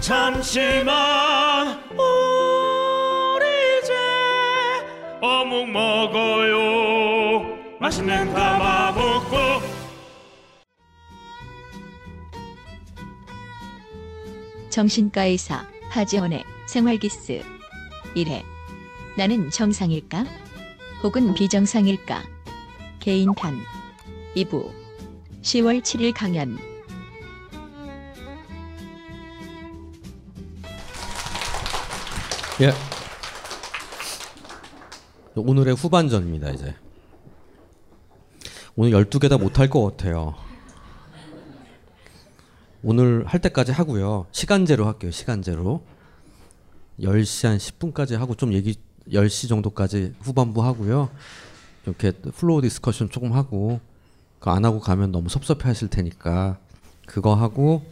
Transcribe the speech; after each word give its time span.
잠시만. 0.00 1.82
우리 1.90 3.44
이제 3.78 3.92
어묵 5.20 5.68
먹어요. 5.70 7.56
맛있는 7.80 8.32
가마먹고. 8.32 9.36
정신과 14.70 15.24
의사 15.24 15.66
하지원의 15.90 16.44
생활기스. 16.66 17.42
1회 18.14 18.42
나는 19.16 19.50
정상일까? 19.50 20.24
혹은 21.02 21.34
비정상일까? 21.34 22.22
개인편. 23.00 23.58
2부. 24.36 24.70
10월 25.42 25.80
7일 25.80 26.12
강연 26.14 26.58
예. 32.58 32.72
오늘의 35.34 35.74
후반전입니다, 35.74 36.50
이제. 36.52 36.74
오늘 38.74 38.92
12개 38.92 39.28
다 39.28 39.36
못할 39.36 39.68
것 39.68 39.82
같아요. 39.84 40.34
오늘 42.82 43.26
할 43.26 43.40
때까지 43.40 43.72
하고요. 43.72 44.26
시간제로 44.32 44.86
할게요, 44.86 45.10
시간제로. 45.10 45.82
10시 46.98 47.46
한 47.46 47.58
10분까지 47.58 48.16
하고 48.16 48.34
좀 48.34 48.54
얘기 48.54 48.76
10시 49.10 49.50
정도까지 49.50 50.14
후반부 50.20 50.64
하고요. 50.64 51.10
이렇게 51.84 52.12
floor 52.12 52.62
discussion 52.62 53.10
조금 53.10 53.34
하고 53.34 53.80
그거 54.38 54.52
안 54.52 54.64
하고 54.64 54.80
가면 54.80 55.12
너무 55.12 55.28
섭섭해 55.28 55.68
하실 55.68 55.88
테니까 55.88 56.58
그거 57.04 57.34
하고 57.34 57.84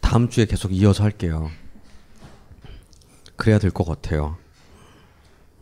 다음 0.00 0.28
주에 0.28 0.46
계속 0.46 0.72
이어서 0.72 1.02
할게요. 1.02 1.50
그래야 3.38 3.58
될 3.58 3.70
것 3.70 3.84
같아요. 3.86 4.36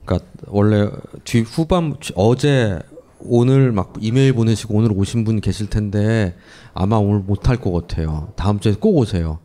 그러니까 0.04 0.28
원래 0.46 0.90
뒤 1.24 1.40
후반 1.42 1.94
어제 2.16 2.80
오늘 3.20 3.70
막 3.72 3.94
이메일 4.00 4.32
보내시고 4.32 4.74
오늘 4.74 4.90
오신 4.92 5.24
분 5.24 5.40
계실 5.40 5.68
텐데 5.70 6.36
아마 6.74 6.96
오늘 6.96 7.20
못 7.20 7.48
할 7.48 7.58
것 7.58 7.70
같아요. 7.72 8.32
다음 8.36 8.58
주에 8.58 8.74
꼭 8.74 8.96
오세요. 8.96 9.38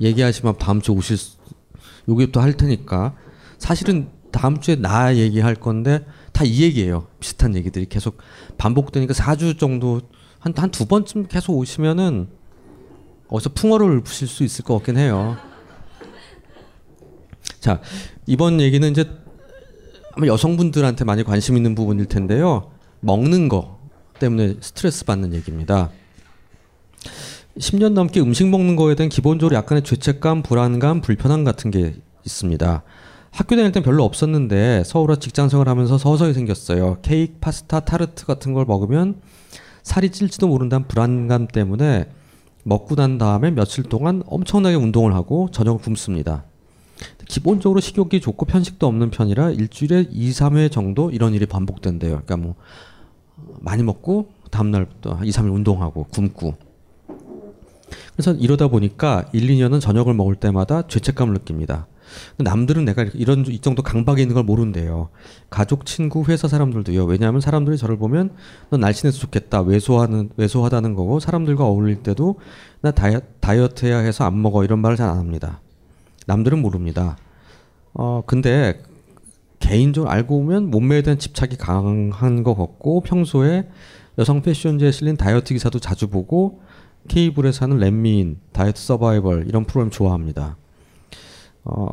얘기하시면 0.00 0.56
다음 0.58 0.80
주에 0.80 0.94
오실 0.94 1.16
수, 1.16 1.36
여기부터 2.08 2.40
할 2.40 2.54
테니까 2.54 3.14
사실은 3.58 4.08
다음 4.32 4.60
주에 4.60 4.76
나 4.76 5.14
얘기할 5.16 5.54
건데 5.56 6.04
다 6.32 6.44
이 6.44 6.62
얘기예요. 6.62 7.06
비슷한 7.20 7.54
얘기들이 7.54 7.86
계속 7.86 8.16
반복되니까 8.58 9.12
4주 9.12 9.58
정도 9.58 10.00
한 10.38 10.54
한 10.56 10.70
두 10.70 10.86
번쯤 10.86 11.26
계속 11.26 11.54
오시면은 11.58 12.28
어디서 13.28 13.50
풍어를 13.50 14.00
부실 14.00 14.26
수 14.26 14.42
있을 14.44 14.64
것 14.64 14.74
같긴 14.78 14.96
해요. 14.96 15.36
자 17.60 17.80
이번 18.26 18.60
얘기는 18.60 18.88
이제 18.90 19.04
아마 20.14 20.26
여성분들한테 20.26 21.04
많이 21.04 21.22
관심 21.22 21.56
있는 21.56 21.74
부분일 21.74 22.06
텐데요. 22.06 22.70
먹는 23.00 23.48
거 23.48 23.78
때문에 24.18 24.56
스트레스 24.60 25.04
받는 25.04 25.34
얘기입니다. 25.34 25.90
10년 27.58 27.92
넘게 27.92 28.20
음식 28.20 28.48
먹는 28.48 28.76
거에 28.76 28.94
대한 28.94 29.08
기본적으로 29.08 29.56
약간의 29.56 29.82
죄책감, 29.82 30.42
불안감, 30.42 31.00
불편함 31.00 31.44
같은 31.44 31.70
게 31.70 31.94
있습니다. 32.24 32.82
학교 33.30 33.56
다닐 33.56 33.72
땐 33.72 33.82
별로 33.82 34.04
없었는데 34.04 34.82
서울와 34.84 35.16
직장 35.16 35.48
생활하면서 35.48 35.98
서서히 35.98 36.34
생겼어요. 36.34 36.98
케이크, 37.02 37.34
파스타, 37.40 37.80
타르트 37.80 38.26
같은 38.26 38.52
걸 38.52 38.64
먹으면 38.64 39.20
살이 39.82 40.10
찔지도 40.10 40.48
모른다는 40.48 40.88
불안감 40.88 41.46
때문에 41.46 42.08
먹고 42.64 42.96
난 42.96 43.18
다음에 43.18 43.50
며칠 43.50 43.84
동안 43.84 44.22
엄청나게 44.26 44.76
운동을 44.76 45.14
하고 45.14 45.48
저녁을 45.50 45.80
굶습니다. 45.80 46.44
기본적으로 47.26 47.80
식욕이 47.80 48.20
좋고 48.20 48.46
편식도 48.46 48.86
없는 48.86 49.10
편이라 49.10 49.50
일주일에 49.50 50.08
2, 50.10 50.30
3회 50.30 50.70
정도 50.70 51.10
이런 51.10 51.34
일이 51.34 51.46
반복된대요. 51.46 52.10
그러니까 52.10 52.36
뭐 52.36 52.54
많이 53.60 53.82
먹고 53.82 54.30
다음 54.50 54.70
날부터 54.70 55.20
2, 55.24 55.30
3일 55.30 55.54
운동하고 55.54 56.04
굶고. 56.04 56.56
그래서 58.12 58.32
이러다 58.32 58.68
보니까 58.68 59.24
1, 59.32 59.46
2년은 59.46 59.80
저녁을 59.80 60.14
먹을 60.14 60.34
때마다 60.34 60.86
죄책감을 60.86 61.34
느낍니다. 61.34 61.86
남들은 62.38 62.84
내가 62.84 63.04
이런 63.14 63.46
이 63.46 63.60
정도 63.60 63.82
강박이 63.82 64.20
있는 64.20 64.34
걸 64.34 64.42
모른대요. 64.42 65.10
가족, 65.48 65.86
친구, 65.86 66.24
회사 66.24 66.48
사람들도요. 66.48 67.04
왜냐하면 67.04 67.40
사람들이 67.40 67.76
저를 67.76 67.96
보면 67.98 68.34
넌 68.70 68.80
날씬해서 68.80 69.18
좋겠다. 69.18 69.62
왜소하는 69.62 70.30
왜소하다는 70.36 70.94
거고 70.94 71.20
사람들과 71.20 71.64
어울릴 71.64 72.02
때도 72.02 72.40
나 72.80 72.90
다이어, 72.90 73.20
다이어트해야 73.40 73.98
해서 73.98 74.24
안 74.24 74.42
먹어 74.42 74.64
이런 74.64 74.80
말을 74.80 74.96
잘 74.96 75.08
안 75.08 75.18
합니다. 75.18 75.60
남들은 76.26 76.60
모릅니다. 76.60 77.16
어 77.92 78.22
근데 78.26 78.82
개인적으로 79.58 80.10
알고 80.10 80.40
보면 80.40 80.70
몸매에 80.70 81.02
대한 81.02 81.18
집착이 81.18 81.56
강한 81.56 82.42
것 82.42 82.54
같고 82.54 83.02
평소에 83.02 83.68
여성 84.18 84.42
패션지에 84.42 84.90
실린 84.90 85.16
다이어트 85.16 85.54
기사도 85.54 85.78
자주 85.78 86.08
보고 86.08 86.60
케이블에서 87.08 87.64
하는 87.64 87.78
렛미인, 87.78 88.38
다이어트 88.52 88.80
서바이벌 88.80 89.46
이런 89.48 89.64
프로그램 89.64 89.90
좋아합니다. 89.90 90.56
어, 91.64 91.88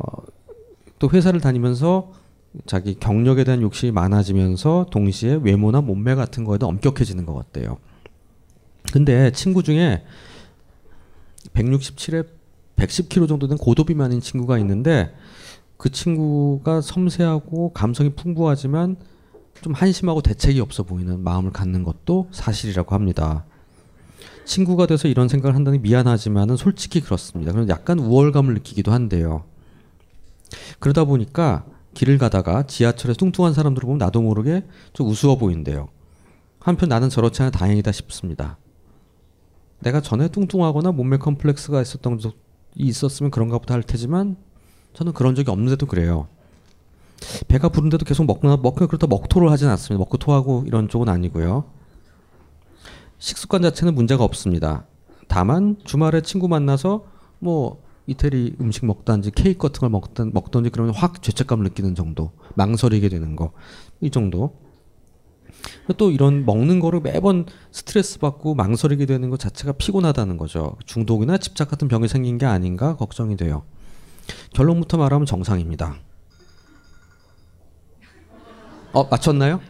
또 0.98 1.08
회사를 1.10 1.40
다니면서 1.40 2.12
자기 2.66 2.94
경력에 2.94 3.44
대한 3.44 3.62
욕심이 3.62 3.92
많아지면서 3.92 4.86
동시에 4.90 5.38
외모나 5.42 5.80
몸매 5.80 6.14
같은 6.14 6.44
거에도 6.44 6.66
엄격해지는 6.66 7.26
것 7.26 7.34
같대요. 7.34 7.78
근데 8.92 9.30
친구 9.32 9.62
중에 9.62 10.04
167에 11.52 12.26
110kg 12.78 13.28
정도 13.28 13.48
된 13.48 13.58
고도비만인 13.58 14.20
친구가 14.20 14.58
있는데 14.58 15.14
그 15.76 15.90
친구가 15.90 16.80
섬세하고 16.80 17.72
감성이 17.72 18.10
풍부하지만 18.10 18.96
좀 19.60 19.72
한심하고 19.72 20.22
대책이 20.22 20.60
없어 20.60 20.84
보이는 20.84 21.20
마음을 21.20 21.52
갖는 21.52 21.82
것도 21.82 22.28
사실이라고 22.30 22.94
합니다. 22.94 23.44
친구가 24.44 24.86
돼서 24.86 25.08
이런 25.08 25.28
생각을 25.28 25.54
한다니 25.54 25.78
미안하지만은 25.78 26.56
솔직히 26.56 27.00
그렇습니다. 27.00 27.52
그럼 27.52 27.68
약간 27.68 27.98
우월감을 27.98 28.54
느끼기도 28.54 28.92
한데요. 28.92 29.44
그러다 30.78 31.04
보니까 31.04 31.66
길을 31.94 32.18
가다가 32.18 32.62
지하철에서 32.62 33.18
뚱뚱한 33.18 33.52
사람들을 33.52 33.86
보면 33.86 33.98
나도 33.98 34.22
모르게 34.22 34.64
좀 34.92 35.08
우스워 35.08 35.36
보인대요. 35.36 35.88
한편 36.60 36.88
나는 36.88 37.08
저렇지 37.08 37.42
않아 37.42 37.50
다행이다 37.50 37.92
싶습니다. 37.92 38.56
내가 39.80 40.00
전에 40.00 40.28
뚱뚱하거나 40.28 40.92
몸매 40.92 41.18
컴플렉스가 41.18 41.82
있었던 41.82 42.18
있었으면 42.74 43.30
그런가 43.30 43.58
보다 43.58 43.74
할 43.74 43.82
테지만 43.82 44.36
저는 44.94 45.12
그런 45.12 45.34
적이 45.34 45.50
없는데도 45.50 45.86
그래요. 45.86 46.28
배가 47.48 47.68
부른데도 47.68 48.04
계속 48.04 48.24
먹거나 48.26 48.56
먹고 48.56 48.86
그렇다 48.86 49.06
먹토를 49.06 49.50
하진 49.50 49.68
않습니다. 49.68 49.98
먹고 49.98 50.18
토하고 50.18 50.64
이런 50.66 50.88
쪽은 50.88 51.08
아니고요. 51.08 51.64
식습관 53.18 53.62
자체는 53.62 53.94
문제가 53.94 54.24
없습니다. 54.24 54.86
다만 55.26 55.76
주말에 55.84 56.20
친구 56.22 56.48
만나서 56.48 57.04
뭐 57.40 57.82
이태리 58.06 58.56
음식 58.60 58.86
먹든지 58.86 59.32
케이크 59.32 59.58
같은 59.58 59.80
걸 59.80 59.90
먹든 59.90 60.30
먹든지 60.32 60.70
그러면 60.70 60.94
확 60.94 61.20
죄책감을 61.22 61.64
느끼는 61.64 61.94
정도, 61.94 62.30
망설이게 62.54 63.08
되는 63.08 63.36
거 63.36 63.52
이 64.00 64.10
정도. 64.10 64.54
또 65.96 66.10
이런 66.10 66.44
먹는 66.44 66.80
거를 66.80 67.00
매번 67.00 67.46
스트레스 67.72 68.18
받고 68.18 68.54
망설이게 68.54 69.06
되는 69.06 69.30
것 69.30 69.38
자체가 69.38 69.72
피곤하다는 69.72 70.36
거죠. 70.36 70.76
중독이나 70.86 71.38
집착 71.38 71.70
같은 71.70 71.88
병이 71.88 72.08
생긴 72.08 72.38
게 72.38 72.46
아닌가 72.46 72.96
걱정이 72.96 73.36
돼요. 73.36 73.62
결론부터 74.54 74.98
말하면 74.98 75.26
정상입니다. 75.26 75.96
어 78.92 79.04
맞췄나요? 79.04 79.60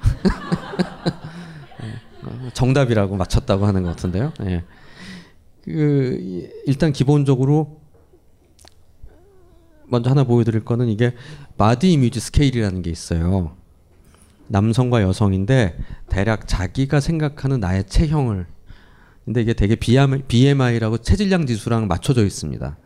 어, 2.23 2.49
정답이라고 2.55 3.17
맞췄다고 3.17 3.67
하는 3.67 3.83
것 3.83 3.91
같은데요. 3.91 4.33
예. 4.43 4.65
그 5.65 6.49
일단 6.67 6.93
기본적으로 6.93 7.81
먼저 9.87 10.11
하나 10.11 10.25
보여드릴 10.25 10.65
거는 10.65 10.89
이게 10.89 11.15
body 11.57 11.93
image 11.93 12.21
scale이라는 12.21 12.83
게 12.83 12.91
있어요. 12.91 13.58
남성과 14.49 15.03
여성인데 15.03 15.79
대략 16.09 16.47
자기가 16.49 17.01
생각하는 17.01 17.61
나의 17.61 17.87
체형을 17.87 18.47
근데 19.25 19.43
이게 19.43 19.53
되게 19.53 19.77
BMI라고 19.77 20.99
체질량 20.99 21.47
지수랑 21.47 21.87
맞춰져 21.87 22.25
있습니다. 22.25 22.77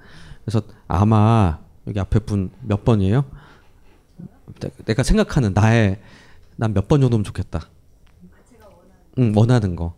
그래서 0.44 0.62
아마 0.88 1.60
여기 1.86 2.00
앞에 2.00 2.18
분 2.20 2.50
몇 2.62 2.84
번이에요? 2.84 3.24
내가 4.84 5.02
생각하는 5.04 5.52
나의 5.54 6.00
난 6.56 6.72
몇 6.74 6.88
번 6.88 7.00
정도면 7.00 7.22
좋겠다. 7.24 7.68
응, 9.18 9.32
원하는 9.36 9.76
거. 9.76 9.94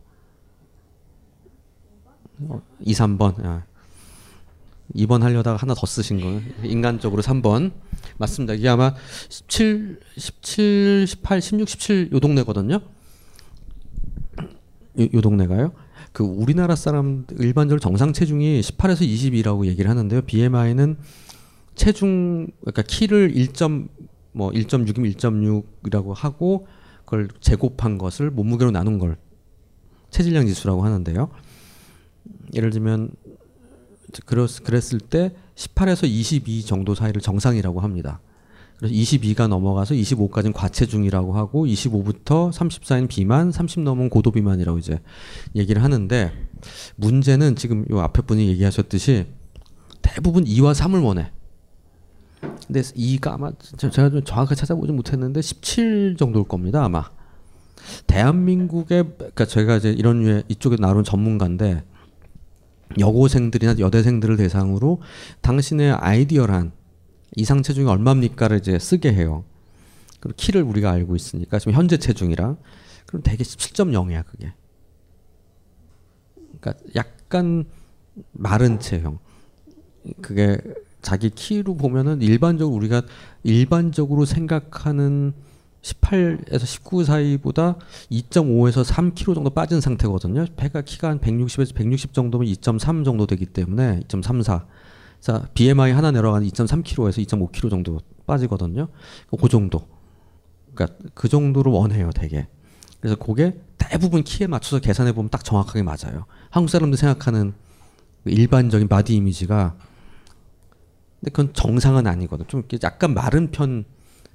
2, 2.81 2.93
3번. 2.93 3.43
야. 3.45 3.65
2번 4.95 5.21
하려다가 5.21 5.57
하나 5.57 5.75
더 5.75 5.87
쓰신 5.87 6.21
거예요. 6.21 6.41
인간적으로 6.63 7.23
3번. 7.23 7.73
맞습니다. 8.19 8.55
이게 8.55 8.69
아마 8.69 8.95
17, 9.29 10.01
17, 10.17 11.07
18, 11.09 11.41
16, 11.41 11.69
17 11.69 12.11
요 12.13 12.21
동네거든요. 12.21 12.75
요, 15.01 15.09
요 15.13 15.21
동네가요. 15.21 15.73
그 16.13 16.23
우리나라 16.23 16.77
사람 16.77 17.27
일반적으로 17.39 17.81
정상 17.81 18.13
체중이 18.13 18.61
18에서 18.61 19.01
22라고 19.01 19.67
얘기를 19.67 19.91
하는데요. 19.91 20.23
BMI는 20.23 20.97
체중 21.75 22.47
그러니까 22.61 22.83
키를 22.83 23.33
1. 23.35 23.49
뭐 24.33 24.51
1.6이면 24.51 25.15
1.6이라고 25.17 26.13
하고 26.15 26.67
그걸 27.05 27.29
제곱한 27.41 27.99
것을 27.99 28.31
몸무게로 28.31 28.71
나눈 28.71 28.99
걸 28.99 29.17
체질량 30.11 30.47
지수라고 30.47 30.85
하는데요. 30.85 31.31
예를 32.55 32.71
들면 32.71 33.11
그랬을 34.23 35.01
때 35.01 35.35
18에서 35.57 36.07
22 36.07 36.65
정도 36.65 36.95
사이를 36.95 37.21
정상이라고 37.21 37.81
합니다. 37.81 38.21
그래서 38.79 38.95
22가 38.95 39.49
넘어가서 39.49 39.95
25까지는 39.95 40.53
과체중이라고 40.53 41.37
하고 41.37 41.67
25부터 41.67 42.53
30 42.53 42.85
사이는 42.85 43.09
비만, 43.09 43.53
30 43.53 43.81
넘으면 43.83 44.11
고도 44.11 44.31
비만이라고 44.31 44.79
이제 44.79 45.01
얘기를 45.55 45.83
하는데 45.83 46.33
문제는 46.97 47.57
지금 47.57 47.87
요 47.91 48.01
앞에 48.01 48.23
분이 48.23 48.49
얘기하셨듯이 48.49 49.27
대부분 50.03 50.45
2와 50.45 50.75
3을 50.75 51.05
원해. 51.05 51.31
근데 52.67 52.81
2가 52.81 53.35
아마 53.35 53.53
제가 53.77 54.11
좀 54.11 54.23
정확하게 54.23 54.55
찾아보지 54.55 54.93
못했는데 54.93 55.41
17 55.41 56.17
정도일 56.19 56.47
겁니다 56.47 56.85
아마. 56.85 57.11
대한민국의 58.07 59.05
그러니까 59.17 59.45
제가 59.47 59.77
이제 59.77 59.91
이런 59.91 60.23
류의 60.23 60.45
이쪽에 60.49 60.77
나온 60.77 61.05
전문가인데 61.05 61.85
여고생들이나 62.99 63.79
여대생들을 63.79 64.37
대상으로 64.37 65.01
당신의 65.41 65.93
아이디어란 65.93 66.73
이상 67.37 67.63
체중이 67.63 67.89
얼마입니까를 67.89 68.59
이제 68.59 68.79
쓰게 68.79 69.13
해요. 69.13 69.45
그리고 70.21 70.37
키를 70.37 70.63
우리가 70.63 70.91
알고 70.91 71.17
있으니까 71.17 71.59
지금 71.59 71.73
현재 71.75 71.97
체중이랑 71.97 72.57
그럼 73.07 73.23
대개 73.23 73.43
17.0이야 73.45 74.25
그게. 74.27 74.53
그러니까 76.61 76.75
약간 76.95 77.65
마른 78.33 78.81
체형. 78.81 79.19
그게 80.23 80.59
자기 81.03 81.31
키로 81.31 81.77
보면은 81.77 82.23
일반적으로 82.23 82.77
우리가 82.77 83.03
일반적으로 83.43 84.25
생각하는 84.25 85.35
18에서 85.85 86.65
19 86.65 87.05
사이보다 87.05 87.77
2.5에서 88.11 88.85
3kg 88.85 89.35
정도 89.35 89.51
빠진 89.51 89.81
상태거든요. 89.81 90.47
배가 90.57 90.81
키가 90.81 91.09
한 91.11 91.21
160에서 91.21 91.75
160 91.75 92.15
정도면 92.15 92.49
2.3 92.49 93.05
정도 93.05 93.27
되기 93.27 93.45
때문에 93.45 94.01
2.34. 94.09 94.65
자, 95.21 95.49
BMI 95.55 95.93
하나 95.93 96.11
내려가는 96.11 96.47
2.3kg에서 96.49 97.27
2.5kg 97.27 97.71
정도 97.71 98.01
빠지거든요. 98.27 98.89
그 99.39 99.49
정도. 99.49 99.87
그러니까 100.75 100.99
그 101.15 101.29
정도로 101.29 101.73
원해요, 101.73 102.11
되게. 102.15 102.49
그래서 103.01 103.17
그게 103.17 103.61
대부분 103.77 104.23
키에 104.23 104.47
맞춰서 104.47 104.81
계산해 104.81 105.13
보면 105.13 105.29
딱 105.29 105.45
정확하게 105.45 105.83
맞아요. 105.83 106.25
한국 106.49 106.71
사람들 106.71 106.97
생각하는 106.97 107.53
그 108.25 108.31
일반적인 108.31 108.89
body 108.89 109.15
image가 109.15 109.77
근데 111.21 111.31
그건 111.31 111.53
정상은 111.53 112.07
아니거든. 112.07 112.47
좀 112.49 112.63
약간 112.83 113.13
마른 113.13 113.51
편 113.51 113.85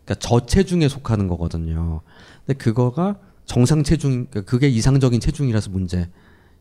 그러니까 0.10 0.16
저체중에 0.16 0.89
속하는 0.89 1.28
거거든요. 1.28 2.01
근데 2.46 2.58
그거가 2.58 3.20
정상 3.46 3.84
체중, 3.84 4.25
그러니까 4.25 4.42
그게 4.42 4.68
이상적인 4.68 5.20
체중이라서 5.20 5.70
문제. 5.70 6.10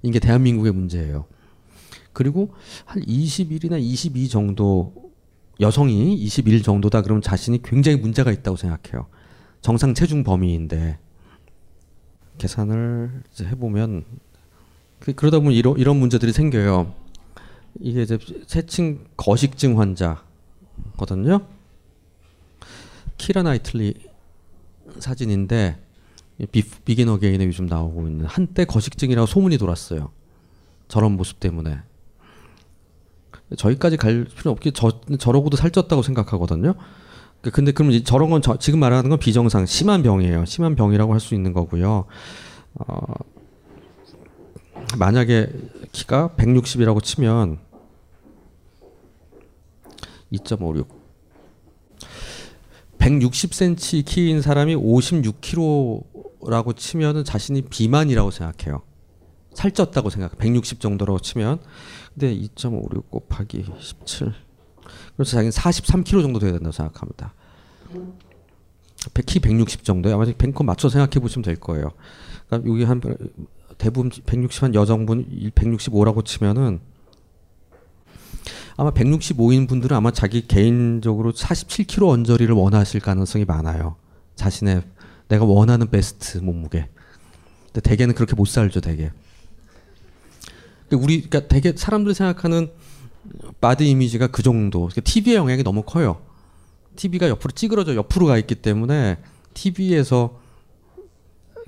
이게 0.03 0.19
대한민국의 0.19 0.73
문제예요. 0.73 1.25
그리고 2.13 2.55
한 2.85 3.03
21이나 3.03 3.81
22 3.81 4.29
정도 4.29 4.93
여성이 5.61 6.15
21 6.15 6.63
정도다 6.63 7.01
그러면 7.03 7.23
자신이 7.23 7.63
굉장히 7.63 7.97
문제가 7.97 8.31
있다고 8.33 8.57
생각해요. 8.59 9.07
정상 9.63 9.95
체중 9.95 10.23
범위인데 10.23 10.99
계산을 12.37 13.23
해보면 13.41 14.05
그, 15.01 15.15
그러다 15.15 15.39
보면 15.39 15.55
이런 15.55 15.79
이런 15.79 15.97
문제들이 15.97 16.33
생겨요. 16.33 16.95
이게 17.81 18.03
이제 18.03 18.19
세층 18.47 19.07
거식증 19.17 19.81
환자거든요. 19.81 21.58
키라 23.19 23.43
나이틀리 23.43 23.95
사진인데 24.99 25.79
비, 26.53 26.63
비긴 26.63 27.09
어게인에 27.09 27.45
요즘 27.45 27.67
나오고 27.67 28.07
있는 28.09 28.25
한때 28.25 28.65
거식증이라고 28.65 29.27
소문이 29.27 29.59
돌았어요. 29.59 30.11
저런 30.87 31.13
모습 31.13 31.41
때문에. 31.41 31.81
저희까지 33.57 33.97
갈 33.97 34.25
필요 34.25 34.51
없게 34.51 34.71
저 34.73 35.01
저러고도 35.19 35.57
살쪘다고 35.57 36.03
생각하거든요. 36.03 36.75
그, 37.41 37.51
근데 37.51 37.73
그럼 37.73 38.03
저런 38.05 38.31
건 38.31 38.43
저, 38.43 38.59
지금 38.59 38.81
말하는 38.81 39.11
건 39.11 39.19
비정상 39.19 39.67
심한 39.67 40.03
병이에요. 40.03 40.45
심한 40.45 40.77
병이라고 40.77 41.13
할 41.13 41.21
수 41.21 41.35
있는 41.35 41.53
거고요. 41.53 42.05
어, 42.75 43.15
만약에 44.99 45.51
키가 45.93 46.31
160이라고 46.37 47.03
치면 47.03 47.59
2.56 50.33 50.98
160cm 53.09 54.05
키인 54.05 54.43
사람이 54.43 54.77
56kg라고 54.77 56.77
치면은 56.77 57.25
자신이 57.25 57.63
비만이라고 57.63 58.31
생각해요. 58.31 58.83
살쪘다고 59.55 60.11
생각. 60.11 60.37
160 60.39 60.81
정도라고 60.81 61.19
치면. 61.19 61.59
근데 62.15 62.37
2.56 62.37 63.11
곱하기 63.11 63.65
17. 63.79 64.33
그래서 65.17 65.33
자기는 65.33 65.51
43kg 65.51 66.23
정도 66.23 66.39
돼야 66.39 66.53
된다고 66.53 66.73
생각합니다. 66.73 67.35
키 69.27 69.41
160 69.41 69.85
정도요. 69.85 70.15
아마 70.15 70.25
뱅커 70.25 70.65
맞춰 70.65 70.89
생각해 70.89 71.21
보시면 71.21 71.45
될 71.45 71.57
거예요. 71.57 71.91
그러니까 72.47 72.71
여기 72.71 72.85
한 72.85 73.01
대부분 73.79 74.11
160한 74.11 74.75
여성분 74.75 75.27
165라고 75.55 76.25
치면은 76.25 76.81
아마 78.79 78.93
165인 78.93 79.69
분들은 79.69 79.97
아마 79.97 80.13
자기 80.13 80.47
개인적으로 80.47 81.33
47kg 81.33 82.11
언저리를 82.11 82.55
원하실 82.55 83.01
가능성이 83.01 83.45
많아요. 83.45 83.97
자신의 84.37 84.83
내가 85.27 85.45
원하는 85.45 85.91
베스트 85.91 86.39
몸무게. 86.39 86.89
근데 87.67 87.81
대개는 87.81 88.15
그렇게 88.15 88.37
못 88.37 88.47
살죠, 88.47 88.81
대개. 88.81 89.11
우리 90.93 91.23
그러니까 91.23 91.49
대개 91.49 91.73
사람들이 91.77 92.15
생각하는 92.15 92.71
body 93.61 93.91
image가 93.91 94.29
그 94.29 94.45
정도. 94.45 94.89
TV의 94.89 95.35
그러니까 95.35 95.43
영향이 95.43 95.65
너무 95.65 95.83
커요. 95.83 96.23
TV가 96.95 97.29
옆으로 97.31 97.51
찌그러져 97.51 97.97
옆으로 97.97 98.27
가 98.27 98.39
있기 98.39 98.55
때문에 98.55 99.19
TV에서 99.55 100.39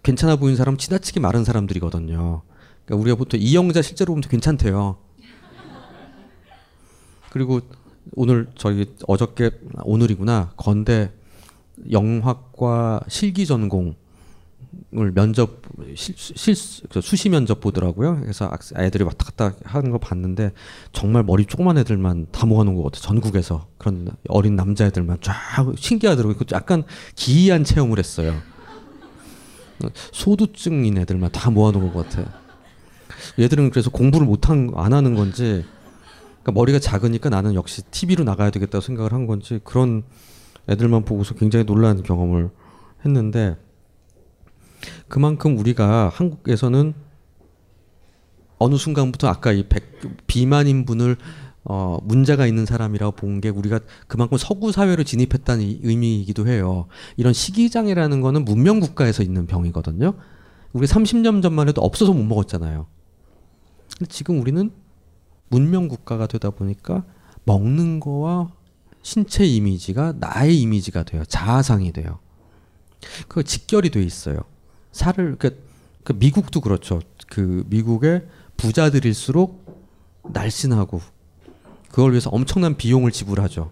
괜찮아 0.05 0.37
보이는 0.37 0.57
사람 0.57 0.76
지나치게 0.76 1.19
마른 1.19 1.45
사람들이거든요. 1.45 2.43
그러니까 2.85 3.02
우리가 3.02 3.17
보통 3.17 3.40
이영자 3.40 3.83
실제로 3.83 4.12
보면 4.14 4.23
괜찮대요. 4.31 5.10
그리고 7.31 7.61
오늘 8.15 8.49
저희 8.57 8.93
어저께 9.07 9.51
오늘이구나 9.83 10.53
건대 10.57 11.13
영화과 11.91 13.01
실기 13.09 13.47
전공을 13.47 13.95
면접 15.15 15.63
실, 15.95 16.15
실 16.17 16.55
수시 16.55 17.29
면접 17.29 17.61
보더라고요. 17.61 18.21
그래서 18.21 18.51
애들이 18.77 19.05
왔다 19.05 19.27
갔다 19.27 19.55
하는 19.65 19.91
거 19.91 19.99
봤는데 19.99 20.53
정말 20.93 21.23
머리 21.23 21.47
조그만 21.47 21.79
애들만 21.79 22.27
다 22.33 22.47
모아놓은 22.47 22.77
것 22.77 22.85
같아. 22.85 23.01
전국에서 23.01 23.67
그런 23.79 24.11
어린 24.29 24.57
남자 24.57 24.87
애들만 24.87 25.19
쫙 25.21 25.35
신기하더라고요. 25.77 26.37
약간 26.53 26.85
기이한 27.15 27.65
체험을 27.65 27.99
했어요. 27.99 28.35
소두증인 30.13 30.99
애들만 30.99 31.33
다 31.33 31.51
모아놓은 31.51 31.93
것 31.93 32.09
같아. 32.09 32.31
얘들은 33.39 33.71
그래서 33.71 33.91
공부를 33.91 34.27
못한 34.27 34.71
안 34.77 34.93
하는 34.93 35.15
건지 35.15 35.65
그러니까 36.42 36.52
머리가 36.52 36.78
작으니까 36.78 37.28
나는 37.28 37.54
역시 37.54 37.82
TV로 37.90 38.25
나가야 38.25 38.50
되겠다고 38.50 38.80
생각을 38.80 39.12
한 39.12 39.26
건지 39.26 39.61
그런 39.64 40.02
애들만 40.68 41.04
보고서 41.04 41.35
굉장히 41.35 41.64
놀란 41.64 42.02
경험을 42.02 42.50
했는데 43.04 43.56
그만큼 45.09 45.59
우리가 45.59 46.11
한국에서는 46.14 46.94
어느 48.59 48.76
순간부터 48.76 49.28
아까 49.28 49.52
이 49.52 49.64
백, 49.68 50.26
비만인 50.26 50.85
분을 50.85 51.16
어, 51.64 51.99
문제가 52.02 52.47
있는 52.47 52.64
사람이라고 52.64 53.12
본 53.12 53.40
게 53.40 53.49
우리가 53.49 53.80
그만큼 54.06 54.38
서구 54.38 54.73
사회로 54.73 55.04
진입했다는 55.04 55.80
의미이기도 55.82 56.47
해요. 56.47 56.87
이런 57.16 57.32
식이장애라는 57.32 58.20
거는 58.20 58.44
문명 58.44 58.80
국가에서 58.80 59.23
있는 59.23 59.47
병이거든요. 59.47 60.14
우리 60.73 60.87
30년 60.87 61.42
전만 61.42 61.68
해도 61.68 61.82
없어서 61.82 62.12
못 62.12 62.23
먹었잖아요. 62.23 62.87
근데 63.99 64.11
지금 64.11 64.40
우리는 64.40 64.70
문명 65.50 65.88
국가가 65.88 66.26
되다 66.26 66.50
보니까 66.50 67.04
먹는 67.45 68.00
거와 68.00 68.52
신체 69.02 69.45
이미지가 69.45 70.14
나의 70.19 70.59
이미지가 70.61 71.02
돼요. 71.02 71.25
자아상이 71.26 71.92
돼요. 71.92 72.19
그 73.28 73.42
직결이 73.42 73.90
돼 73.90 74.02
있어요. 74.02 74.38
살을 74.92 75.37
그, 75.38 75.62
그 76.04 76.12
미국도 76.12 76.61
그렇죠. 76.61 77.00
그 77.28 77.64
미국의 77.69 78.26
부자들일수록 78.57 79.61
날씬하고 80.33 81.00
그걸 81.90 82.12
위해서 82.12 82.30
엄청난 82.30 82.76
비용을 82.76 83.11
지불하죠. 83.11 83.71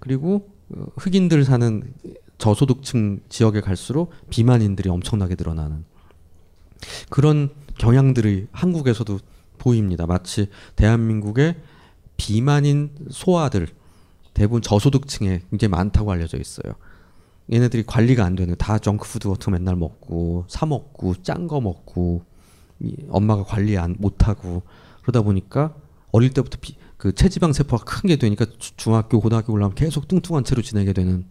그리고 0.00 0.48
어, 0.70 0.86
흑인들 0.96 1.44
사는 1.44 1.82
저소득층 2.38 3.20
지역에 3.28 3.60
갈수록 3.60 4.12
비만인들이 4.30 4.88
엄청나게 4.88 5.36
늘어나는 5.38 5.84
그런 7.08 7.50
경향들이 7.78 8.48
한국에서도 8.52 9.18
보입니다. 9.58 10.06
마치 10.06 10.48
대한민국의 10.76 11.56
비만인 12.16 12.90
소아들 13.10 13.68
대부분 14.34 14.62
저소득층에 14.62 15.42
굉장히 15.50 15.70
많다고 15.70 16.12
알려져 16.12 16.38
있어요. 16.38 16.74
얘네들이 17.52 17.84
관리가 17.84 18.24
안 18.24 18.34
되는 18.34 18.54
다 18.56 18.78
정크푸드 18.78 19.28
같은 19.28 19.44
거 19.46 19.50
맨날 19.52 19.76
먹고 19.76 20.44
사 20.48 20.66
먹고 20.66 21.14
짠 21.22 21.46
거 21.46 21.60
먹고 21.60 22.22
엄마가 23.08 23.44
관리 23.44 23.78
안 23.78 23.96
못하고 23.98 24.62
그러다 25.02 25.22
보니까 25.22 25.74
어릴 26.12 26.30
때부터 26.32 26.58
비, 26.60 26.76
그 26.96 27.14
체지방 27.14 27.52
세포가 27.52 27.84
큰 27.84 28.08
게 28.08 28.16
되니까 28.16 28.46
중학교 28.58 29.20
고등학교 29.20 29.52
올라가면 29.52 29.74
계속 29.74 30.08
뚱뚱한 30.08 30.44
채로 30.44 30.62
지내게 30.62 30.92
되는 30.92 31.26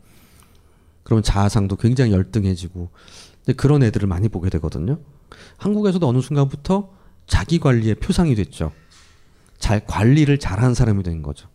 그러면 1.03 1.21
자아상도 1.23 1.75
굉장히 1.75 2.11
열등해지고 2.11 2.89
그런 3.57 3.83
애들을 3.83 4.07
많이 4.07 4.29
보게 4.29 4.49
되거든요. 4.49 4.99
한국에서도 5.57 6.07
어느 6.07 6.19
순간부터 6.21 6.89
자기 7.27 7.59
관리의 7.59 7.95
표상이 7.95 8.35
됐죠. 8.35 8.71
잘 9.57 9.85
관리를 9.85 10.37
잘하는 10.37 10.73
사람이 10.73 11.03
된 11.03 11.21
거죠. 11.21 11.47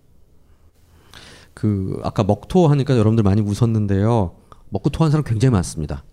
그 1.54 2.00
아까 2.02 2.24
먹토 2.24 2.68
하니까 2.68 2.94
여러분들 2.94 3.22
많이 3.22 3.42
웃었는데요. 3.42 4.36
먹고 4.70 4.90
토하는 4.90 5.10
사람 5.10 5.24
굉장히 5.24 5.52
많습니다. 5.52 6.04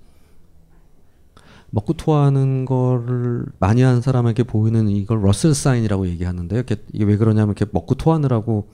먹고 1.69 1.93
토하는 1.93 2.65
거를 2.65 3.45
많이 3.59 3.81
하는 3.81 4.01
사람에게 4.01 4.43
보이는 4.43 4.87
이걸 4.89 5.23
러셀 5.23 5.53
사인이라고 5.53 6.07
얘기하는데요. 6.07 6.63
이게 6.93 7.05
왜 7.05 7.17
그러냐면 7.17 7.55
이렇게 7.55 7.69
먹고 7.71 7.95
토하느라고 7.95 8.69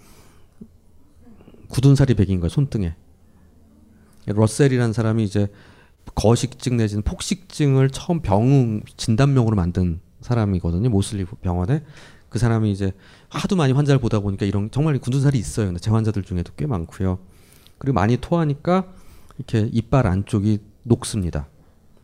굳은 1.69 1.95
살이 1.95 2.13
배긴 2.13 2.39
거예요. 2.39 2.49
손등에. 2.49 2.95
러셀이라는 4.27 4.93
사람이 4.93 5.23
이제 5.23 5.47
거식증 6.15 6.77
내지는 6.77 7.01
폭식증을 7.03 7.89
처음 7.89 8.21
병 8.21 8.81
진단명으로 8.95 9.55
만든 9.55 9.99
사람이거든요. 10.23 10.89
모슬리 10.89 11.25
병원에 11.25 11.83
그 12.29 12.39
사람이 12.39 12.71
이제 12.71 12.91
하도 13.29 13.55
많이 13.55 13.73
환자를 13.73 13.99
보다 13.99 14.19
보니까 14.19 14.45
이런 14.45 14.71
정말 14.71 14.97
굳은 14.97 15.21
살이 15.21 15.37
있어요. 15.37 15.67
근데 15.67 15.79
제 15.79 15.91
환자들 15.91 16.23
중에도 16.23 16.51
꽤 16.57 16.65
많고요. 16.65 17.19
그리고 17.77 17.93
많이 17.93 18.17
토하니까 18.17 18.87
이렇게 19.37 19.69
이빨 19.71 20.07
안쪽이 20.07 20.59
녹습니다. 20.83 21.47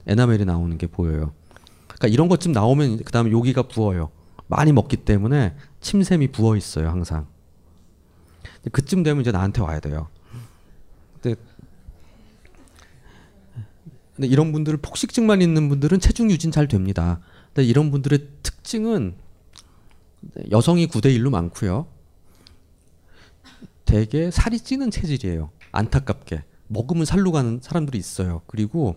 에나멜이 0.05 0.45
나오는 0.45 0.77
게 0.77 0.87
보여요. 0.87 1.33
그러니까 1.87 2.07
이런 2.07 2.27
것좀 2.27 2.51
나오면 2.51 3.03
그다음에 3.03 3.31
여기가 3.31 3.63
부어요. 3.63 4.11
많이 4.47 4.71
먹기 4.71 4.97
때문에 4.97 5.55
침샘이 5.81 6.31
부어 6.31 6.55
있어요, 6.55 6.89
항상. 6.89 7.27
그쯤 8.71 9.03
되면 9.03 9.21
이제 9.21 9.31
나한테 9.31 9.61
와야 9.61 9.79
돼요. 9.79 10.07
근데, 11.21 11.39
근데 14.15 14.27
이런 14.27 14.51
분들 14.51 14.77
폭식증만 14.77 15.41
있는 15.41 15.69
분들은 15.69 15.99
체중 15.99 16.29
유지는 16.31 16.51
잘 16.51 16.67
됩니다. 16.67 17.19
근데 17.59 17.67
이런 17.67 17.91
분들의 17.91 18.25
특징은 18.41 19.15
여성이 20.49 20.87
9대 20.87 21.07
1로 21.17 21.29
많고요. 21.29 21.87
대개 23.83 24.31
살이 24.31 24.59
찌는 24.61 24.91
체질이에요. 24.91 25.49
안타깝게. 25.73 26.45
먹으면 26.67 27.03
살로 27.03 27.33
가는 27.33 27.59
사람들이 27.61 27.97
있어요. 27.97 28.43
그리고 28.47 28.95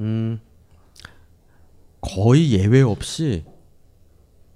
음 0.00 0.40
거의 2.00 2.50
예외 2.50 2.82
없이 2.82 3.44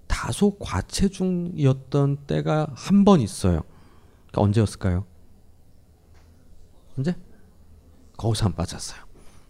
다소 0.09 0.59
과체중이었던 0.59 2.27
때가 2.27 2.67
한 2.75 3.05
번 3.05 3.21
있어요. 3.21 3.63
그러니까 4.33 4.43
언제였을까요? 4.43 5.07
언제? 6.99 7.15
고3 8.17 8.57
빠졌어요. 8.57 9.01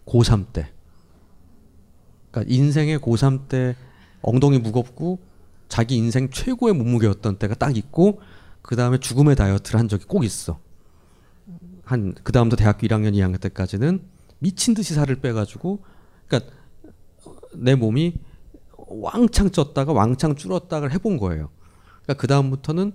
고3 0.05 0.53
때. 0.53 0.71
그러니까 2.31 2.53
인생의 2.53 2.99
고3 2.99 3.47
때 3.47 3.75
엉덩이 4.21 4.59
무겁고 4.59 5.19
자기 5.67 5.95
인생 5.97 6.29
최고의 6.29 6.73
몸무게였던 6.73 7.37
때가 7.37 7.55
딱 7.55 7.77
있고 7.77 8.19
그 8.61 8.75
다음에 8.75 8.97
죽음의 8.99 9.35
다이어트를 9.35 9.79
한 9.79 9.87
적이 9.87 10.05
꼭 10.05 10.23
있어. 10.23 10.59
한 11.83 12.13
그 12.23 12.31
다음부터 12.31 12.57
대학교 12.57 12.87
1학년, 12.87 13.13
2학년 13.13 13.39
때까지는 13.41 14.01
미친 14.39 14.73
듯이 14.73 14.93
살을 14.93 15.17
빼가지고, 15.17 15.79
그러니까 16.27 16.51
내 17.55 17.75
몸이 17.75 18.15
왕창 18.87 19.49
쪘다가 19.49 19.93
왕창 19.93 20.35
줄었다가 20.35 20.87
해본 20.87 21.17
거예요. 21.17 21.49
그러니까 22.03 22.13
그 22.15 22.27
다음부터는 22.27 22.93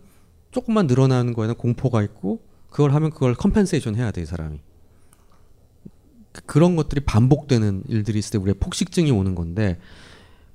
조금만 0.50 0.86
늘어나는 0.86 1.34
거에는 1.34 1.54
공포가 1.56 2.02
있고 2.02 2.40
그걸 2.70 2.92
하면 2.94 3.10
그걸 3.10 3.34
compensation 3.34 3.96
해야 3.96 4.10
돼 4.10 4.22
이 4.22 4.26
사람이. 4.26 4.60
그런 6.44 6.76
것들이 6.76 7.00
반복되는 7.00 7.84
일들이 7.88 8.18
있을 8.18 8.32
때 8.32 8.38
우리의 8.38 8.54
폭식증이 8.60 9.10
오는 9.10 9.34
건데 9.34 9.78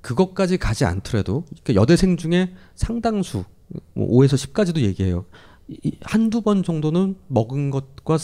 그것까지 0.00 0.58
가지 0.58 0.84
않더라도 0.84 1.44
그러니까 1.62 1.74
여대생 1.74 2.16
중에 2.16 2.54
상당수 2.74 3.44
뭐 3.94 4.08
5에서 4.08 4.34
10까지도 4.34 4.80
얘기해요. 4.80 5.24
한두 6.02 6.42
번 6.42 6.62
정도는 6.62 7.16
먹은 7.28 7.70
것과 7.70 8.18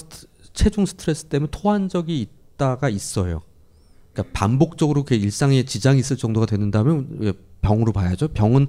체중 0.53 0.87
스트레스 0.87 1.25
때문에 1.25 1.49
토한 1.51 1.89
적이 1.89 2.21
있다가 2.21 2.89
있어요. 2.89 3.43
그러니까 4.13 4.33
반복적으로 4.39 5.05
그 5.05 5.15
일상에 5.15 5.65
지장이 5.65 6.01
있을 6.01 6.17
정도가 6.17 6.47
되는다면 6.47 7.35
병으로 7.61 7.93
봐야죠. 7.93 8.29
병은 8.29 8.67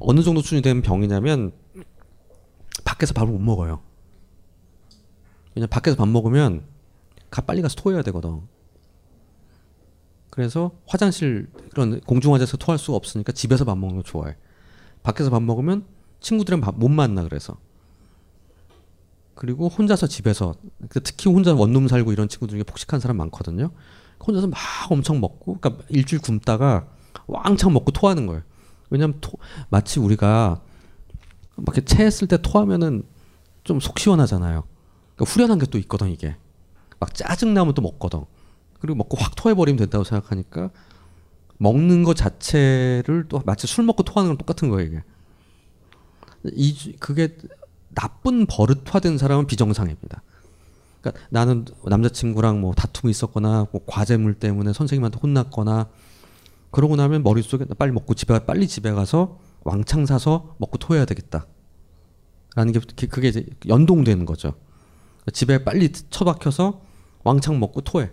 어느 0.00 0.22
정도 0.22 0.40
수준이 0.40 0.62
되면 0.62 0.82
병이냐면 0.82 1.52
밖에서 2.84 3.12
밥을 3.12 3.32
못 3.32 3.40
먹어요. 3.40 3.80
왜냐 5.54 5.64
면 5.64 5.68
밖에서 5.68 5.96
밥 5.96 6.08
먹으면 6.08 6.62
가 7.30 7.42
빨리 7.42 7.62
가서 7.62 7.76
토해야 7.76 8.02
되거든. 8.02 8.40
그래서 10.30 10.72
화장실 10.86 11.48
그런 11.70 12.00
공중 12.00 12.32
화장에서 12.34 12.56
토할 12.56 12.78
수가 12.78 12.96
없으니까 12.96 13.32
집에서 13.32 13.64
밥 13.64 13.76
먹는 13.78 13.96
거 13.96 14.02
좋아해. 14.02 14.36
밖에서 15.02 15.30
밥 15.30 15.42
먹으면 15.42 15.84
친구들이랑 16.20 16.60
밥 16.60 16.76
못 16.76 16.88
만나 16.88 17.22
그래서. 17.22 17.56
그리고 19.34 19.68
혼자서 19.68 20.06
집에서 20.08 20.54
그 20.88 21.00
특히 21.02 21.30
혼자 21.30 21.54
원룸 21.54 21.86
살고 21.88 22.12
이런 22.12 22.28
친구들 22.28 22.56
중에 22.56 22.62
폭식한 22.64 22.98
사람 23.00 23.16
많거든요. 23.18 23.70
혼자서 24.26 24.48
막 24.48 24.58
엄청 24.90 25.20
먹고 25.20 25.58
그러니까 25.58 25.84
일주일 25.88 26.20
굶다가 26.20 26.88
왕창 27.26 27.72
먹고 27.72 27.92
토하는 27.92 28.26
거예요. 28.26 28.42
왜냐하면 28.90 29.18
토, 29.20 29.32
마치 29.70 30.00
우리가 30.00 30.60
막 31.56 31.76
이렇게 31.76 31.84
체했을 31.84 32.26
때 32.28 32.38
토하면은 32.40 33.04
좀 33.64 33.80
속 33.80 33.98
시원하잖아요. 33.98 34.64
그러니까 35.14 35.32
후련한 35.32 35.58
게 35.58 35.66
또 35.66 35.78
있거든 35.78 36.08
이게. 36.10 36.36
막 37.00 37.14
짜증 37.14 37.54
나면 37.54 37.74
또 37.74 37.82
먹거든. 37.82 38.24
그리고 38.80 38.96
먹고 38.96 39.16
확 39.16 39.34
토해버리면 39.36 39.78
된다고 39.78 40.04
생각하니까 40.04 40.70
먹는 41.58 42.04
것 42.04 42.14
자체를 42.14 43.26
또 43.28 43.42
마치 43.44 43.66
술 43.66 43.84
먹고 43.84 44.04
토하는 44.04 44.30
건 44.30 44.38
똑같은 44.38 44.68
거예요 44.68 44.88
이게. 44.88 45.02
이 46.52 46.96
그게 47.00 47.36
나쁜 47.94 48.46
버릇화된 48.46 49.18
사람은 49.18 49.46
비정상입니다. 49.46 50.22
그러니까 51.00 51.24
나는 51.30 51.64
남자친구랑 51.84 52.60
뭐 52.60 52.74
다툼이 52.74 53.10
있었거나 53.10 53.66
뭐 53.72 53.80
과제물 53.86 54.34
때문에 54.34 54.72
선생님한테 54.72 55.18
혼났거나 55.20 55.88
그러고 56.70 56.96
나면 56.96 57.22
머릿속에 57.22 57.64
빨리 57.76 57.92
먹고 57.92 58.14
집에 58.14 58.38
빨리 58.44 58.68
집에 58.68 58.92
가서 58.92 59.38
왕창 59.64 60.06
사서 60.06 60.54
먹고 60.58 60.78
토해야 60.78 61.04
되겠다. 61.04 61.46
라는 62.54 62.72
게 62.72 62.80
그게 63.06 63.28
이제 63.28 63.46
연동되는 63.68 64.24
거죠. 64.26 64.54
집에 65.32 65.64
빨리 65.64 65.92
처박혀서 65.92 66.80
왕창 67.24 67.58
먹고 67.60 67.80
토해. 67.82 68.10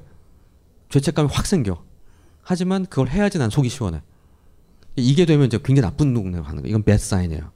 죄책감이 0.89 1.29
확 1.31 1.45
생겨. 1.45 1.83
하지만 2.41 2.85
그걸 2.85 3.09
해야지 3.09 3.37
난 3.37 3.49
속이 3.49 3.69
시원해. 3.69 4.01
이게 4.95 5.25
되면 5.25 5.45
이제 5.47 5.57
굉장히 5.63 5.81
나쁜 5.89 6.13
동네로 6.13 6.43
가는 6.43 6.61
거예요. 6.61 6.69
이건 6.71 6.83
배드 6.83 7.03
사인이에요. 7.03 7.51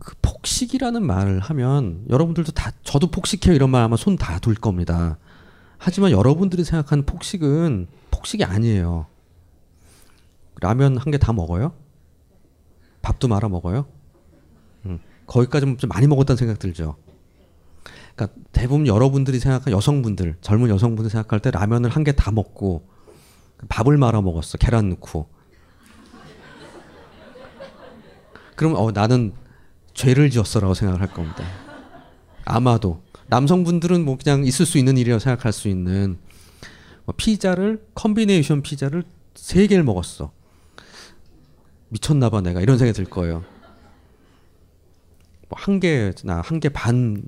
그 0.00 0.14
폭식이라는 0.22 1.04
말을 1.04 1.38
하면 1.40 2.04
여러분들도 2.10 2.52
다 2.52 2.72
저도 2.82 3.10
폭식해요 3.10 3.54
이런 3.54 3.70
말 3.70 3.82
하면 3.84 3.96
손다돌 3.96 4.54
겁니다. 4.56 5.18
하지만 5.78 6.10
여러분들이 6.10 6.64
생각하는 6.64 7.04
폭식은 7.06 7.86
폭식이 8.10 8.44
아니에요. 8.44 9.06
라면 10.60 10.96
한 10.96 11.10
개 11.12 11.18
다 11.18 11.32
먹어요? 11.32 11.74
밥도 13.02 13.26
말아 13.28 13.48
먹어요? 13.48 13.86
음, 14.86 15.00
거기까지 15.26 15.76
좀 15.76 15.88
많이 15.88 16.06
먹었다는 16.06 16.36
생각 16.36 16.58
들죠. 16.60 16.96
그러니까 18.14 18.38
대부분 18.52 18.86
여러분들이 18.86 19.38
생각한 19.38 19.72
여성분들, 19.72 20.36
젊은 20.40 20.68
여성분들 20.68 21.10
생각할 21.10 21.40
때 21.40 21.50
라면을 21.50 21.90
한 21.90 22.04
개 22.04 22.12
다 22.12 22.30
먹고 22.30 22.86
밥을 23.68 23.96
말아 23.96 24.20
먹었어. 24.20 24.58
계란 24.58 24.88
넣고. 24.90 25.28
그럼 28.56 28.74
어, 28.76 28.90
나는 28.92 29.32
죄를 29.94 30.30
지었어라고 30.30 30.74
생각을 30.74 31.00
할 31.00 31.12
겁니다. 31.12 31.44
아마도 32.44 33.02
남성분들은 33.28 34.04
뭐 34.04 34.18
그냥 34.22 34.44
있을 34.44 34.66
수 34.66 34.78
있는 34.78 34.96
일이라고 34.98 35.18
생각할 35.20 35.52
수 35.52 35.68
있는 35.68 36.18
뭐 37.04 37.14
피자를 37.16 37.84
combination 37.94 38.62
피자를 38.62 39.04
세 39.34 39.66
개를 39.66 39.84
먹었어. 39.84 40.32
미쳤나 41.88 42.30
봐 42.30 42.40
내가 42.40 42.60
이런 42.60 42.78
생각이 42.78 42.96
들 42.96 43.04
거예요. 43.06 43.44
뭐 45.48 45.58
한 45.58 45.80
개나 45.80 46.40
한 46.42 46.60
개 46.60 46.68
반 46.68 47.22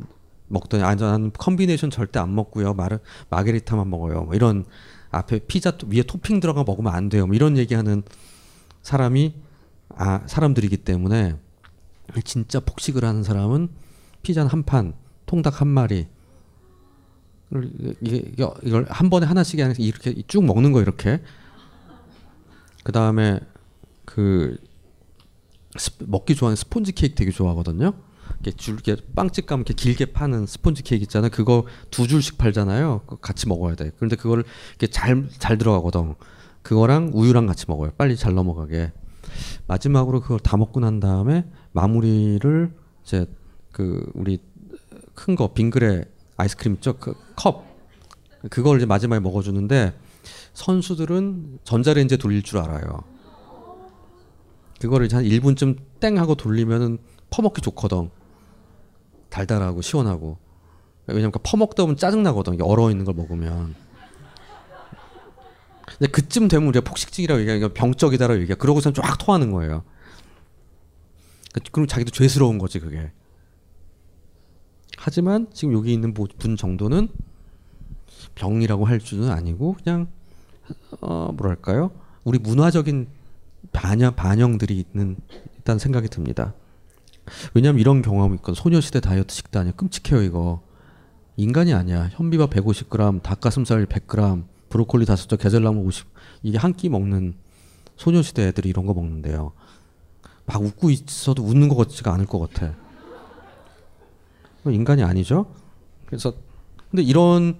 먹더니 0.54 0.82
아 0.82 0.96
저는 0.96 1.32
combination 1.36 1.90
절대 1.90 2.18
안 2.18 2.34
먹고요. 2.34 2.74
마르 2.74 2.98
마게리타만 3.28 3.90
먹어요. 3.90 4.22
뭐 4.22 4.34
이런 4.34 4.64
앞에 5.10 5.40
피자 5.40 5.76
위에 5.86 6.02
토핑 6.02 6.40
들어가 6.40 6.64
먹으면 6.64 6.92
안 6.94 7.08
돼요. 7.08 7.26
뭐 7.26 7.34
이런 7.36 7.58
얘기하는 7.58 8.02
사람이 8.82 9.34
아 9.90 10.22
사람들이기 10.26 10.78
때문에 10.78 11.36
진짜 12.24 12.60
폭식을 12.60 13.04
하는 13.04 13.22
사람은 13.22 13.68
피자 14.22 14.46
한 14.46 14.62
판, 14.62 14.94
통닭 15.26 15.60
한 15.60 15.68
마리 15.68 16.08
이게 18.00 18.32
이걸 18.62 18.86
한 18.88 19.10
번에 19.10 19.26
하나씩 19.26 19.60
아니라 19.60 19.76
이렇게 19.78 20.22
쭉 20.26 20.44
먹는 20.44 20.72
거 20.72 20.80
이렇게. 20.80 21.22
그 22.82 22.92
다음에 22.92 23.40
그 24.04 24.56
먹기 26.00 26.34
좋아하는 26.34 26.56
스폰지 26.56 26.92
케이크 26.92 27.14
되게 27.14 27.30
좋아하거든요. 27.30 27.94
이렇게 28.40 28.56
줄게 28.56 28.96
빵집 29.14 29.46
가면 29.46 29.64
이렇게 29.66 29.74
길게 29.74 30.06
파는 30.12 30.46
스폰지 30.46 30.82
케이크 30.82 31.02
있잖아요. 31.04 31.30
그거 31.30 31.64
두 31.90 32.06
줄씩 32.06 32.38
팔잖아요. 32.38 33.02
같이 33.20 33.48
먹어야 33.48 33.74
돼. 33.74 33.90
그런데 33.96 34.16
그걸 34.16 34.44
이렇게 34.70 34.86
잘 34.88 35.28
잘 35.38 35.58
들어가거든. 35.58 36.14
그거랑 36.62 37.10
우유랑 37.14 37.46
같이 37.46 37.66
먹어요. 37.68 37.92
빨리 37.96 38.16
잘 38.16 38.34
넘어가게. 38.34 38.92
마지막으로 39.66 40.20
그걸 40.20 40.38
다 40.40 40.56
먹고 40.56 40.80
난 40.80 41.00
다음에 41.00 41.44
마무리를 41.72 42.72
이제 43.04 43.26
그 43.72 44.10
우리 44.14 44.38
큰 45.14 45.36
거 45.36 45.52
빙그레 45.52 46.04
아이스크림 46.36 46.74
있죠? 46.74 46.94
그 46.98 47.14
컵. 47.36 47.64
그걸 48.50 48.76
이제 48.78 48.86
마지막에 48.86 49.20
먹어 49.20 49.42
주는데 49.42 49.94
선수들은 50.54 51.60
전자레인지에 51.64 52.18
돌릴 52.18 52.42
줄 52.42 52.58
알아요. 52.58 53.02
그거를 54.80 55.08
한 55.12 55.24
1분쯤 55.24 55.78
땡 56.00 56.18
하고 56.18 56.34
돌리면은 56.34 56.98
퍼먹기 57.30 57.62
좋거든. 57.62 58.10
달달하고 59.34 59.82
시원하고. 59.82 60.38
왜냐면 61.06 61.32
퍼먹다 61.32 61.82
보면 61.82 61.96
짜증나거든. 61.96 62.60
얼어 62.62 62.90
있는 62.90 63.04
걸 63.04 63.14
먹으면. 63.14 63.74
근데 65.86 66.10
그쯤 66.10 66.48
되면 66.48 66.68
우리가 66.68 66.88
폭식증이라고 66.88 67.40
얘기하니까 67.40 67.74
병적이다라고 67.74 68.40
얘기해. 68.40 68.56
그러고서 68.56 68.92
쫙 68.92 69.18
토하는 69.18 69.50
거예요. 69.50 69.82
그럼 71.72 71.86
자기도 71.86 72.10
죄스러운 72.10 72.58
거지 72.58 72.78
그게. 72.78 73.12
하지만 74.96 75.48
지금 75.52 75.74
여기 75.74 75.92
있는 75.92 76.14
분 76.14 76.56
정도는 76.56 77.08
병이라고 78.36 78.86
할 78.86 78.98
줄은 78.98 79.30
아니고 79.30 79.76
그냥 79.82 80.08
어 81.00 81.30
뭐랄까요? 81.36 81.90
우리 82.22 82.38
문화적인 82.38 83.08
반영 83.72 84.14
반영들이 84.14 84.78
있는 84.78 85.16
일단 85.56 85.78
생각이 85.78 86.08
듭니다. 86.08 86.54
왜냐하면 87.54 87.80
이런 87.80 88.02
경험이 88.02 88.36
있건 88.36 88.54
소녀시대 88.54 89.00
다이어트 89.00 89.34
식단이야. 89.34 89.72
끔찍해요 89.72 90.22
이거. 90.22 90.62
인간이 91.36 91.72
아니야. 91.74 92.08
현미밥 92.12 92.50
150g 92.50 93.22
닭가슴살 93.22 93.86
100g 93.86 94.44
브로콜리 94.68 95.06
다섯 95.06 95.28
점 95.28 95.38
계절나무 95.38 95.80
50 95.86 96.06
이게 96.42 96.58
한 96.58 96.72
끼 96.74 96.88
먹는 96.88 97.34
소녀시대 97.96 98.48
애들이 98.48 98.68
이런 98.68 98.86
거 98.86 98.94
먹는데요. 98.94 99.52
막 100.46 100.62
웃고 100.62 100.90
있어도 100.90 101.42
웃는 101.42 101.68
것 101.68 101.76
같지가 101.76 102.12
않을 102.12 102.26
것 102.26 102.38
같아. 102.40 102.74
인간이 104.66 105.02
아니죠? 105.02 105.46
그래서 106.06 106.34
근데 106.90 107.02
이런 107.02 107.56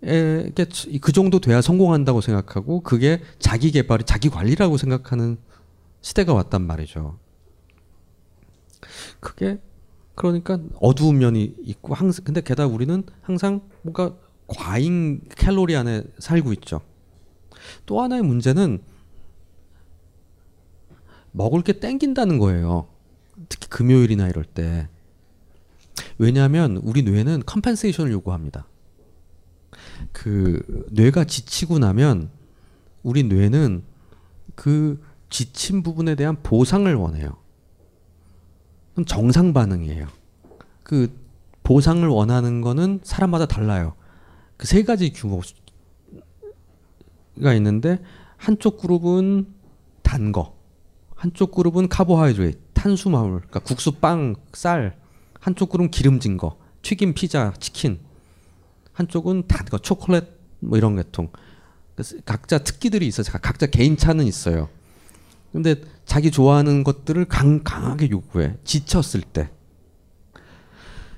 그 0.00 1.12
정도 1.12 1.40
돼야 1.40 1.60
성공한다고 1.60 2.20
생각하고 2.20 2.80
그게 2.82 3.20
자기 3.38 3.70
개발이 3.70 4.04
자기 4.04 4.28
관리라고 4.28 4.76
생각하는 4.76 5.38
시대가 6.00 6.34
왔단 6.34 6.62
말이죠. 6.62 7.18
그게 9.20 9.60
그러니까 10.14 10.58
어두운 10.80 11.18
면이 11.18 11.54
있고 11.60 11.94
항상 11.94 12.24
근데 12.24 12.40
게다가 12.40 12.72
우리는 12.72 13.04
항상 13.20 13.60
뭔가 13.82 14.16
과잉 14.46 15.20
칼로리 15.36 15.76
안에 15.76 16.02
살고 16.18 16.52
있죠. 16.54 16.80
또 17.86 18.02
하나의 18.02 18.22
문제는 18.22 18.82
먹을 21.32 21.62
게 21.62 21.78
땡긴다는 21.78 22.38
거예요. 22.38 22.88
특히 23.48 23.68
금요일이나 23.68 24.28
이럴 24.28 24.44
때. 24.44 24.88
왜냐하면 26.18 26.78
우리 26.78 27.02
뇌는 27.02 27.44
compensation을 27.46 28.10
요구합니다. 28.12 28.66
그 30.12 30.86
뇌가 30.90 31.24
지치고 31.24 31.78
나면 31.78 32.30
우리 33.02 33.22
뇌는 33.22 33.84
그 34.54 35.00
지친 35.30 35.82
부분에 35.82 36.14
대한 36.14 36.42
보상을 36.42 36.92
원해요. 36.94 37.36
정상 39.06 39.52
반응이에요. 39.52 40.06
그 40.82 41.12
보상을 41.62 42.06
원하는 42.08 42.60
거는 42.60 43.00
사람마다 43.02 43.46
달라요. 43.46 43.94
그 44.56 44.66
세 44.66 44.82
가지 44.82 45.12
규모가 45.12 45.44
있는데 47.56 48.02
한쪽 48.36 48.78
그룹은 48.78 49.46
단 50.02 50.32
거, 50.32 50.56
한쪽 51.14 51.52
그룹은 51.52 51.88
carbohydrate, 51.88 52.58
탄수화물, 52.72 53.38
그러니까 53.40 53.60
국수, 53.60 53.92
빵, 53.92 54.34
쌀, 54.52 54.96
한쪽 55.40 55.70
그룹은 55.70 55.90
기름진 55.90 56.36
거, 56.36 56.58
튀김 56.82 57.14
피자 57.14 57.52
치킨 57.60 58.00
한쪽은 58.92 59.46
단 59.46 59.66
거 59.66 59.78
초콜릿 59.78 60.24
뭐 60.60 60.76
이런 60.78 60.96
계통 60.96 61.30
각자 62.24 62.58
특기들이 62.58 63.06
있어서 63.06 63.30
각- 63.32 63.42
각자 63.42 63.66
개인 63.66 63.96
차는 63.96 64.24
있어요. 64.26 64.68
근데 65.52 65.76
자기 66.04 66.30
좋아하는 66.30 66.84
것들을 66.84 67.24
강, 67.26 67.62
강하게 67.62 68.10
요구해 68.10 68.54
지쳤을 68.64 69.22
때 69.22 69.50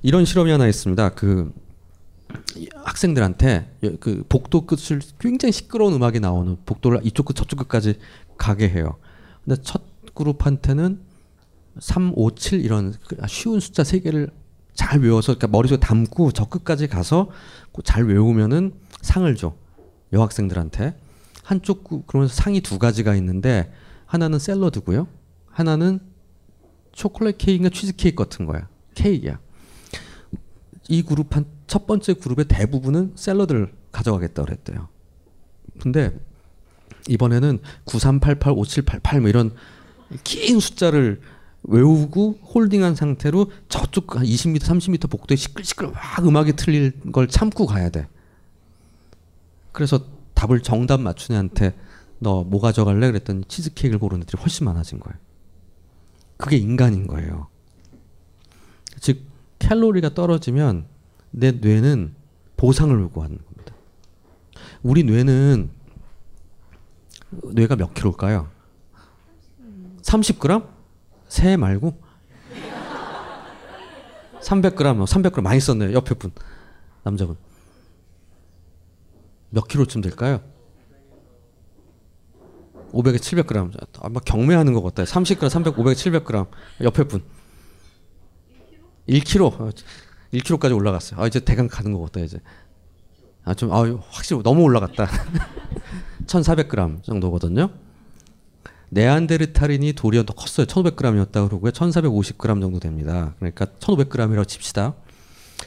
이런 0.01 0.25
실험이 0.25 0.51
하나 0.51 0.67
있습니다. 0.67 1.09
그이 1.09 2.69
학생들한테 2.83 3.71
여- 3.83 3.95
그 3.99 4.23
복도 4.29 4.65
끝을 4.65 5.01
굉장히 5.19 5.51
시끄러운 5.51 5.93
음악이 5.93 6.19
나오는 6.19 6.57
복도를 6.65 7.01
이쪽 7.03 7.25
끝 7.25 7.35
저쪽 7.35 7.57
끝까지 7.59 7.99
가게 8.37 8.69
해요. 8.69 8.95
근데 9.45 9.61
첫 9.61 9.81
그룹한테는 10.15 10.99
3, 11.79 12.13
5, 12.15 12.35
7 12.35 12.61
이런 12.61 12.93
그 13.07 13.15
쉬운 13.27 13.59
숫자 13.59 13.83
세 13.83 13.99
개를 13.99 14.29
잘 14.73 14.99
외워서 15.01 15.33
그러니까 15.35 15.47
머릿속에 15.47 15.79
담고 15.79 16.31
저 16.31 16.45
끝까지 16.45 16.87
가서 16.87 17.29
그잘 17.73 18.05
외우면은 18.05 18.73
상을 19.01 19.33
줘. 19.35 19.53
여학생들한테. 20.13 20.95
한쪽 21.43 21.83
구- 21.83 22.03
그러면서 22.03 22.33
상이 22.33 22.61
두 22.61 22.77
가지가 22.79 23.15
있는데 23.15 23.71
하나는 24.11 24.39
샐러드고요. 24.39 25.07
하나는 25.47 25.99
초콜릿 26.91 27.37
케이크나 27.37 27.69
치즈 27.69 27.95
케이크 27.95 28.21
같은 28.23 28.45
거야. 28.45 28.67
케이크야. 28.93 29.39
이 30.89 31.01
그룹 31.03 31.35
한 31.35 31.45
첫 31.71 31.87
번째 31.87 32.15
그룹의 32.15 32.45
대부분은 32.49 33.13
샐러드를 33.15 33.71
가져가겠다 33.93 34.43
그랬대요. 34.43 34.89
근데 35.79 36.19
이번에는 37.07 37.59
9388, 37.85 38.51
5788 38.51 39.21
뭐 39.21 39.29
이런 39.29 39.55
긴 40.25 40.59
숫자를 40.59 41.21
외우고 41.63 42.37
홀딩한 42.53 42.95
상태로 42.95 43.53
저쪽 43.69 44.17
한 44.17 44.23
20m, 44.25 44.59
30m 44.59 45.09
복도에 45.09 45.37
시끌시끌 45.37 45.91
막 45.91 46.27
음악이 46.27 46.57
틀릴 46.57 46.91
걸 47.13 47.29
참고 47.29 47.65
가야 47.65 47.87
돼. 47.87 48.09
그래서 49.71 50.03
답을 50.33 50.59
정답 50.61 50.99
맞춘 50.99 51.35
애한테 51.35 51.73
너 52.21 52.43
뭐 52.43 52.61
가져갈래? 52.61 53.07
그랬더니 53.07 53.43
치즈케이크를 53.45 53.99
고른 53.99 54.21
애들이 54.21 54.39
훨씬 54.39 54.65
많아진 54.65 54.99
거예요. 54.99 55.17
그게 56.37 56.57
인간인 56.57 57.07
거예요. 57.07 57.47
즉 58.99 59.23
칼로리가 59.59 60.13
떨어지면 60.13 60.85
내 61.31 61.51
뇌는 61.51 62.13
보상을 62.57 62.99
요구하는 62.99 63.37
겁니다. 63.37 63.73
우리 64.83 65.03
뇌는 65.03 65.71
뇌가 67.53 67.75
몇 67.75 67.93
킬로일까요? 67.95 68.49
30g? 70.03 70.67
새 71.27 71.57
말고 71.57 71.99
300g, 74.41 74.75
300g 74.75 75.41
많이 75.41 75.59
썼네요. 75.59 75.93
옆에 75.93 76.13
분 76.15 76.31
남자분 77.03 77.35
몇 79.49 79.67
킬로쯤 79.67 80.01
될까요? 80.01 80.41
500에 82.91 83.17
700g. 83.17 83.71
아마 84.01 84.19
경매하는 84.19 84.73
것 84.73 84.81
같다. 84.83 85.03
30g, 85.03 85.49
300, 85.49 85.75
500에 85.75 85.93
700g. 85.93 86.47
옆에 86.83 87.03
분 87.05 87.23
1kg. 89.09 89.73
1kg까지 90.33 90.75
올라갔어요. 90.75 91.19
아 91.21 91.27
이제 91.27 91.39
대강 91.39 91.67
가는 91.67 91.91
것 91.93 92.01
같다 92.01 92.21
이제. 92.21 92.39
아 93.43 93.53
좀 93.55 93.71
아 93.71 93.81
확실히 94.11 94.41
너무 94.43 94.61
올라갔다. 94.63 95.07
1,400g 96.27 97.03
정도거든요. 97.03 97.69
네안데르탈인이 98.89 99.93
도리어 99.93 100.23
더 100.23 100.33
컸어요. 100.33 100.65
1,500g이었다 100.67 101.47
그러고요. 101.47 101.71
1,450g 101.71 102.61
정도 102.61 102.79
됩니다. 102.79 103.35
그러니까 103.39 103.65
1,500g이라고 103.65 104.47
칩시다. 104.47 104.95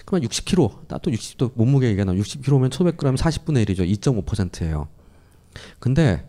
그러면 0.05 0.29
60kg. 0.29 0.87
나또 0.89 1.11
60도 1.11 1.53
몸무게 1.55 1.87
얘기가 1.89 2.05
나. 2.05 2.13
60kg면 2.13 2.71
1,500g 2.71 3.17
40분의 3.17 3.67
1이죠. 3.69 3.89
2.5%예요. 3.99 4.89
근데 5.79 6.29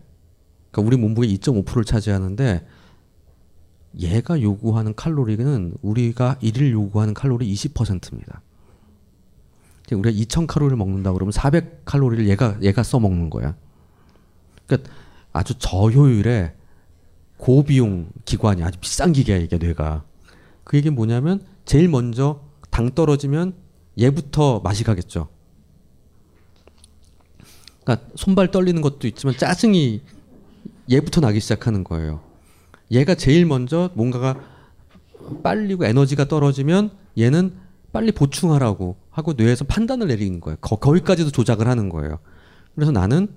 그러니까 0.75 0.81
우리 0.81 0.97
몸무게 0.97 1.27
2.5%를 1.27 1.85
차지하는데 1.85 2.67
얘가 3.99 4.41
요구하는 4.41 4.93
칼로리는 4.93 5.73
우리가 5.81 6.37
일일 6.41 6.73
요구하는 6.73 7.13
칼로리 7.13 7.51
20%입니다. 7.53 8.41
우리가 9.89 10.09
2,000 10.09 10.47
칼로리를 10.47 10.75
먹는다 10.75 11.13
그러면 11.13 11.31
400 11.31 11.85
칼로리를 11.85 12.27
얘가 12.27 12.57
얘가 12.61 12.83
써 12.83 12.99
먹는 12.99 13.29
거야. 13.29 13.55
그러니까 14.67 14.91
아주 15.31 15.53
저효율의 15.57 16.53
고비용 17.37 18.09
기관이 18.25 18.61
아주 18.63 18.77
비싼 18.79 19.13
기계야 19.13 19.37
이게 19.37 19.57
뇌가. 19.57 20.03
그 20.65 20.75
얘기 20.75 20.89
뭐냐면 20.89 21.45
제일 21.63 21.87
먼저 21.87 22.41
당 22.69 22.91
떨어지면 22.93 23.53
얘부터 23.97 24.59
맛이 24.59 24.83
가겠죠. 24.83 25.29
그러니까 27.83 28.09
손발 28.15 28.51
떨리는 28.51 28.81
것도 28.81 29.07
있지만 29.07 29.37
짜증이 29.37 30.01
얘부터 30.91 31.21
나기 31.21 31.39
시작하는 31.39 31.83
거예요. 31.83 32.21
얘가 32.91 33.15
제일 33.15 33.45
먼저 33.45 33.89
뭔가가 33.95 34.39
빨리고 35.43 35.85
에너지가 35.85 36.25
떨어지면 36.27 36.91
얘는 37.17 37.53
빨리 37.91 38.11
보충하라고 38.11 38.97
하고 39.09 39.33
뇌에서 39.33 39.65
판단을 39.65 40.07
내리는 40.07 40.39
거예요. 40.39 40.57
거, 40.61 40.75
거기까지도 40.75 41.31
조작을 41.31 41.67
하는 41.67 41.89
거예요. 41.89 42.19
그래서 42.75 42.91
나는 42.91 43.27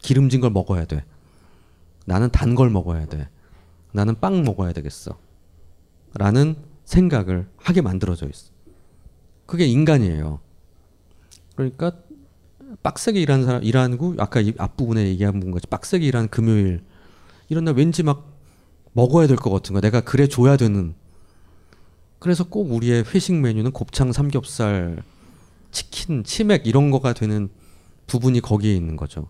기름진 0.00 0.40
걸 0.40 0.50
먹어야 0.50 0.84
돼. 0.84 1.04
나는 2.06 2.30
단 2.30 2.54
걸 2.54 2.68
먹어야 2.70 3.06
돼. 3.06 3.28
나는 3.92 4.18
빵 4.20 4.42
먹어야 4.42 4.72
되겠어. 4.72 5.18
라는 6.14 6.56
생각을 6.84 7.48
하게 7.56 7.80
만들어져 7.80 8.26
있어. 8.28 8.50
그게 9.46 9.66
인간이에요. 9.66 10.40
그러니까 11.56 11.92
빡세게 12.82 13.20
일하는 13.20 13.44
사람 13.44 13.62
일하고 13.62 14.14
아까 14.18 14.40
이 14.40 14.52
앞부분에 14.56 15.06
얘기한 15.08 15.40
분 15.40 15.50
같이 15.50 15.66
빡세게 15.66 16.06
일하는 16.06 16.28
금요일 16.28 16.82
이런 17.48 17.64
날 17.64 17.74
왠지 17.74 18.02
막 18.02 18.30
먹어야 18.92 19.26
될 19.26 19.36
것 19.36 19.50
같은 19.50 19.74
거 19.74 19.80
내가 19.80 20.00
그래 20.00 20.26
줘야 20.26 20.56
되는 20.56 20.94
그래서 22.18 22.44
꼭 22.44 22.70
우리의 22.72 23.04
회식 23.04 23.34
메뉴는 23.34 23.72
곱창 23.72 24.12
삼겹살 24.12 25.02
치킨 25.70 26.22
치맥 26.24 26.66
이런 26.66 26.90
거가 26.90 27.12
되는 27.14 27.48
부분이 28.06 28.40
거기에 28.40 28.74
있는 28.74 28.96
거죠. 28.96 29.26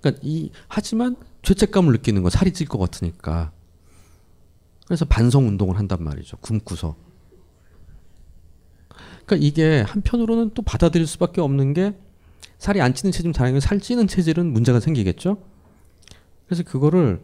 그러니까 0.00 0.20
이 0.24 0.50
하지만 0.68 1.16
죄책감을 1.42 1.92
느끼는 1.92 2.22
거 2.22 2.30
살이 2.30 2.52
찔 2.52 2.66
것 2.68 2.78
같으니까 2.78 3.52
그래서 4.86 5.04
반성 5.04 5.48
운동을 5.48 5.78
한단 5.78 6.02
말이죠. 6.02 6.36
굶고서. 6.38 6.96
그러니까 9.26 9.46
이게 9.46 9.80
한편으로는 9.82 10.52
또 10.54 10.62
받아들일 10.62 11.06
수밖에 11.06 11.40
없는 11.40 11.74
게 11.74 11.94
살이 12.58 12.80
안 12.80 12.94
찌는 12.94 13.12
체질 13.12 13.32
다행히 13.32 13.60
살 13.60 13.80
찌는 13.80 14.06
체질은 14.06 14.52
문제가 14.52 14.80
생기겠죠. 14.80 15.42
그래서 16.46 16.62
그거를 16.62 17.20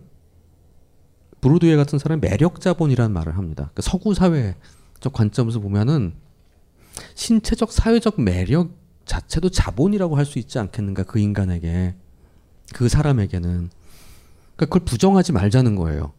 브루드웨 1.41 1.77
같은 1.77 1.99
사람이 1.99 2.21
매력 2.21 2.61
자본이라는 2.61 3.13
말을 3.13 3.37
합니다. 3.37 3.71
그러니까 3.73 3.83
서구 3.83 4.15
사회적 4.15 5.13
관점에서 5.13 5.61
보면은 5.61 6.15
신체적 7.15 7.73
사회적 7.73 8.21
매력 8.21 8.71
자체도 9.07 9.49
자본이라고 9.49 10.17
할 10.17 10.27
수 10.27 10.39
있지 10.39 10.59
않겠는가 10.59 11.05
그 11.05 11.19
인간에게 11.19 11.95
그 12.75 12.89
사람에게는 12.89 13.71
그러니까 14.57 14.67
그걸 14.67 14.81
부정하지 14.85 15.33
말자는 15.33 15.77
거예요. 15.77 16.13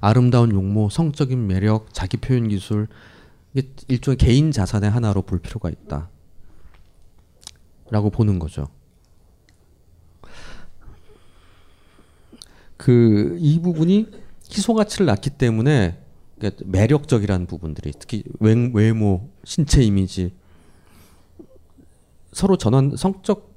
아름다운 0.00 0.52
용모, 0.52 0.90
성적인 0.90 1.46
매력, 1.46 1.92
자기 1.92 2.16
표현 2.16 2.48
기술 2.48 2.88
이게 3.54 3.72
일종의 3.88 4.16
개인 4.16 4.52
자산의 4.52 4.90
하나로 4.90 5.22
볼 5.22 5.38
필요가 5.40 5.70
있다. 5.70 6.08
라고 7.90 8.10
보는 8.10 8.38
거죠. 8.38 8.68
그 12.76 13.36
이 13.40 13.60
부분이 13.60 14.10
희소 14.50 14.74
가치를 14.74 15.06
낳기 15.06 15.30
때문에 15.30 16.02
매력적이라는 16.64 17.46
부분들이 17.46 17.92
특히 17.98 18.24
외, 18.40 18.54
외모, 18.72 19.28
신체 19.44 19.82
이미지 19.82 20.32
서로 22.32 22.56
전환 22.56 22.96
성적 22.96 23.50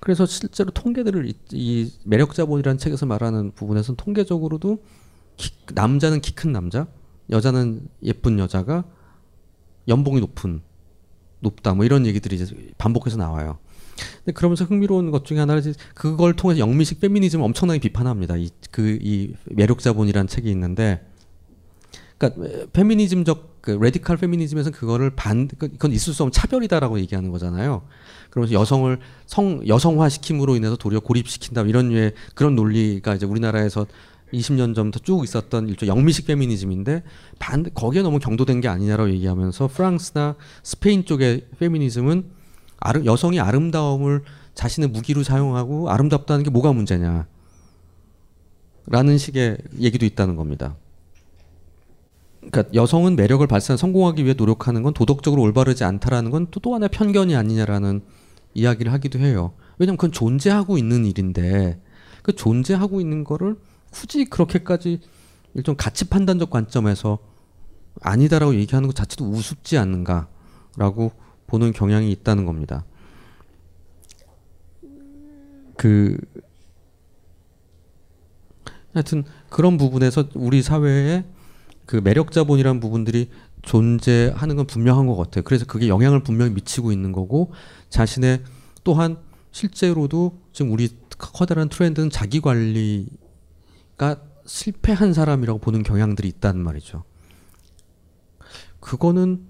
그래서 0.00 0.24
실제로 0.26 0.70
통계들을 0.70 1.28
이, 1.28 1.34
이 1.52 1.92
매력 2.04 2.34
자본이라는 2.34 2.78
책에서 2.78 3.04
말하는 3.06 3.50
부분에서는 3.52 3.96
통계적으로도 3.96 4.82
키, 5.36 5.52
남자는 5.74 6.20
키 6.20 6.32
큰 6.34 6.52
남자, 6.52 6.86
여자는 7.30 7.88
예쁜 8.04 8.38
여자가 8.38 8.84
연봉이 9.88 10.20
높은 10.20 10.60
높다 11.40 11.74
뭐 11.74 11.84
이런 11.84 12.06
얘기들이 12.06 12.36
이제 12.36 12.54
반복해서 12.78 13.16
나와요. 13.16 13.58
근데 14.18 14.32
그러면서 14.32 14.64
흥미로운 14.64 15.10
것 15.10 15.24
중에 15.24 15.38
하나는 15.38 15.74
그걸 15.94 16.34
통해서 16.36 16.60
영미식 16.60 17.00
페미니즘을 17.00 17.44
엄청나게 17.44 17.80
비판합니다. 17.80 18.36
이 18.36 18.50
그이 18.70 19.34
매력 19.46 19.80
자본이라는 19.80 20.28
책이 20.28 20.50
있는데 20.50 21.04
그러니까 22.16 22.66
페미니즘적 22.72 23.58
그 23.60 23.72
레디칼 23.72 24.16
페미니즘에서는 24.16 24.76
그거를 24.76 25.10
반 25.10 25.48
그건 25.48 25.92
있을 25.92 26.12
수 26.14 26.22
없는 26.22 26.32
차별이다라고 26.32 26.98
얘기하는 27.00 27.30
거잖아요. 27.30 27.82
그러면서 28.30 28.54
여성을 28.54 28.98
성 29.26 29.66
여성화 29.66 30.08
시킴으로 30.08 30.56
인해서 30.56 30.76
도리어 30.76 31.00
고립시킨다 31.00 31.62
이런 31.62 31.88
류의 31.88 32.14
그런 32.34 32.54
논리가 32.54 33.14
이제 33.14 33.26
우리나라에서 33.26 33.86
20년 34.32 34.74
전부터 34.74 35.00
쭉 35.04 35.24
있었던 35.24 35.68
일종 35.68 35.88
영미식 35.88 36.26
페미니즘인데 36.26 37.02
반 37.38 37.64
거기에 37.74 38.02
너무 38.02 38.18
경도된 38.18 38.60
게 38.60 38.68
아니냐라고 38.68 39.10
얘기하면서 39.10 39.68
프랑스나 39.68 40.36
스페인 40.62 41.04
쪽의 41.04 41.46
페미니즘은 41.58 42.24
아름, 42.80 43.06
여성이 43.06 43.40
아름다움을 43.40 44.22
자신의 44.54 44.90
무기로 44.90 45.22
사용하고 45.22 45.90
아름답다는 45.90 46.44
게 46.44 46.50
뭐가 46.50 46.72
문제냐 46.72 47.26
라는 48.86 49.18
식의 49.18 49.58
얘기도 49.80 50.06
있다는 50.06 50.36
겁니다. 50.36 50.76
그러니까 52.40 52.72
여성은 52.72 53.16
매력을 53.16 53.46
발산 53.46 53.76
성공하기 53.76 54.24
위해 54.24 54.34
노력하는 54.34 54.82
건 54.82 54.94
도덕적으로 54.94 55.42
올바르지 55.42 55.84
않다라는 55.84 56.30
건 56.30 56.46
또 56.50 56.60
또 56.60 56.74
하나의 56.74 56.88
편견이 56.90 57.36
아니냐라는 57.36 58.02
이야기를 58.54 58.92
하기도 58.92 59.18
해요. 59.18 59.52
왜냐면 59.78 59.96
그건 59.96 60.12
존재하고 60.12 60.78
있는 60.78 61.04
일인데 61.04 61.80
그 62.22 62.34
존재하고 62.34 63.00
있는 63.00 63.24
거를 63.24 63.56
굳이 63.90 64.24
그렇게까지 64.24 65.00
일종 65.54 65.74
가치 65.76 66.08
판단적 66.08 66.50
관점에서 66.50 67.18
아니다라고 68.00 68.54
얘기하는 68.54 68.86
것 68.88 68.94
자체도 68.94 69.24
우습지 69.28 69.78
않는가라고 69.78 71.12
보는 71.46 71.72
경향이 71.72 72.10
있다는 72.12 72.44
겁니다. 72.44 72.84
그 75.76 76.18
하여튼 78.92 79.24
그런 79.48 79.76
부분에서 79.76 80.28
우리 80.34 80.62
사회에 80.62 81.24
그 81.86 81.96
매력 81.96 82.32
자본이라는 82.32 82.80
부분들이 82.80 83.30
존재하는 83.62 84.56
건 84.56 84.66
분명한 84.66 85.06
것 85.06 85.16
같아요. 85.16 85.42
그래서 85.44 85.64
그게 85.64 85.88
영향을 85.88 86.22
분명히 86.22 86.52
미치고 86.52 86.92
있는 86.92 87.12
거고 87.12 87.52
자신의 87.90 88.42
또한 88.84 89.18
실제로도 89.52 90.38
지금 90.52 90.72
우리 90.72 90.90
커다란 91.16 91.68
트렌드는 91.68 92.10
자기 92.10 92.40
관리 92.40 93.08
가 93.98 94.16
실패한 94.46 95.12
사람이라고 95.12 95.58
보는 95.58 95.82
경향들이 95.82 96.28
있다는 96.28 96.62
말이죠. 96.62 97.04
그거는 98.80 99.44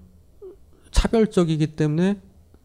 차별적이기 0.91 1.75
때문에 1.75 2.19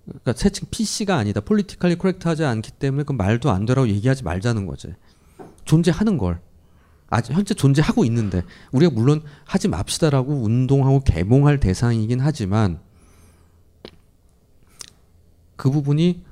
그러니까 0.07 0.33
세칭 0.33 0.69
PC가 0.71 1.17
아니다. 1.17 1.41
politically 1.41 1.95
correct하지 1.97 2.45
않기 2.45 2.73
때문에 2.73 3.05
그 3.05 3.13
말도 3.13 3.51
안 3.51 3.65
되라고 3.65 3.89
얘기하지 3.89 4.25
말자는 4.25 4.67
거지. 4.67 4.95
존재하는 5.65 6.19
걸. 6.19 6.41
아직 7.11 7.33
현재 7.33 7.55
존재하고 7.55 8.05
있는데 8.07 8.43
우리가 8.73 8.93
물론 8.93 9.23
하지 9.45 9.69
맙시다라고 9.69 10.33
운동하고 10.43 11.01
계몽할 11.01 11.61
대상이긴 11.61 12.19
하지만 12.21 12.81
그 15.57 15.71
부분이 15.71 16.25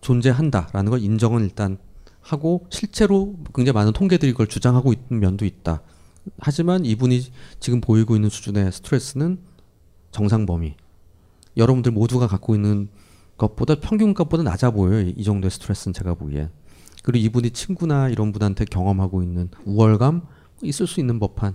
존재한다라는 0.00 0.90
걸 0.90 1.02
인정은 1.02 1.42
일단 1.42 1.78
하고 2.24 2.66
실제로 2.70 3.36
굉장히 3.54 3.74
많은 3.74 3.92
통계들이 3.92 4.32
그걸 4.32 4.46
주장하고 4.46 4.92
있는 4.92 5.20
면도 5.20 5.44
있다. 5.44 5.82
하지만 6.38 6.84
이분이 6.84 7.20
지금 7.60 7.80
보이고 7.80 8.16
있는 8.16 8.30
수준의 8.30 8.72
스트레스는 8.72 9.38
정상 10.10 10.46
범위. 10.46 10.74
여러분들 11.56 11.92
모두가 11.92 12.26
갖고 12.26 12.54
있는 12.54 12.88
것보다 13.36 13.74
평균값보다 13.76 14.42
낮아 14.42 14.70
보여요. 14.70 15.12
이 15.14 15.22
정도의 15.22 15.50
스트레스는 15.50 15.92
제가 15.92 16.14
보기엔. 16.14 16.50
그리고 17.02 17.26
이분이 17.26 17.50
친구나 17.50 18.08
이런 18.08 18.32
분한테 18.32 18.64
경험하고 18.64 19.22
있는 19.22 19.50
우월감 19.66 20.26
있을 20.62 20.86
수 20.86 21.00
있는 21.00 21.18
법한 21.18 21.54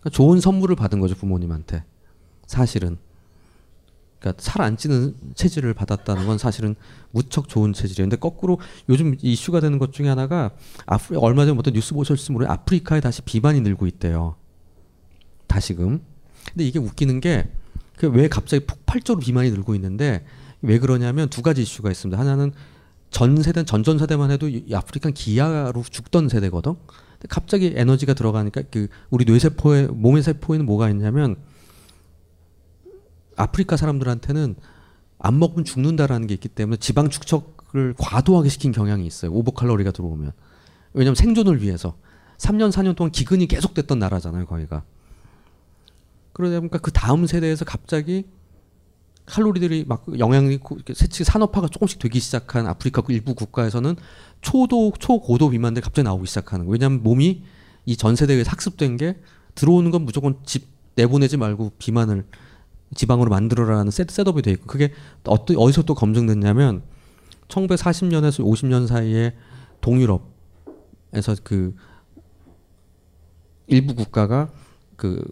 그러니까 0.00 0.10
좋은 0.10 0.40
선물을 0.40 0.76
받은 0.76 1.00
거죠 1.00 1.14
부모님한테 1.14 1.82
사실은 2.46 2.98
그러니까 4.18 4.42
살 4.42 4.62
안 4.62 4.76
찌는 4.76 5.14
체질을 5.34 5.74
받았다는 5.74 6.26
건 6.26 6.38
사실은 6.38 6.74
무척 7.10 7.48
좋은 7.48 7.72
체질이에요. 7.72 8.06
근데 8.08 8.16
거꾸로 8.16 8.58
요즘 8.88 9.14
이슈가 9.20 9.60
되는 9.60 9.78
것 9.78 9.92
중에 9.92 10.08
하나가 10.08 10.50
아프리 10.86 11.18
얼마 11.18 11.44
전에 11.44 11.58
어떤 11.58 11.74
뉴스 11.74 11.94
보셨을지 11.94 12.32
모르 12.32 12.46
아프리카에 12.46 13.00
다시 13.00 13.22
비만이 13.22 13.60
늘고 13.60 13.86
있대요. 13.86 14.36
다시금. 15.46 16.00
근데 16.52 16.64
이게 16.64 16.78
웃기는 16.78 17.20
게그왜 17.20 18.28
갑자기 18.28 18.64
폭발적으로 18.66 19.22
비만이 19.22 19.50
늘고 19.50 19.74
있는데 19.74 20.24
왜 20.62 20.78
그러냐면 20.78 21.28
두 21.28 21.42
가지 21.42 21.62
이슈가 21.62 21.90
있습니다. 21.90 22.18
하나는 22.18 22.52
전 23.10 23.40
세대 23.42 23.64
전전 23.64 23.98
세대만 23.98 24.30
해도 24.30 24.48
이 24.48 24.74
아프리카는 24.74 25.14
기아로 25.14 25.82
죽던 25.82 26.28
세대거든. 26.28 26.74
근데 26.74 27.28
갑자기 27.28 27.72
에너지가 27.76 28.14
들어가니까 28.14 28.62
그 28.70 28.88
우리 29.10 29.24
뇌세포에 29.24 29.86
몸의 29.86 30.22
세포에는 30.22 30.66
뭐가 30.66 30.90
있냐면 30.90 31.36
아프리카 33.36 33.76
사람들한테는 33.76 34.56
안 35.18 35.38
먹으면 35.38 35.64
죽는다라는 35.64 36.26
게 36.26 36.34
있기 36.34 36.48
때문에 36.48 36.76
지방 36.76 37.08
축적을 37.08 37.94
과도하게 37.98 38.48
시킨 38.48 38.72
경향이 38.72 39.06
있어요. 39.06 39.32
오버 39.32 39.52
칼로리가 39.52 39.90
들어오면. 39.92 40.32
왜냐면 40.94 41.14
생존을 41.14 41.62
위해서 41.62 41.96
3년 42.38 42.70
4년 42.70 42.96
동안 42.96 43.10
기근이 43.10 43.46
계속됐던 43.46 43.98
나라잖아요, 43.98 44.46
거기가. 44.46 44.82
그러다 46.32 46.60
보니까 46.60 46.78
그 46.78 46.90
다음 46.92 47.26
세대에서 47.26 47.64
갑자기 47.64 48.26
칼로리들이 49.24 49.86
막 49.88 50.04
영양이 50.18 50.58
세치 50.94 51.24
산업화가 51.24 51.68
조금씩 51.68 51.98
되기 51.98 52.20
시작한 52.20 52.66
아프리카 52.66 53.00
그 53.02 53.12
일부 53.12 53.34
국가에서는 53.34 53.96
초도 54.40 54.92
초고도 54.98 55.50
비만들 55.50 55.82
갑자기 55.82 56.04
나오기 56.04 56.26
시작하는 56.26 56.66
거예요. 56.66 56.72
왜냐하면 56.72 57.02
몸이 57.02 57.42
이 57.86 57.96
전 57.96 58.16
세대에 58.16 58.42
학습된 58.46 58.96
게 58.96 59.20
들어오는 59.54 59.90
건 59.90 60.02
무조건 60.02 60.38
집 60.44 60.66
내보내지 60.96 61.36
말고 61.36 61.72
비만을 61.78 62.26
지방으로 62.94 63.30
만들어라는 63.30 63.90
셋, 63.90 64.10
셋업이 64.10 64.42
돼 64.42 64.52
있고 64.52 64.66
그게 64.66 64.92
어떠, 65.24 65.54
어디서 65.54 65.82
또 65.82 65.94
검증됐냐면 65.94 66.82
1940년에서 67.48 68.44
50년 68.44 68.86
사이에 68.86 69.34
동유럽에서 69.80 71.36
그 71.42 71.74
일부 73.66 73.94
국가가 73.94 74.50
그 74.96 75.22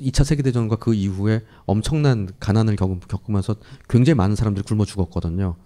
2차 0.00 0.24
세계대전과 0.24 0.76
그 0.76 0.94
이후에 0.94 1.44
엄청난 1.66 2.28
가난을 2.40 2.76
겪으면서 2.76 3.56
굉장히 3.88 4.16
많은 4.16 4.36
사람들이 4.36 4.64
굶어 4.64 4.84
죽었거든요. 4.84 5.56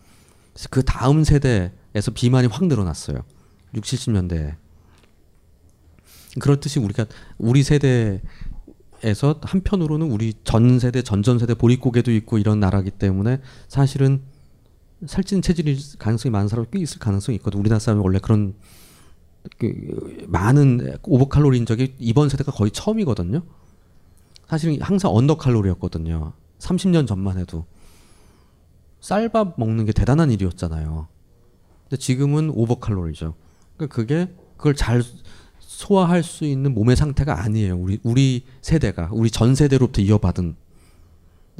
그 0.71 0.83
다음 0.83 1.25
세대에서 1.25 2.11
비만이 2.15 2.49
확 2.49 2.67
늘어났어요. 2.67 3.25
6, 3.75 3.83
70년대에. 3.83 4.57
그렇듯이 6.41 6.79
우리가 6.79 7.07
우리 7.39 7.63
세대 7.63 8.23
에서 9.05 9.41
한편으로는 9.43 10.11
우리 10.13 10.35
전 10.45 10.79
세대, 10.79 11.03
전전 11.03 11.39
세대 11.39 11.55
보릿고개도 11.55 12.13
있고 12.13 12.39
이런 12.39 12.61
나라기 12.61 12.91
때문에 12.93 13.41
사실은 13.67 14.23
살찐 15.07 15.43
체질이 15.43 15.77
가능성이 15.99 16.31
많은 16.31 16.47
사람이 16.47 16.69
꽤 16.71 16.79
있을 16.79 17.01
가능성이 17.01 17.37
있거든. 17.37 17.59
우리나라 17.59 17.81
사람이 17.81 18.03
원래 18.03 18.21
그런 18.21 18.55
그 19.59 20.25
많은 20.29 20.99
오버칼로리인 21.03 21.67
적이 21.67 21.95
이번 21.99 22.29
세대가 22.29 22.53
거의 22.53 22.71
처음이거든요. 22.71 23.43
사실은 24.47 24.81
항상 24.81 25.15
언더 25.15 25.37
칼로리였거든요. 25.37 26.33
30년 26.59 27.09
전만 27.09 27.39
해도 27.39 27.65
쌀밥 29.01 29.55
먹는 29.59 29.85
게 29.85 29.93
대단한 29.93 30.31
일이었잖아요. 30.31 31.09
근데 31.85 31.97
지금은 31.97 32.51
오버 32.51 32.77
칼로리죠. 32.77 33.35
그러니까 33.77 33.97
그게 33.97 34.33
그걸 34.57 34.77
잘 34.77 35.03
소화할 35.83 36.23
수 36.23 36.45
있는 36.45 36.75
몸의 36.75 36.95
상태가 36.95 37.43
아니에요. 37.43 37.77
우리 37.77 37.99
우리 38.05 38.45
세대가 38.61 39.09
우리 39.13 39.31
전 39.31 39.55
세대로부터 39.57 40.01
이어받은 40.01 40.55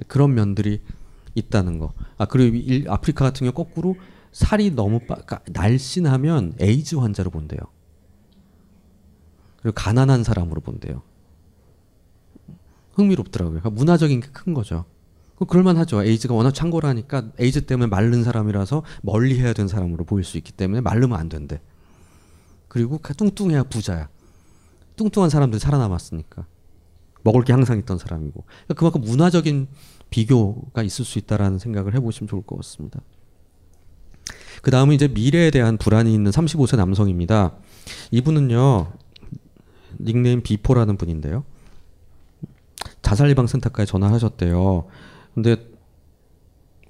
그런 0.07 0.35
면들이 0.35 0.81
있다는 1.35 1.79
거. 1.79 1.93
아 2.19 2.27
그리고 2.27 2.57
일, 2.57 2.89
아프리카 2.89 3.25
같은 3.25 3.51
경우 3.51 3.53
거꾸로 3.53 3.97
살이 4.31 4.71
너무 4.71 5.01
빠, 5.01 5.17
그러니까 5.17 5.41
날씬하면 5.51 6.55
에이즈 6.61 6.97
환자로 6.97 7.31
본대요. 7.31 7.59
그리고 9.61 9.75
가난한 9.75 10.23
사람으로 10.25 10.61
본대요. 10.61 11.03
흥미롭더라고요. 12.95 13.61
그러니까 13.61 13.71
문화적인 13.71 14.21
게 14.21 14.29
큰 14.33 14.55
거죠. 14.55 14.85
그럴만하죠. 15.49 16.05
에이즈가 16.05 16.35
워낙 16.35 16.53
창궐하니까 16.53 17.33
에이즈 17.41 17.67
때문에 17.67 17.89
마른 17.89 18.23
사람이라서 18.23 18.85
멀리 19.03 19.41
해야 19.41 19.53
되는 19.53 19.67
사람으로 19.67 20.05
보일 20.05 20.23
수 20.23 20.37
있기 20.37 20.53
때문에 20.53 20.81
마르면 20.81 21.19
안 21.19 21.29
된대. 21.29 21.61
그리고 22.69 22.99
뚱뚱해야 22.99 23.65
부자야. 23.65 24.09
뚱뚱한 25.03 25.31
사람들이 25.31 25.59
살아남았으니까. 25.59 26.47
먹을 27.23 27.43
게 27.43 27.53
항상 27.53 27.79
있던 27.79 27.99
사람이고. 27.99 28.45
그러니까 28.45 28.75
그만큼 28.75 29.01
문화적인 29.03 29.69
비교가 30.11 30.83
있을 30.83 31.05
수 31.05 31.19
있다라는 31.19 31.59
생각을 31.59 31.95
해보시면 31.95 32.29
좋을 32.29 32.43
것 32.43 32.57
같습니다. 32.57 33.01
그 34.61 34.71
다음은 34.71 34.95
이제 34.95 35.09
미래에 35.09 35.51
대한 35.51 35.77
불안이 35.77 36.13
있는 36.13 36.31
35세 36.31 36.77
남성입니다. 36.77 37.55
이분은요, 38.11 38.93
닉네임 40.01 40.43
비포라는 40.43 40.97
분인데요. 40.97 41.45
자살 43.03 43.29
예방 43.31 43.47
센터까지 43.47 43.91
전화하셨대요. 43.91 44.87
근데 45.35 45.57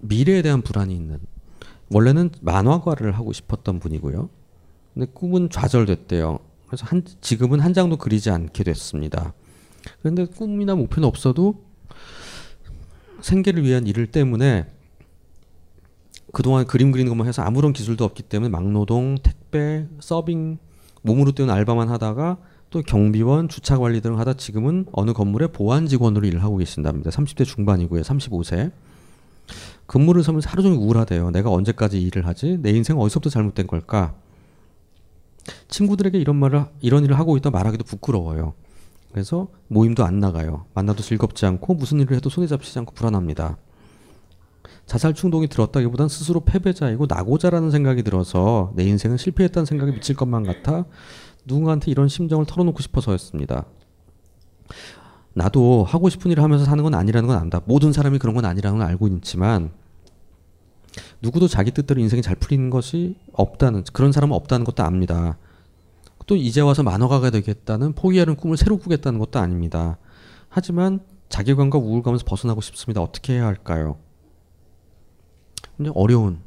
미래에 0.00 0.42
대한 0.42 0.62
불안이 0.62 0.94
있는 0.94 1.18
원래는 1.90 2.30
만화가를 2.40 3.12
하고 3.12 3.32
싶었던 3.32 3.78
분이고요. 3.78 4.28
근데 4.94 5.06
꿈은 5.12 5.50
좌절됐대요. 5.50 6.38
그래서 6.72 6.86
한, 6.86 7.04
지금은 7.20 7.60
한 7.60 7.74
장도 7.74 7.98
그리지 7.98 8.30
않게 8.30 8.64
됐습니다. 8.64 9.34
그런데 10.00 10.24
꿈이나 10.24 10.74
목표는 10.74 11.06
없어도 11.06 11.62
생계를 13.20 13.62
위한 13.62 13.86
일을 13.86 14.06
때문에 14.06 14.64
그동안 16.32 16.66
그림 16.66 16.90
그리는 16.90 17.10
것만 17.10 17.26
해서 17.26 17.42
아무런 17.42 17.74
기술도 17.74 18.06
없기 18.06 18.22
때문에 18.22 18.48
막노동, 18.48 19.18
택배, 19.22 19.86
서빙, 20.00 20.56
몸으로 21.02 21.32
뛰는 21.32 21.52
알바만 21.52 21.90
하다가 21.90 22.38
또 22.70 22.80
경비원, 22.80 23.50
주차 23.50 23.76
관리 23.76 24.00
등을 24.00 24.18
하다 24.18 24.32
지금은 24.38 24.86
어느 24.92 25.12
건물의 25.12 25.48
보안 25.52 25.86
직원으로 25.86 26.26
일을 26.26 26.42
하고 26.42 26.56
계신답니다. 26.56 27.10
30대 27.10 27.44
중반이고요. 27.44 28.00
35세. 28.00 28.72
근무를 29.84 30.22
서면서 30.22 30.48
하루 30.48 30.62
종일 30.62 30.78
우울하대요. 30.78 31.32
내가 31.32 31.50
언제까지 31.50 32.00
일을 32.00 32.26
하지? 32.26 32.56
내 32.62 32.70
인생 32.70 32.98
어디서부터 32.98 33.28
잘못된 33.28 33.66
걸까? 33.66 34.14
친구들에게 35.68 36.18
이런 36.18 36.36
말을 36.36 36.66
이런 36.80 37.04
일을 37.04 37.18
하고 37.18 37.36
있다 37.36 37.50
말하기도 37.50 37.84
부끄러워요. 37.84 38.54
그래서 39.10 39.48
모임도 39.68 40.04
안 40.04 40.18
나가요. 40.20 40.66
만나도 40.74 41.02
즐겁지 41.02 41.44
않고 41.46 41.74
무슨 41.74 42.00
일을 42.00 42.16
해도 42.16 42.30
손에 42.30 42.46
잡히지 42.46 42.78
않고 42.78 42.94
불안합니다. 42.94 43.58
자살 44.86 45.14
충동이 45.14 45.48
들었다기보단 45.48 46.08
스스로 46.08 46.40
패배자이고 46.40 47.06
나고자라는 47.08 47.70
생각이 47.70 48.02
들어서 48.02 48.72
내 48.74 48.84
인생은 48.84 49.16
실패했다는 49.16 49.66
생각이 49.66 49.92
미칠 49.92 50.16
것만 50.16 50.44
같아 50.44 50.86
누군가한테 51.44 51.90
이런 51.90 52.08
심정을 52.08 52.46
털어놓고 52.46 52.80
싶어서였습니다. 52.80 53.66
나도 55.34 55.84
하고 55.84 56.08
싶은 56.08 56.30
일을 56.30 56.42
하면서 56.42 56.64
사는 56.64 56.82
건 56.82 56.94
아니라는 56.94 57.26
건 57.26 57.38
안다. 57.38 57.60
모든 57.64 57.92
사람이 57.92 58.18
그런 58.18 58.34
건 58.34 58.44
아니라는 58.44 58.78
걸 58.78 58.86
알고 58.88 59.08
있지만 59.08 59.70
누구도 61.20 61.48
자기 61.48 61.70
뜻대로 61.70 62.00
인생이 62.00 62.22
잘 62.22 62.36
풀리는 62.36 62.70
것이 62.70 63.16
없다는 63.32 63.84
그런 63.92 64.12
사람은 64.12 64.34
없다는 64.34 64.64
것도 64.64 64.82
압니다. 64.82 65.38
또 66.26 66.36
이제 66.36 66.60
와서 66.60 66.82
만화가가 66.82 67.30
되겠다는 67.30 67.94
포기하는 67.94 68.36
꿈을 68.36 68.56
새로 68.56 68.78
꾸겠다는 68.78 69.18
것도 69.18 69.38
아닙니다. 69.38 69.98
하지만 70.48 71.00
자괴감과 71.28 71.78
우울감에서 71.78 72.24
벗어나고 72.26 72.60
싶습니다. 72.60 73.00
어떻게 73.00 73.34
해야 73.34 73.46
할까요? 73.46 73.96
근데 75.76 75.90
어려운 75.94 76.40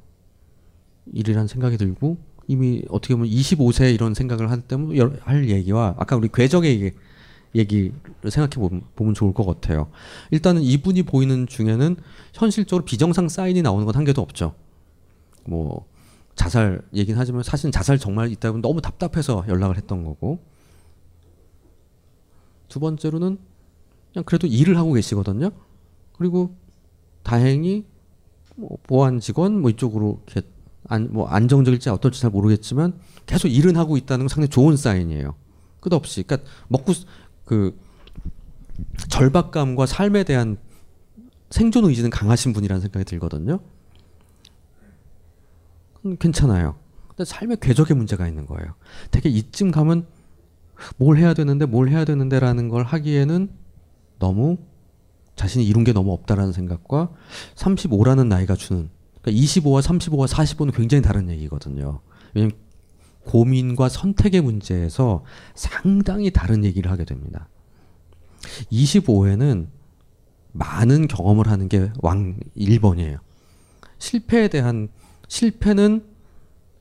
일이란 1.11 1.47
생각이 1.47 1.77
들고 1.77 2.17
이미 2.47 2.83
어떻게 2.89 3.15
보면 3.15 3.29
25세 3.29 3.93
이런 3.93 4.13
생각을 4.13 4.51
할 4.51 4.61
때면 4.61 5.19
할 5.21 5.49
얘기와 5.49 5.95
아까 5.97 6.15
우리 6.15 6.29
궤적의 6.31 6.81
얘기, 6.81 6.95
얘기를 7.55 7.93
생각해 8.23 8.49
보면, 8.55 8.83
보면 8.95 9.13
좋을 9.13 9.33
것 9.33 9.45
같아요. 9.45 9.89
일단은 10.31 10.61
이분이 10.61 11.03
보이는 11.03 11.47
중에는 11.47 11.95
현실적으로 12.33 12.85
비정상 12.85 13.29
사인이 13.29 13.61
나오는 13.61 13.85
건 13.85 13.95
한 13.95 14.03
개도 14.05 14.21
없죠. 14.21 14.53
뭐 15.45 15.85
자살 16.35 16.81
얘기는 16.93 17.17
하지만 17.19 17.43
사실 17.43 17.71
자살 17.71 17.97
정말 17.97 18.29
있다고 18.31 18.57
너무 18.59 18.81
답답해서 18.81 19.45
연락을 19.47 19.77
했던 19.77 20.03
거고 20.03 20.39
두 22.67 22.79
번째로는 22.79 23.37
그냥 24.13 24.23
그래도 24.25 24.47
일을 24.47 24.77
하고 24.77 24.93
계시거든요. 24.93 25.51
그리고 26.13 26.55
다행히 27.23 27.85
뭐 28.55 28.77
보안 28.83 29.19
직원 29.19 29.61
뭐 29.61 29.69
이쪽으로 29.69 30.21
이렇게 30.27 30.47
안, 30.87 31.09
뭐 31.11 31.27
안정적일지 31.27 31.89
어떨지 31.89 32.21
잘 32.21 32.31
모르겠지만 32.31 32.99
계속 33.25 33.47
일은 33.47 33.75
하고 33.75 33.97
있다는 33.97 34.25
건 34.25 34.29
상당히 34.29 34.49
좋은 34.49 34.77
사인이에요. 34.77 35.35
끝없이. 35.79 36.23
그러니까 36.23 36.49
먹고 36.67 36.93
스- 36.93 37.05
그 37.45 37.77
절박감과 39.09 39.85
삶에 39.85 40.23
대한 40.23 40.57
생존 41.49 41.85
의지는 41.85 42.09
강하신 42.09 42.53
분이라는 42.53 42.81
생각이 42.81 43.05
들거든요. 43.05 43.59
음, 46.05 46.17
괜찮아요. 46.17 46.75
근데 47.07 47.23
삶의 47.23 47.57
궤적에 47.61 47.93
문제가 47.93 48.27
있는 48.27 48.45
거예요. 48.45 48.73
되게 49.11 49.29
이쯤 49.29 49.71
가면 49.71 50.05
뭘 50.97 51.17
해야 51.17 51.33
되는데 51.33 51.65
뭘 51.65 51.89
해야 51.89 52.03
되는데라는 52.03 52.67
걸 52.69 52.83
하기에는 52.83 53.49
너무 54.19 54.57
자신이 55.35 55.65
이룬 55.65 55.83
게 55.83 55.93
너무 55.93 56.11
없다라는 56.13 56.51
생각과 56.51 57.11
35라는 57.55 58.27
나이가 58.27 58.55
주는 58.55 58.89
그러니까 59.21 59.43
25와 59.43 59.81
35와 59.81 60.27
45는 60.27 60.75
굉장히 60.75 61.01
다른 61.01 61.29
얘기거든요. 61.29 62.01
왜냐면 62.33 62.55
고민과 63.25 63.89
선택의 63.89 64.41
문제에서 64.41 65.23
상당히 65.55 66.31
다른 66.31 66.63
얘기를 66.63 66.91
하게 66.91 67.05
됩니다. 67.05 67.47
25회는 68.71 69.67
많은 70.51 71.07
경험을 71.07 71.47
하는 71.47 71.67
게 71.67 71.91
왕 72.01 72.37
1번이에요. 72.55 73.19
실패에 73.97 74.47
대한 74.47 74.87
실패는 75.27 76.05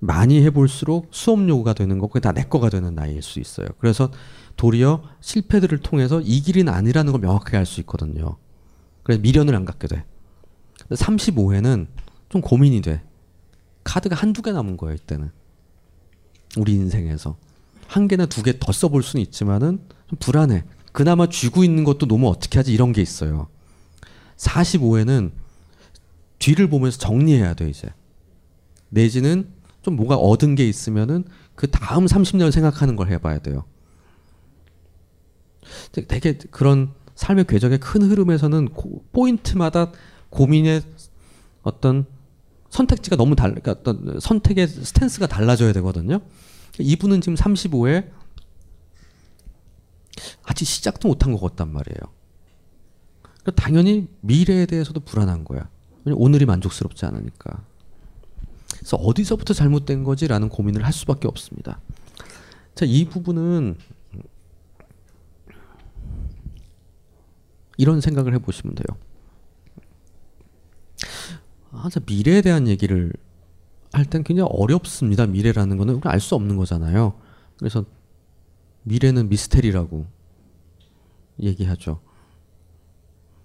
많이 0.00 0.42
해볼수록 0.44 1.08
수업 1.12 1.48
요구가 1.48 1.72
되는 1.72 1.98
거고 1.98 2.20
다 2.20 2.32
내 2.32 2.44
거가 2.44 2.68
되는 2.68 2.94
나이일 2.94 3.22
수 3.22 3.40
있어요. 3.40 3.66
그래서 3.78 4.10
도리어 4.56 5.02
실패들을 5.20 5.78
통해서 5.78 6.20
이 6.20 6.40
길은 6.40 6.68
아니라는 6.68 7.12
걸 7.12 7.20
명확하게 7.22 7.56
알 7.56 7.66
수 7.66 7.80
있거든요. 7.80 8.36
그래서 9.02 9.22
미련을 9.22 9.54
안 9.54 9.64
갖게 9.64 9.88
돼. 9.88 10.04
근데 10.86 10.94
35회는 11.02 11.86
좀 12.28 12.42
고민이 12.42 12.82
돼. 12.82 13.02
카드가 13.82 14.14
한두 14.14 14.42
개 14.42 14.52
남은 14.52 14.76
거예요, 14.76 14.94
이때는. 14.94 15.30
우리 16.56 16.72
인생에서. 16.74 17.36
한 17.86 18.08
개나 18.08 18.26
두 18.26 18.42
개 18.42 18.58
더 18.58 18.72
써볼 18.72 19.02
수는 19.02 19.22
있지만은 19.22 19.78
좀 20.08 20.18
불안해. 20.18 20.64
그나마 20.92 21.28
쥐고 21.28 21.64
있는 21.64 21.84
것도 21.84 22.06
너무 22.06 22.28
어떻게 22.28 22.58
하지 22.58 22.72
이런 22.72 22.92
게 22.92 23.02
있어요. 23.02 23.48
45회는 24.36 25.32
뒤를 26.38 26.68
보면서 26.68 26.98
정리해야 26.98 27.54
돼, 27.54 27.68
이제. 27.68 27.88
내지는 28.90 29.48
좀 29.82 29.96
뭐가 29.96 30.16
얻은 30.16 30.54
게 30.54 30.68
있으면은 30.68 31.24
그 31.54 31.70
다음 31.70 32.06
30년을 32.06 32.50
생각하는 32.52 32.96
걸 32.96 33.10
해봐야 33.10 33.38
돼요. 33.40 33.64
되게 36.08 36.38
그런 36.50 36.92
삶의 37.14 37.44
궤적의 37.46 37.78
큰 37.78 38.02
흐름에서는 38.02 38.70
고- 38.70 39.04
포인트마다 39.12 39.92
고민의 40.30 40.82
어떤 41.62 42.06
선택지가 42.74 43.14
너무 43.14 43.36
달, 43.36 43.54
그러니까 43.54 43.70
어떤 43.72 44.18
선택의 44.18 44.66
스탠스가 44.66 45.28
달라져야 45.28 45.72
되거든요. 45.74 46.20
이분은 46.80 47.20
지금 47.20 47.36
35에 47.36 48.10
아직 50.42 50.64
시작도 50.64 51.06
못한 51.06 51.32
것 51.32 51.40
같단 51.40 51.72
말이에요. 51.72 52.12
그러니까 53.22 53.62
당연히 53.62 54.08
미래에 54.22 54.66
대해서도 54.66 55.00
불안한 55.00 55.44
거야. 55.44 55.68
오늘이 56.06 56.46
만족스럽지 56.46 57.06
않으니까. 57.06 57.64
그래서 58.72 58.96
어디서부터 58.96 59.54
잘못된 59.54 60.02
거지라는 60.02 60.48
고민을 60.48 60.84
할 60.84 60.92
수밖에 60.92 61.28
없습니다. 61.28 61.80
자, 62.74 62.84
이 62.86 63.04
부분은 63.04 63.78
이런 67.76 68.00
생각을 68.00 68.34
해보시면 68.34 68.74
돼요. 68.74 68.98
항상 71.74 72.02
미래에 72.06 72.42
대한 72.42 72.68
얘기를 72.68 73.12
할 73.92 74.04
땐 74.06 74.24
굉장히 74.24 74.48
어렵습니다. 74.52 75.26
미래라는 75.26 75.76
거는 75.76 76.00
알수 76.04 76.34
없는 76.34 76.56
거잖아요. 76.56 77.14
그래서 77.58 77.84
미래는 78.82 79.28
미스테리라고 79.28 80.06
얘기하죠. 81.40 82.00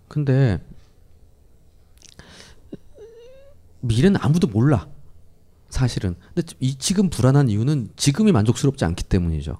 근데 0.07 0.59
미래는 3.81 4.19
아무도 4.21 4.47
몰라. 4.47 4.87
사실은. 5.69 6.15
근데 6.33 6.51
이 6.59 6.75
지금 6.75 7.09
불안한 7.09 7.49
이유는 7.49 7.91
지금이 7.95 8.31
만족스럽지 8.31 8.85
않기 8.85 9.03
때문이죠. 9.03 9.59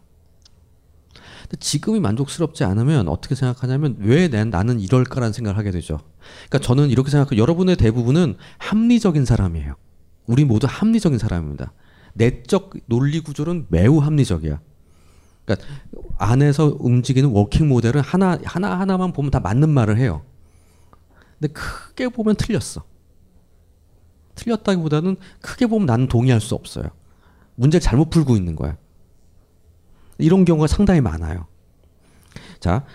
근데 1.43 1.58
지금이 1.60 1.99
만족스럽지 1.99 2.63
않으면 2.63 3.08
어떻게 3.08 3.36
생각하냐면 3.36 3.95
왜 3.99 4.27
난, 4.27 4.49
나는 4.49 4.79
이럴까라는 4.79 5.34
생각을 5.34 5.58
하게 5.58 5.71
되죠. 5.71 5.99
그러니까 6.47 6.60
저는 6.60 6.89
이렇게 6.89 7.10
생각해요. 7.12 7.41
여러분의 7.41 7.75
대부분은 7.75 8.38
합리적인 8.58 9.25
사람이에요. 9.25 9.75
우리 10.25 10.45
모두 10.45 10.67
합리적인 10.69 11.17
사람입니다. 11.17 11.73
내적 12.13 12.73
논리 12.86 13.19
구조는 13.19 13.67
매우 13.69 13.99
합리적이야. 13.99 14.60
그러니까 15.45 15.67
안에서 16.17 16.77
움직이는 16.79 17.29
워킹 17.29 17.67
모델은 17.67 18.01
하나 18.01 18.38
하나 18.43 18.79
하나만 18.79 19.13
보면 19.13 19.32
다 19.32 19.39
맞는 19.39 19.69
말을 19.69 19.97
해요. 19.97 20.23
근데 21.39 21.53
크게 21.53 22.10
보면 22.10 22.36
틀렸어. 22.36 22.84
틀렸다기보다는 24.36 25.17
크게 25.41 25.67
보면 25.67 25.86
나는 25.86 26.08
동의할 26.08 26.39
수 26.41 26.55
없어요. 26.55 26.86
문제를 27.55 27.82
잘못 27.82 28.10
풀고 28.10 28.36
있는 28.36 28.55
거야. 28.55 28.77
이런 30.17 30.45
경우가 30.45 30.67
상당히 30.67 31.01
많아요. 31.01 31.48
자, 32.60 32.85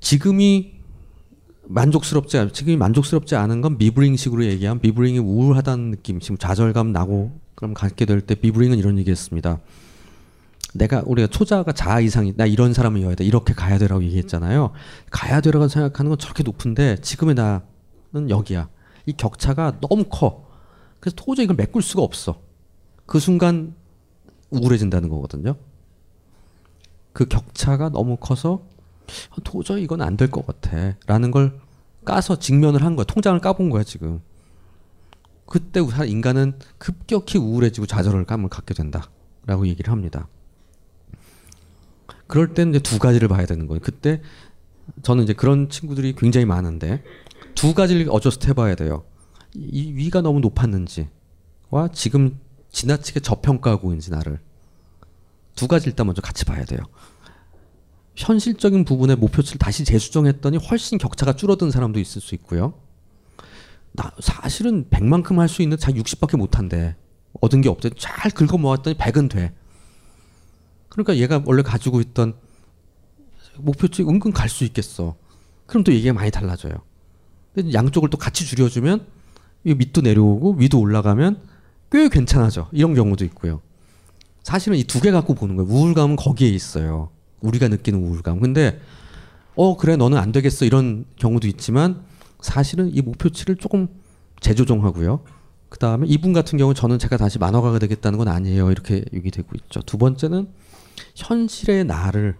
지금이 0.00 0.73
만족스럽지 1.66 2.38
않, 2.38 2.52
지금이 2.52 2.76
만족스럽지 2.76 3.36
않은 3.36 3.60
건 3.60 3.78
미브링식으로 3.78 4.44
얘기하면 4.44 4.80
미브링이 4.82 5.18
우울하다는 5.18 5.90
느낌, 5.92 6.20
지금 6.20 6.36
좌절감 6.36 6.92
나고 6.92 7.38
그럼 7.54 7.74
갖게 7.74 8.04
될때 8.04 8.36
미브링은 8.40 8.78
이런 8.78 8.98
얘기했습니다. 8.98 9.60
내가 10.74 11.02
우리가 11.06 11.28
초자가 11.28 11.72
자아 11.72 12.00
이상이 12.00 12.34
나 12.36 12.46
이런 12.46 12.74
사람이어야 12.74 13.14
돼 13.14 13.24
이렇게 13.24 13.54
가야 13.54 13.78
되라고 13.78 14.02
얘기했잖아요. 14.02 14.72
가야 15.10 15.40
되라고 15.40 15.68
생각하는 15.68 16.10
건 16.10 16.18
저렇게 16.18 16.42
높은데 16.42 16.96
지금의 17.00 17.36
나는 17.36 18.28
여기야. 18.28 18.68
이 19.06 19.12
격차가 19.12 19.78
너무 19.80 20.04
커. 20.04 20.48
그래서 20.98 21.14
도저히 21.16 21.44
이걸 21.44 21.56
메꿀 21.56 21.82
수가 21.82 22.02
없어. 22.02 22.40
그 23.06 23.20
순간 23.20 23.74
우울해진다는 24.50 25.08
거거든요. 25.08 25.54
그 27.12 27.26
격차가 27.26 27.90
너무 27.90 28.16
커서 28.16 28.66
도저히 29.44 29.82
이건 29.82 30.02
안 30.02 30.16
될 30.16 30.30
것 30.30 30.46
같아. 30.46 30.96
라는 31.06 31.30
걸 31.30 31.58
까서 32.04 32.38
직면을 32.38 32.82
한 32.82 32.96
거야. 32.96 33.04
통장을 33.04 33.38
까본 33.40 33.70
거야, 33.70 33.82
지금. 33.82 34.20
그때 35.46 35.80
인간은 36.06 36.58
급격히 36.78 37.38
우울해지고 37.38 37.86
좌절감을 37.86 38.48
갖게 38.48 38.74
된다. 38.74 39.10
라고 39.46 39.66
얘기를 39.66 39.92
합니다. 39.92 40.28
그럴 42.26 42.54
때는 42.54 42.74
이제 42.74 42.80
두 42.80 42.98
가지를 42.98 43.28
봐야 43.28 43.44
되는 43.46 43.66
거예요. 43.66 43.80
그때 43.82 44.22
저는 45.02 45.24
이제 45.24 45.32
그런 45.34 45.68
친구들이 45.68 46.14
굉장히 46.14 46.46
많은데 46.46 47.02
두 47.54 47.74
가지를 47.74 48.06
어저스트 48.10 48.48
해봐야 48.48 48.74
돼요. 48.74 49.04
이 49.54 49.92
위가 49.92 50.20
너무 50.22 50.40
높았는지와 50.40 51.08
지금 51.92 52.38
지나치게 52.70 53.20
저평가하고 53.20 53.88
있는지 53.88 54.10
나를 54.10 54.40
두 55.54 55.68
가지 55.68 55.88
일단 55.88 56.06
먼저 56.06 56.20
같이 56.22 56.44
봐야 56.44 56.64
돼요. 56.64 56.80
현실적인 58.16 58.84
부분의 58.84 59.16
목표치를 59.16 59.58
다시 59.58 59.84
재수정했더니 59.84 60.58
훨씬 60.58 60.98
격차가 60.98 61.34
줄어든 61.34 61.70
사람도 61.70 61.98
있을 61.98 62.20
수 62.20 62.34
있고요. 62.34 62.74
나 63.92 64.12
사실은 64.20 64.88
100만큼 64.90 65.36
할 65.36 65.48
수 65.48 65.62
있는 65.62 65.76
자기 65.78 66.00
60밖에 66.02 66.36
못 66.36 66.58
한대. 66.58 66.96
얻은 67.40 67.60
게 67.60 67.68
없대. 67.68 67.90
잘 67.96 68.30
긁어 68.30 68.56
모았더니 68.58 68.96
100은 68.96 69.28
돼. 69.30 69.52
그러니까 70.88 71.16
얘가 71.16 71.42
원래 71.44 71.62
가지고 71.62 72.00
있던 72.00 72.34
목표치 73.56 74.02
은근 74.02 74.32
갈 74.32 74.48
수 74.48 74.64
있겠어. 74.64 75.16
그럼 75.66 75.82
또 75.84 75.92
얘기가 75.92 76.12
많이 76.12 76.30
달라져요. 76.30 76.72
근데 77.54 77.72
양쪽을 77.72 78.10
또 78.10 78.18
같이 78.18 78.44
줄여주면 78.46 79.06
이 79.64 79.74
밑도 79.74 80.02
내려오고 80.02 80.54
위도 80.58 80.78
올라가면 80.80 81.40
꽤 81.90 82.08
괜찮아져. 82.08 82.68
이런 82.72 82.94
경우도 82.94 83.24
있고요. 83.26 83.60
사실은 84.42 84.76
이 84.76 84.84
두 84.84 85.00
개 85.00 85.10
갖고 85.10 85.34
보는 85.34 85.56
거예요. 85.56 85.70
우울감은 85.70 86.16
거기에 86.16 86.48
있어요. 86.48 87.10
우리가 87.44 87.68
느끼는 87.68 88.02
우울감. 88.02 88.40
근데 88.40 88.80
어 89.54 89.76
그래 89.76 89.96
너는 89.96 90.18
안 90.18 90.32
되겠어 90.32 90.64
이런 90.64 91.04
경우도 91.16 91.46
있지만 91.48 92.02
사실은 92.40 92.94
이 92.94 93.00
목표치를 93.02 93.56
조금 93.56 93.88
재조정하고요. 94.40 95.20
그 95.68 95.78
다음에 95.78 96.06
이분 96.06 96.32
같은 96.32 96.58
경우 96.58 96.74
저는 96.74 96.98
제가 96.98 97.16
다시 97.16 97.38
만화가가 97.38 97.78
되겠다는 97.78 98.18
건 98.18 98.28
아니에요. 98.28 98.70
이렇게 98.70 99.04
얘기되고 99.12 99.48
있죠. 99.62 99.80
두 99.82 99.98
번째는 99.98 100.48
현실의 101.16 101.84
나를 101.84 102.36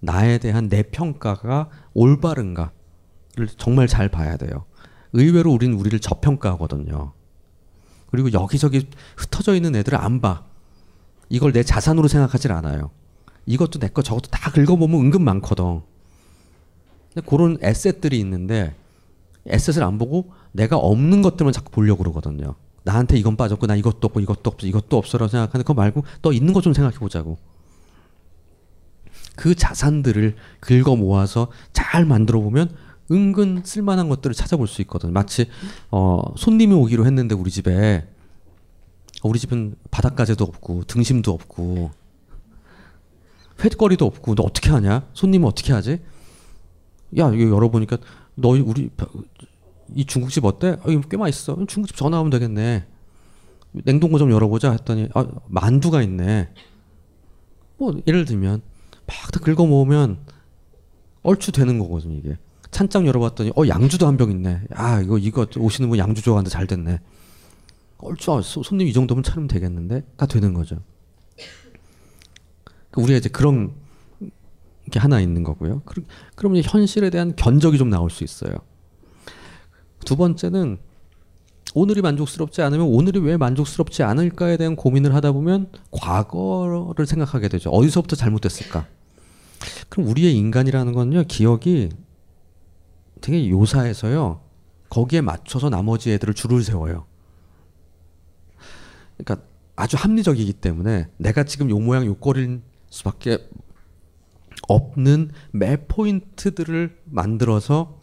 나에 0.00 0.38
대한 0.38 0.68
내 0.68 0.82
평가가 0.82 1.68
올바른가를 1.94 2.70
정말 3.56 3.86
잘 3.86 4.08
봐야 4.08 4.36
돼요. 4.36 4.64
의외로 5.12 5.52
우리는 5.52 5.76
우리를 5.78 5.98
저평가하거든요. 6.00 7.12
그리고 8.10 8.32
여기저기 8.32 8.88
흩어져 9.16 9.54
있는 9.54 9.76
애들을 9.76 9.98
안 9.98 10.20
봐. 10.20 10.44
이걸 11.28 11.52
내 11.52 11.62
자산으로 11.62 12.08
생각하질 12.08 12.52
않아요. 12.52 12.90
이것도 13.46 13.78
내 13.78 13.88
거 13.88 14.02
저것도 14.02 14.30
다 14.30 14.50
긁어보면 14.50 15.00
은근 15.00 15.22
많거든. 15.22 15.80
근데 17.14 17.26
그런 17.28 17.58
에셋들이 17.60 18.18
있는데 18.20 18.74
에셋을 19.46 19.82
안 19.82 19.98
보고 19.98 20.32
내가 20.52 20.76
없는 20.76 21.22
것들만 21.22 21.52
자꾸 21.52 21.70
보려고 21.70 22.02
그러거든요. 22.02 22.54
나한테 22.82 23.18
이건 23.18 23.36
빠졌고 23.36 23.66
나 23.66 23.74
이것도 23.76 23.98
없고 24.02 24.20
이것도 24.20 24.50
없어 24.50 24.66
이것도 24.66 24.96
없어라고 24.96 25.28
생각하는 25.28 25.64
거 25.64 25.74
말고 25.74 26.04
너 26.22 26.32
있는 26.32 26.52
것 26.52 26.62
좀 26.62 26.72
생각해 26.72 26.98
보자고. 26.98 27.38
그 29.36 29.54
자산들을 29.54 30.36
긁어 30.60 30.96
모아서 30.96 31.48
잘 31.72 32.04
만들어 32.04 32.40
보면 32.40 32.74
은근 33.10 33.62
쓸만한 33.64 34.08
것들을 34.08 34.34
찾아볼 34.34 34.68
수 34.68 34.82
있거든. 34.82 35.12
마치 35.12 35.46
어, 35.90 36.22
손님이 36.36 36.74
오기로 36.74 37.06
했는데 37.06 37.34
우리 37.34 37.50
집에 37.50 38.06
우리 39.22 39.38
집은 39.38 39.74
바닷가재도 39.90 40.44
없고 40.44 40.84
등심도 40.84 41.32
없고 41.32 41.90
횟거리도 43.62 44.04
없고 44.06 44.34
너 44.34 44.42
어떻게 44.44 44.70
하냐? 44.70 45.06
손님은 45.12 45.46
어떻게 45.48 45.72
하지? 45.72 46.00
야 47.18 47.32
이거 47.32 47.54
열어보니까 47.54 47.98
너 48.34 48.48
우리 48.50 48.90
이 49.94 50.04
중국집 50.04 50.44
어때? 50.44 50.76
아, 50.84 50.90
이거 50.90 51.00
꽤 51.10 51.16
맛있어. 51.16 51.54
중국집 51.66 51.96
전화하면 51.96 52.30
되겠네. 52.30 52.86
냉동고 53.72 54.18
좀 54.18 54.30
열어보자 54.30 54.72
했더니 54.72 55.08
아, 55.14 55.26
만두가 55.48 56.02
있네. 56.02 56.50
뭐 57.78 57.94
예를 58.06 58.24
들면 58.24 58.62
막 59.06 59.30
다 59.32 59.40
긁어 59.40 59.66
모으면 59.66 60.18
얼추 61.22 61.52
되는 61.52 61.78
거거든요 61.78 62.14
이게. 62.16 62.36
찬장 62.70 63.06
열어봤더니 63.06 63.50
어 63.56 63.66
양주도 63.66 64.06
한 64.06 64.16
병 64.16 64.30
있네. 64.30 64.62
아 64.74 65.00
이거 65.00 65.18
이거 65.18 65.46
오시는 65.56 65.88
분 65.90 65.98
양주 65.98 66.22
좋아하는데 66.22 66.50
잘 66.50 66.66
됐네. 66.66 67.00
얼추 67.98 68.32
아, 68.32 68.40
소- 68.42 68.62
손님 68.62 68.86
이 68.86 68.92
정도면 68.92 69.22
차리면 69.24 69.48
되겠는데?가 69.48 70.26
되는 70.26 70.54
거죠. 70.54 70.76
그 72.90 73.00
우리가 73.00 73.18
이제 73.18 73.28
그런 73.28 73.74
게 74.90 74.98
하나 74.98 75.20
있는 75.20 75.42
거고요. 75.42 75.82
그럼 75.84 76.06
그러면 76.34 76.62
현실에 76.64 77.10
대한 77.10 77.34
견적이 77.36 77.78
좀 77.78 77.90
나올 77.90 78.10
수 78.10 78.24
있어요. 78.24 78.54
두 80.04 80.16
번째는 80.16 80.78
오늘이 81.74 82.02
만족스럽지 82.02 82.62
않으면 82.62 82.86
오늘이 82.86 83.20
왜 83.20 83.36
만족스럽지 83.36 84.02
않을까에 84.02 84.56
대한 84.56 84.74
고민을 84.74 85.14
하다 85.14 85.32
보면 85.32 85.70
과거를 85.92 87.06
생각하게 87.06 87.48
되죠. 87.48 87.70
어디서부터 87.70 88.16
잘못됐을까? 88.16 88.86
그럼 89.88 90.08
우리의 90.08 90.34
인간이라는 90.36 90.92
건요, 90.92 91.24
기억이 91.28 91.90
되게 93.20 93.48
요사해서요, 93.50 94.40
거기에 94.88 95.20
맞춰서 95.20 95.70
나머지 95.70 96.10
애들을 96.12 96.34
줄을 96.34 96.62
세워요. 96.62 97.06
그러니까 99.16 99.46
아주 99.76 99.96
합리적이기 99.96 100.54
때문에 100.54 101.08
내가 101.18 101.44
지금 101.44 101.70
요 101.70 101.78
모양 101.78 102.04
요 102.06 102.16
꼴일 102.16 102.62
수밖에 102.90 103.38
없는 104.68 105.32
매 105.52 105.76
포인트들을 105.86 107.00
만들어서 107.06 108.00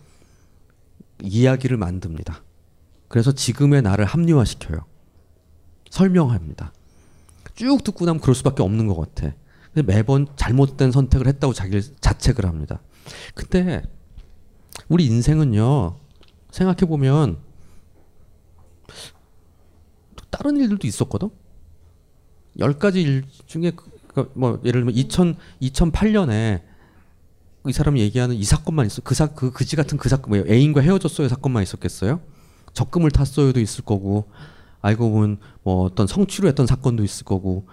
이야기를 1.21 1.77
만듭니다. 1.77 2.43
그래서 3.07 3.31
지금의 3.31 3.81
나를 3.83 4.05
합리화시켜요. 4.05 4.79
설명합니다. 5.89 6.73
쭉 7.55 7.83
듣고 7.83 8.05
나면 8.05 8.21
그럴 8.21 8.35
수밖에 8.35 8.63
없는 8.63 8.87
것 8.87 8.95
같아. 8.95 9.33
매번 9.85 10.27
잘못된 10.35 10.91
선택을 10.91 11.27
했다고 11.27 11.53
자기를 11.53 11.81
자책을 12.01 12.45
합니다. 12.45 12.81
근데 13.35 13.83
우리 14.89 15.05
인생은요, 15.05 15.97
생각해보면 16.51 17.37
또 20.15 20.25
다른 20.29 20.57
일들도 20.57 20.87
있었거든? 20.87 21.29
열 22.59 22.77
가지 22.79 23.01
일 23.01 23.25
중에 23.45 23.71
그- 24.17 24.33
그뭐 24.33 24.59
예를 24.65 24.81
들면 24.81 24.95
2000, 24.95 25.35
2008년에 25.61 26.61
이 27.67 27.71
사람이 27.73 27.99
얘기하는 28.01 28.35
이 28.35 28.43
사건만 28.43 28.85
있어. 28.87 29.01
그 29.03 29.13
사, 29.13 29.27
그 29.27 29.51
그지 29.51 29.75
같은 29.75 29.97
그 29.97 30.09
사건, 30.09 30.29
뭐 30.39 30.47
애인과 30.49 30.81
헤어졌어요 30.81 31.27
사건만 31.27 31.61
있었겠어요? 31.63 32.21
적금을 32.73 33.11
탔어요도 33.11 33.59
있을 33.59 33.83
거고, 33.83 34.29
알고 34.81 35.11
보면 35.11 35.37
뭐 35.63 35.83
어떤 35.83 36.07
성취를 36.07 36.47
했던 36.49 36.65
사건도 36.65 37.03
있을 37.03 37.25
거고, 37.25 37.67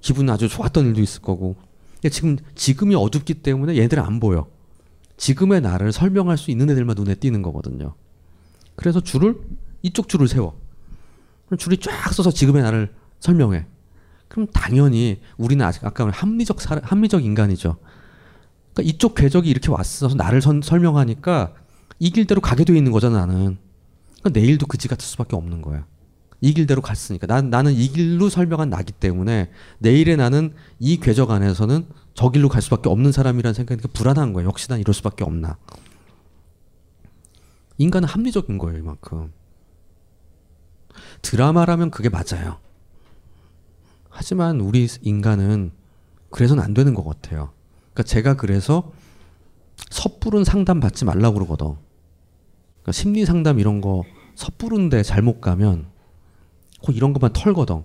기분 0.00 0.30
아주 0.30 0.48
좋았던 0.48 0.86
일도 0.86 1.00
있을 1.00 1.22
거고. 1.22 1.56
근데 1.94 2.08
지금 2.10 2.36
지금이 2.54 2.94
어둡기 2.94 3.34
때문에 3.34 3.76
얘들은 3.76 4.02
안 4.02 4.20
보여. 4.20 4.48
지금의 5.16 5.60
나를 5.60 5.92
설명할 5.92 6.38
수 6.38 6.50
있는 6.50 6.70
애들만 6.70 6.94
눈에 6.96 7.16
띄는 7.16 7.42
거거든요. 7.42 7.94
그래서 8.76 9.00
줄을 9.00 9.36
이쪽 9.82 10.08
줄을 10.08 10.28
세워. 10.28 10.58
줄이 11.58 11.76
쫙 11.78 12.12
서서 12.12 12.30
지금의 12.30 12.62
나를 12.62 12.94
설명해. 13.20 13.66
그럼 14.28 14.46
당연히 14.52 15.20
우리는 15.36 15.64
아직 15.64 15.84
아까 15.84 16.08
합리적 16.10 16.60
사, 16.60 16.78
합리적 16.82 17.24
인간이죠. 17.24 17.76
그러니까 18.74 18.82
이쪽 18.94 19.14
궤적이 19.14 19.48
이렇게 19.50 19.70
왔어서 19.70 20.14
나를 20.14 20.40
선- 20.42 20.62
설명하니까 20.62 21.54
이 21.98 22.10
길 22.10 22.26
대로 22.26 22.40
가게 22.40 22.64
돼 22.64 22.76
있는 22.76 22.92
거잖아 22.92 23.20
나는. 23.26 23.58
그러니까 24.20 24.40
내일도 24.40 24.66
그지 24.66 24.86
같을 24.88 25.04
수밖에 25.06 25.34
없는 25.36 25.62
거야. 25.62 25.84
이 26.40 26.52
길 26.52 26.66
대로 26.66 26.80
갔으니까 26.82 27.26
난 27.26 27.50
나는 27.50 27.72
이 27.72 27.88
길로 27.88 28.28
설명한 28.28 28.70
나기 28.70 28.92
때문에 28.92 29.50
내일의 29.80 30.16
나는 30.16 30.54
이 30.78 30.98
궤적 31.00 31.30
안에서는 31.32 31.86
저 32.14 32.30
길로 32.30 32.48
갈 32.48 32.62
수밖에 32.62 32.88
없는 32.88 33.10
사람이라는 33.12 33.54
생각이니까 33.54 33.88
불안한 33.92 34.32
거예요. 34.34 34.48
역시 34.48 34.68
난 34.68 34.78
이럴 34.78 34.94
수밖에 34.94 35.24
없나. 35.24 35.56
인간은 37.78 38.08
합리적인 38.08 38.58
거예요 38.58 38.78
이만큼. 38.78 39.32
드라마라면 41.22 41.90
그게 41.90 42.08
맞아요. 42.08 42.58
하지만 44.18 44.60
우리 44.60 44.88
인간은 45.02 45.70
그래서는 46.30 46.60
안 46.60 46.74
되는 46.74 46.92
것 46.92 47.04
같아요. 47.04 47.52
그러니까 47.92 48.02
제가 48.02 48.34
그래서 48.34 48.90
섣부른 49.90 50.42
상담 50.42 50.80
받지 50.80 51.04
말라고 51.04 51.34
그러거든. 51.34 51.76
그러니까 52.82 52.90
심리 52.90 53.24
상담 53.24 53.60
이런 53.60 53.80
거 53.80 54.02
섣부른데 54.34 55.04
잘못 55.04 55.40
가면 55.40 55.86
꼭 56.82 56.96
이런 56.96 57.12
것만 57.12 57.32
털거든. 57.32 57.84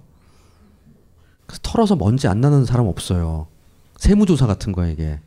그래서 1.45 1.59
털어서 1.61 1.95
먼지 1.95 2.27
안 2.27 2.41
나는 2.41 2.65
사람 2.65 2.88
없어요. 2.88 3.45
세무조사 3.97 4.47
같은 4.47 4.73
거야 4.73 4.88
이게. 4.88 5.19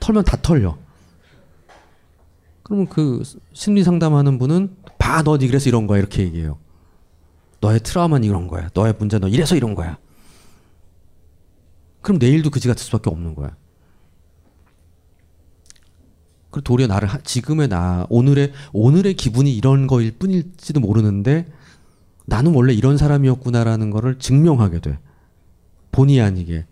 털면 0.00 0.24
다 0.24 0.36
털려. 0.42 0.76
그러면 2.64 2.88
그 2.88 3.22
심리 3.52 3.84
상담하는 3.84 4.40
분은 4.40 4.76
봐, 4.98 5.22
너 5.22 5.38
그래서 5.38 5.68
이런 5.68 5.86
거야 5.86 6.00
이렇게 6.00 6.24
얘기해요. 6.24 6.58
너의 7.62 7.80
트라우마는 7.80 8.26
이런 8.28 8.48
거야. 8.48 8.68
너의 8.74 8.92
문제 8.98 9.18
너 9.18 9.28
이래서 9.28 9.54
이런 9.56 9.74
거야. 9.74 9.96
그럼 12.02 12.18
내일도 12.18 12.50
그지 12.50 12.66
같을 12.68 12.84
수밖에 12.84 13.08
없는 13.08 13.34
거야. 13.36 13.56
그리고 16.50 16.64
도리어 16.64 16.88
나를 16.88 17.08
하- 17.08 17.18
지금의 17.22 17.68
나 17.68 18.04
오늘의 18.10 18.52
오늘의 18.72 19.14
기분이 19.14 19.56
이런 19.56 19.86
거일 19.86 20.10
뿐일지도 20.18 20.80
모르는데 20.80 21.46
나는 22.26 22.54
원래 22.54 22.74
이런 22.74 22.98
사람이었구나라는 22.98 23.90
거를 23.90 24.18
증명하게 24.18 24.80
돼. 24.80 24.98
본의 25.92 26.20
아니게. 26.20 26.66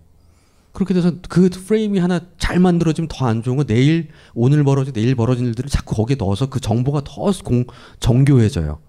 그렇게 0.73 0.93
돼서 0.95 1.13
그 1.29 1.51
프레임이 1.51 1.99
하나 1.99 2.21
잘 2.39 2.59
만들어지면 2.59 3.09
더 3.09 3.27
안 3.27 3.43
좋은 3.43 3.57
거 3.57 3.65
내일 3.65 4.09
오늘 4.35 4.65
벌어진 4.65 4.93
내일 4.93 5.15
벌어진 5.15 5.47
일들을 5.47 5.71
자꾸 5.71 5.95
거기에 5.95 6.17
넣어서 6.17 6.49
그 6.51 6.59
정보가 6.61 7.03
더 7.05 7.31
공, 7.45 7.65
정교해져요. 8.01 8.81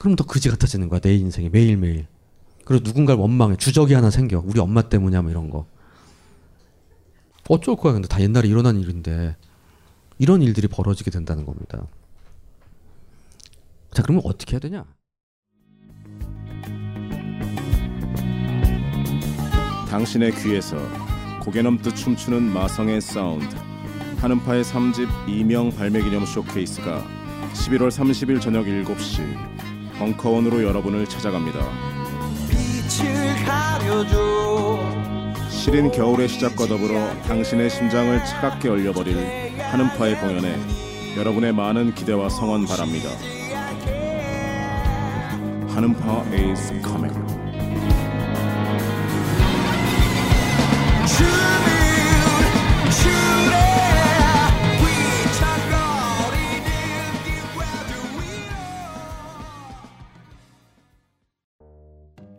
그럼 0.00 0.16
더 0.16 0.24
그지 0.24 0.48
같아지는 0.48 0.88
거야 0.88 0.98
내 0.98 1.14
인생이 1.14 1.50
매일매일. 1.50 2.06
그리고 2.64 2.82
누군가를 2.82 3.20
원망해 3.20 3.56
주적이 3.56 3.92
하나 3.92 4.10
생겨 4.10 4.42
우리 4.42 4.58
엄마 4.58 4.80
때문이야 4.80 5.20
뭐 5.20 5.30
이런 5.30 5.50
거. 5.50 5.66
어쩔 7.50 7.76
거야 7.76 7.92
근데 7.92 8.08
다 8.08 8.18
옛날에 8.22 8.48
일어난 8.48 8.80
일인데 8.80 9.36
이런 10.18 10.40
일들이 10.40 10.68
벌어지게 10.68 11.10
된다는 11.10 11.44
겁니다. 11.44 11.86
자 13.92 14.02
그러면 14.02 14.22
어떻게 14.24 14.52
해야 14.52 14.60
되냐? 14.60 14.86
당신의 19.90 20.34
귀에서 20.36 20.78
고개 21.42 21.60
넘듯 21.60 21.94
춤추는 21.94 22.42
마성의 22.42 23.02
사운드 23.02 23.54
한음파의 24.16 24.64
3집 24.64 25.28
이명 25.28 25.70
발매 25.70 26.00
기념 26.02 26.24
쇼케이스가 26.24 27.04
11월 27.52 27.90
30일 27.90 28.40
저녁 28.40 28.64
7시 28.64 29.59
벙커원으로 30.00 30.62
여러분을 30.62 31.06
찾아갑니다. 31.06 31.60
시린 35.50 35.90
겨울의 35.90 36.26
시작과 36.26 36.66
더불어 36.66 37.06
당신의 37.24 37.68
심장을 37.68 38.24
차갑게 38.24 38.70
얼려버릴 38.70 39.58
한음파의 39.58 40.18
공연에 40.20 40.58
여러분의 41.18 41.52
많은 41.52 41.94
기대와 41.94 42.30
성원 42.30 42.64
바랍니다. 42.64 43.10
한음파 45.68 46.24
is 46.32 46.72
coming. 46.82 47.29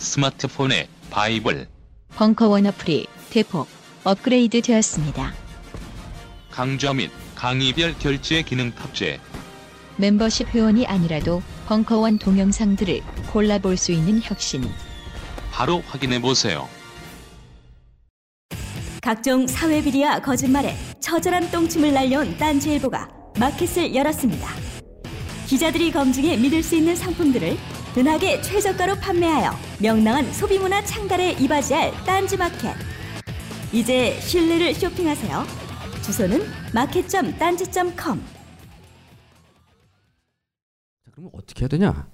스마트폰의 0.00 0.88
바이블 1.10 1.68
벙커원 2.16 2.66
어플이 2.66 3.06
대폭 3.30 3.68
업그레이드 4.02 4.60
되었습니다. 4.62 5.32
강좌 6.50 6.92
및 6.92 7.10
강의별 7.34 7.98
결제 7.98 8.42
기능 8.42 8.74
탑재 8.74 9.20
멤버십 9.98 10.48
회원이 10.48 10.86
아니라도 10.86 11.42
벙커원 11.66 12.18
동영상들을 12.18 13.02
골라볼 13.30 13.76
수 13.76 13.92
있는 13.92 14.20
혁신. 14.22 14.64
바로 15.52 15.82
확인해 15.86 16.20
보세요. 16.20 16.66
각종 19.02 19.46
사회 19.46 19.82
비리와 19.82 20.20
거짓말에 20.20 20.74
처절한 21.00 21.50
똥침을 21.50 21.92
날려온 21.92 22.38
딴지일보가 22.38 23.08
마켓을 23.38 23.94
열었습니다. 23.94 24.48
기자들이 25.46 25.92
검증해 25.92 26.36
믿을 26.38 26.62
수 26.62 26.76
있는 26.76 26.96
상품들을 26.96 27.56
은하계 27.96 28.40
최저가로 28.42 28.96
판매하여 28.96 29.50
명랑한 29.80 30.32
소비문화 30.32 30.84
창달에 30.84 31.32
이바지할 31.32 31.92
딴지마켓. 32.04 32.76
이제 33.72 34.20
신뢰를 34.20 34.74
쇼핑하세요. 34.74 35.44
주소는 36.02 36.40
마켓.딴지.com. 36.72 37.94
자, 41.04 41.10
그러면 41.10 41.32
어떻게 41.34 41.62
해야 41.62 41.68
되냐? 41.68 42.06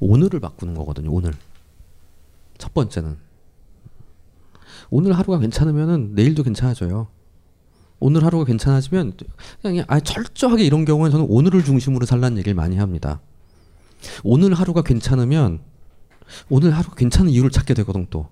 오늘을 0.00 0.40
바꾸는 0.40 0.74
거거든요. 0.74 1.12
오늘. 1.12 1.32
첫 2.58 2.74
번째는 2.74 3.16
오늘 4.90 5.12
하루가 5.12 5.38
괜찮으면은 5.38 6.14
내일도 6.14 6.42
괜찮아져요. 6.42 7.06
오늘 8.00 8.24
하루가 8.24 8.44
괜찮아지면 8.44 9.12
그냥 9.62 9.84
아 9.88 10.00
철저하게 10.00 10.64
이런 10.64 10.84
경우는 10.84 11.12
저는 11.12 11.26
오늘을 11.28 11.64
중심으로 11.64 12.06
살라는 12.06 12.38
얘기를 12.38 12.54
많이 12.54 12.76
합니다. 12.76 13.20
오늘 14.24 14.54
하루가 14.54 14.82
괜찮으면 14.82 15.60
오늘 16.48 16.74
하루가 16.76 16.94
괜찮은 16.94 17.30
이유를 17.30 17.50
찾게 17.50 17.74
되거든 17.74 18.06
또. 18.10 18.28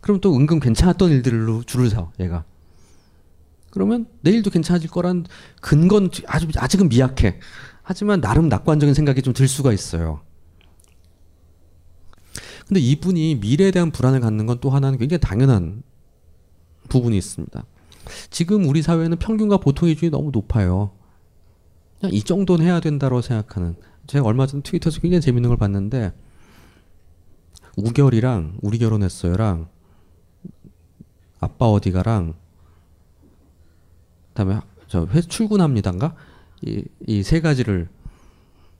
그럼 0.00 0.20
또 0.20 0.34
은근 0.36 0.60
괜찮았던 0.60 1.10
일들로 1.10 1.62
줄을 1.64 1.90
서 1.90 2.12
얘가. 2.20 2.44
그러면 3.70 4.06
내일도 4.22 4.50
괜찮아질 4.50 4.88
거란 4.90 5.26
근건 5.60 6.10
아주 6.26 6.48
아직은 6.56 6.88
미약해. 6.88 7.40
하지만 7.82 8.20
나름 8.20 8.48
낙관적인 8.48 8.94
생각이 8.94 9.22
좀 9.22 9.34
들 9.34 9.46
수가 9.48 9.72
있어요. 9.72 10.20
근데 12.66 12.80
이분이 12.80 13.36
미래에 13.36 13.70
대한 13.70 13.90
불안을 13.90 14.20
갖는 14.20 14.46
건 14.46 14.58
또 14.60 14.70
하나는 14.70 14.98
굉장히 14.98 15.20
당연한 15.20 15.82
부분이 16.88 17.16
있습니다. 17.16 17.64
지금 18.30 18.66
우리 18.68 18.82
사회는 18.82 19.18
평균과 19.18 19.58
보통 19.58 19.88
기준이 19.88 20.10
너무 20.10 20.30
높아요. 20.32 20.92
그냥 22.00 22.14
이 22.14 22.22
정도는 22.22 22.64
해야 22.64 22.80
된다고 22.80 23.20
생각하는. 23.20 23.76
제가 24.06 24.24
얼마 24.26 24.46
전 24.46 24.62
트위터에서 24.62 25.00
굉장히 25.00 25.20
재밌는 25.20 25.48
걸 25.48 25.56
봤는데 25.56 26.12
우결이랑 27.76 28.58
우리 28.62 28.78
결혼했어요랑 28.78 29.68
아빠 31.40 31.66
어디가랑 31.66 32.34
그다음에 34.34 34.60
저 34.88 35.06
회 35.06 35.20
출근합니다인가 35.20 36.14
이 36.62 37.22
세 37.22 37.40
가지를 37.40 37.88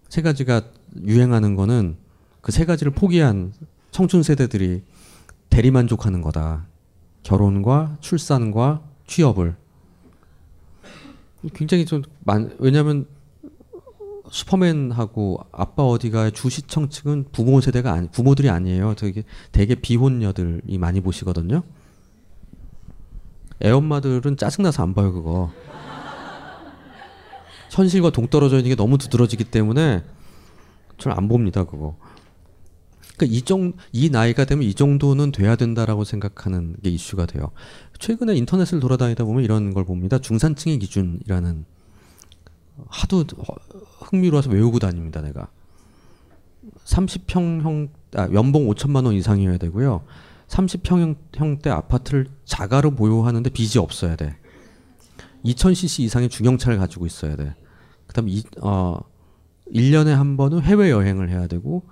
세 0.09 0.23
가지가 0.23 0.63
유행하는 1.05 1.57
거는 1.57 1.97
그 2.41 2.53
세 2.53 2.65
가지를 2.65 2.93
포기한 2.93 3.53
청춘 3.91 4.23
세대들이 4.23 4.83
대리만족하는 5.51 6.21
거다. 6.23 6.67
결혼과 7.23 7.97
출산과 8.01 8.83
취업을 9.07 9.57
굉장히 11.55 11.85
좀 11.87 12.03
많, 12.25 12.55
왜냐하면 12.59 13.07
슈퍼맨하고 14.31 15.41
아빠 15.53 15.85
어디가의 15.85 16.33
주 16.33 16.49
시청층은 16.51 17.27
부모 17.33 17.61
세대가 17.61 17.93
아니 17.93 18.09
부모들이 18.11 18.51
아니에요. 18.51 18.95
되게 18.95 19.23
되게 19.53 19.75
비혼녀들이 19.75 20.79
많이 20.79 21.01
보시거든요. 21.01 21.63
애엄마들은 23.63 24.37
짜증나서 24.37 24.83
안 24.83 24.95
봐요 24.95 25.13
그거. 25.13 25.51
현실과 27.71 28.11
동떨어져 28.11 28.57
있는 28.57 28.71
게 28.71 28.77
너무 28.77 28.97
두드러지기 28.99 29.45
때문에 29.45 30.03
저는 30.99 31.17
안 31.17 31.29
봅니다 31.29 31.65
그거. 31.65 31.97
그러니까 33.17 33.37
이 33.37 33.43
정, 33.43 33.73
이 33.93 34.11
나이가 34.11 34.45
되면 34.45 34.63
이 34.65 34.75
정도는 34.75 35.33
돼야 35.33 35.57
된다라고 35.57 36.05
생각하는 36.05 36.77
게 36.83 36.91
이슈가 36.91 37.27
돼요. 37.27 37.51
최근에 37.99 38.35
인터넷을 38.37 38.79
돌아다니다 38.79 39.25
보면 39.25 39.43
이런 39.43 39.73
걸 39.73 39.85
봅니다. 39.85 40.19
중산층의 40.19 40.79
기준이라는 40.79 41.65
하도 42.89 43.25
흥미로워서 44.01 44.51
외우고 44.51 44.79
다닙니다, 44.79 45.21
내가. 45.23 45.49
30평형 46.85 47.89
아, 48.15 48.29
연봉 48.33 48.67
5천만 48.69 49.05
원 49.05 49.15
이상이어야 49.15 49.59
되고요. 49.59 50.05
30평형대 50.49 51.69
아파트를 51.69 52.29
자가로 52.45 52.93
보유하는데 52.93 53.51
빚이 53.51 53.79
없어야 53.79 54.17
돼. 54.17 54.37
2000cc 55.45 56.01
이상의 56.01 56.29
중형차를 56.29 56.79
가지고 56.79 57.07
있어야 57.07 57.37
돼. 57.37 57.55
그다음에 58.07 58.31
이, 58.31 58.43
어, 58.61 59.01
1년에 59.73 60.11
한 60.11 60.37
번은 60.37 60.63
해외 60.63 60.91
여행을 60.91 61.29
해야 61.29 61.47
되고 61.47 61.83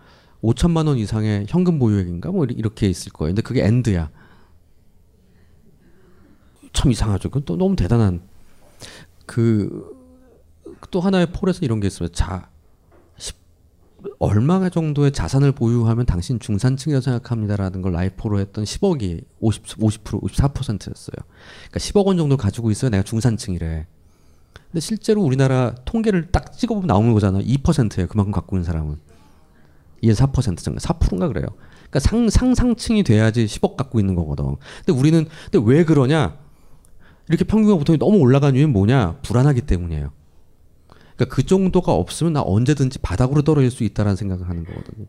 5천만 0.43 0.87
원 0.87 0.99
이상의 0.99 1.47
현금 1.49 1.79
보유액인가 1.79 2.31
뭐 2.31 2.45
이렇게 2.45 2.89
있을 2.89 3.13
거예요. 3.13 3.31
근데 3.31 3.43
그게 3.43 3.65
엔드야. 3.65 4.11
참 6.73 6.91
이상하죠. 6.91 7.31
그건 7.31 7.45
또 7.45 7.57
너무 7.57 7.77
대단한 7.77 8.23
그 9.27 9.94
또 10.91 11.01
하나의 11.01 11.27
폴에서 11.33 11.61
이런 11.63 11.81
게 11.81 11.87
있어요. 11.87 12.09
자, 12.09 12.49
얼마 14.19 14.69
정도의 14.69 15.13
자산을 15.13 15.53
보유하면 15.53 16.07
당신 16.07 16.39
중산층이라고 16.39 17.03
생각합니다라는 17.03 17.83
걸 17.83 17.93
라이프로 17.93 18.39
했던 18.39 18.65
10억이 18.65 19.25
50, 19.41 19.65
50% 19.79 20.21
54%였어요. 20.23 21.17
그러니까 21.17 21.79
10억 21.79 22.07
원 22.07 22.17
정도 22.17 22.37
가지고 22.37 22.71
있어야 22.71 22.91
내가 22.91 23.03
중산층이래. 23.03 23.87
근데 24.71 24.81
실제로 24.81 25.23
우리나라 25.23 25.75
통계를 25.85 26.33
딱 26.33 26.53
찍어보면 26.53 26.87
나오는 26.87 27.13
거잖아. 27.13 27.41
2%예요. 27.41 28.09
그만큼 28.09 28.33
갖고 28.33 28.57
있는 28.57 28.65
사람은. 28.65 28.97
이게 30.01 30.13
4% 30.13 30.59
정도. 30.59 30.81
4%인가 30.81 31.29
그래요. 31.29 31.47
그러니까 31.91 32.01
상, 32.01 32.29
상상층이 32.29 33.05
돼야지 33.05 33.47
10억 33.47 33.77
갖고 33.77 34.01
있는 34.01 34.15
거거든. 34.15 34.57
근데 34.85 34.99
우리는 34.99 35.27
근데 35.51 35.65
왜 35.65 35.85
그러냐? 35.85 36.37
이렇게 37.29 37.45
평균과 37.45 37.77
보통이 37.79 37.99
너무 37.99 38.19
올라간 38.19 38.57
이유는 38.57 38.73
뭐냐? 38.73 39.19
불안하기 39.23 39.63
때문이에요. 39.63 40.11
그러니까 41.17 41.35
그 41.35 41.45
정도가 41.45 41.93
없으면 41.93 42.33
나 42.33 42.43
언제든지 42.43 42.99
바닥으로 43.01 43.43
떨어질 43.43 43.71
수 43.71 43.85
있다라는 43.85 44.17
생각을 44.17 44.49
하는 44.49 44.65
거거든요. 44.65 45.07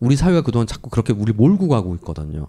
우리 0.00 0.16
사회가 0.16 0.42
그동안 0.42 0.66
자꾸 0.66 0.90
그렇게 0.90 1.12
우리 1.12 1.32
몰고 1.32 1.68
가고 1.68 1.94
있거든요. 1.96 2.48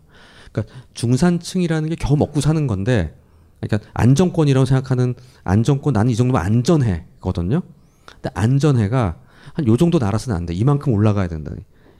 그러니까 0.52 0.74
중산층이라는 0.94 1.90
게 1.90 1.96
겨우 1.96 2.18
먹고 2.18 2.42
사는 2.42 2.68
건데, 2.68 3.16
그러니까 3.60 3.90
안정권이라고 3.94 4.66
생각하는 4.66 5.16
안정권 5.44 5.94
나는 5.94 6.12
이 6.12 6.16
정도면 6.16 6.42
안전해거든요. 6.42 7.62
근데 8.06 8.30
안전해가 8.34 9.20
한 9.54 9.68
요 9.68 9.78
정도 9.78 10.00
날아서는 10.00 10.36
안 10.36 10.46
돼. 10.46 10.54
이만큼 10.54 10.94
올라가야 10.94 11.28
된다. 11.28 11.52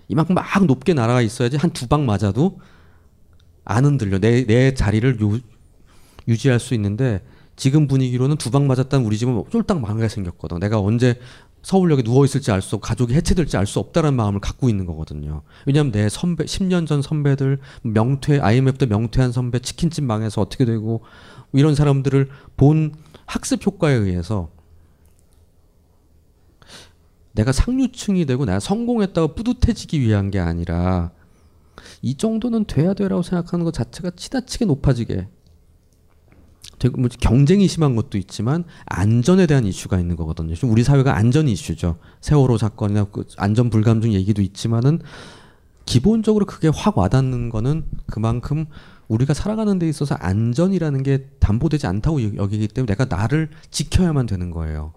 이만큼 0.08 0.36
막 0.36 0.66
높게 0.66 0.94
날아가 0.94 1.22
있어야지 1.22 1.58
한 1.58 1.72
두 1.72 1.88
방 1.88 2.06
맞아도 2.06 2.60
안 3.64 3.86
흔들려. 3.86 4.20
내, 4.20 4.46
내 4.46 4.74
자리를 4.74 5.22
요, 5.22 5.40
유지할 6.28 6.60
수 6.60 6.74
있는데 6.74 7.24
지금 7.56 7.88
분위기로는 7.88 8.38
두 8.38 8.52
방 8.52 8.68
맞았다는 8.68 9.06
우리 9.06 9.18
집은 9.18 9.44
쫄딱 9.52 9.80
망하게 9.82 10.10
생겼거든. 10.10 10.60
내가 10.60 10.80
언제 10.80 11.20
서울역에 11.64 12.04
누워 12.04 12.26
있을지 12.26 12.52
알 12.52 12.62
수 12.62 12.76
없고 12.76 12.86
가족이 12.88 13.14
해체될지 13.16 13.58
알 13.58 13.66
수 13.66 13.80
없다는 13.80 14.14
마음을 14.14 14.40
갖고 14.40 14.70
있는 14.70 14.86
거거든요. 14.86 15.42
왜냐하면 15.66 15.92
내 15.92 16.10
선배 16.10 16.44
10년 16.46 16.86
전 16.86 17.02
선배들 17.02 17.60
명퇴 17.82 18.40
IMF 18.40 18.78
때 18.78 18.86
명퇴한 18.86 19.32
선배 19.32 19.60
치킨집 19.60 20.04
망해서 20.04 20.42
어떻게 20.42 20.64
되고 20.66 20.84
뭐 21.52 21.60
이런 21.60 21.74
사람들을 21.76 22.30
본 22.56 22.94
학습 23.26 23.66
효과에 23.66 23.94
의해서 23.94 24.52
내가 27.34 27.52
상류층이 27.52 28.26
되고 28.26 28.46
내가 28.46 28.60
성공했다고 28.60 29.36
뿌듯해지기 29.36 30.00
위한 30.00 30.32
게 30.32 30.40
아니라 30.40 31.12
이 32.02 32.16
정도는 32.16 32.66
돼야 32.66 32.94
돼라고 32.94 33.24
생각하는 33.24 33.66
것 33.66 33.74
자체가 33.74 34.12
지나치게 34.16 34.66
높아지게 34.66 35.28
되고 36.80 37.00
뭐 37.00 37.10
경쟁이 37.20 37.68
심한 37.68 37.96
것도 37.96 38.18
있지만 38.18 38.64
안전에 38.86 39.48
대한 39.48 39.66
이슈가 39.66 40.00
있는 40.00 40.16
거거든요. 40.16 40.56
좀 40.56 40.72
우리 40.72 40.84
사회가 40.84 41.16
안전 41.16 41.48
이슈죠. 41.48 41.98
세월호 42.22 42.58
사건이나 42.58 43.06
그 43.06 43.26
안전 43.38 43.70
불감증 43.70 44.14
얘기도 44.14 44.42
있지만은 44.42 45.00
기본적으로 45.86 46.46
그게 46.46 46.70
확 46.74 46.98
와닿는 46.98 47.50
거는 47.50 47.86
그만큼 48.08 48.66
우리가 49.08 49.34
살아가는 49.34 49.78
데 49.78 49.88
있어서 49.88 50.16
안전이라는 50.16 51.04
게 51.04 51.28
담보되지 51.40 51.86
않다고 51.88 52.38
여기기 52.38 52.68
때문에 52.68 52.96
내가 52.96 53.06
나를 53.06 53.50
지켜야만 53.70 54.26
되는 54.26 54.50
거예요. 54.50 54.94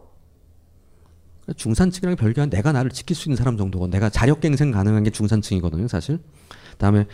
중산층이랑 1.56 2.16
별개 2.16 2.40
한 2.40 2.50
내가 2.50 2.72
나를 2.72 2.90
지킬 2.90 3.16
수 3.16 3.28
있는 3.28 3.36
사람 3.36 3.56
정도고 3.56 3.88
내가 3.88 4.10
자력갱생 4.10 4.70
가능한 4.70 5.04
게 5.04 5.10
중산층이거든요, 5.10 5.88
사실. 5.88 6.18
그다음에 6.72 7.06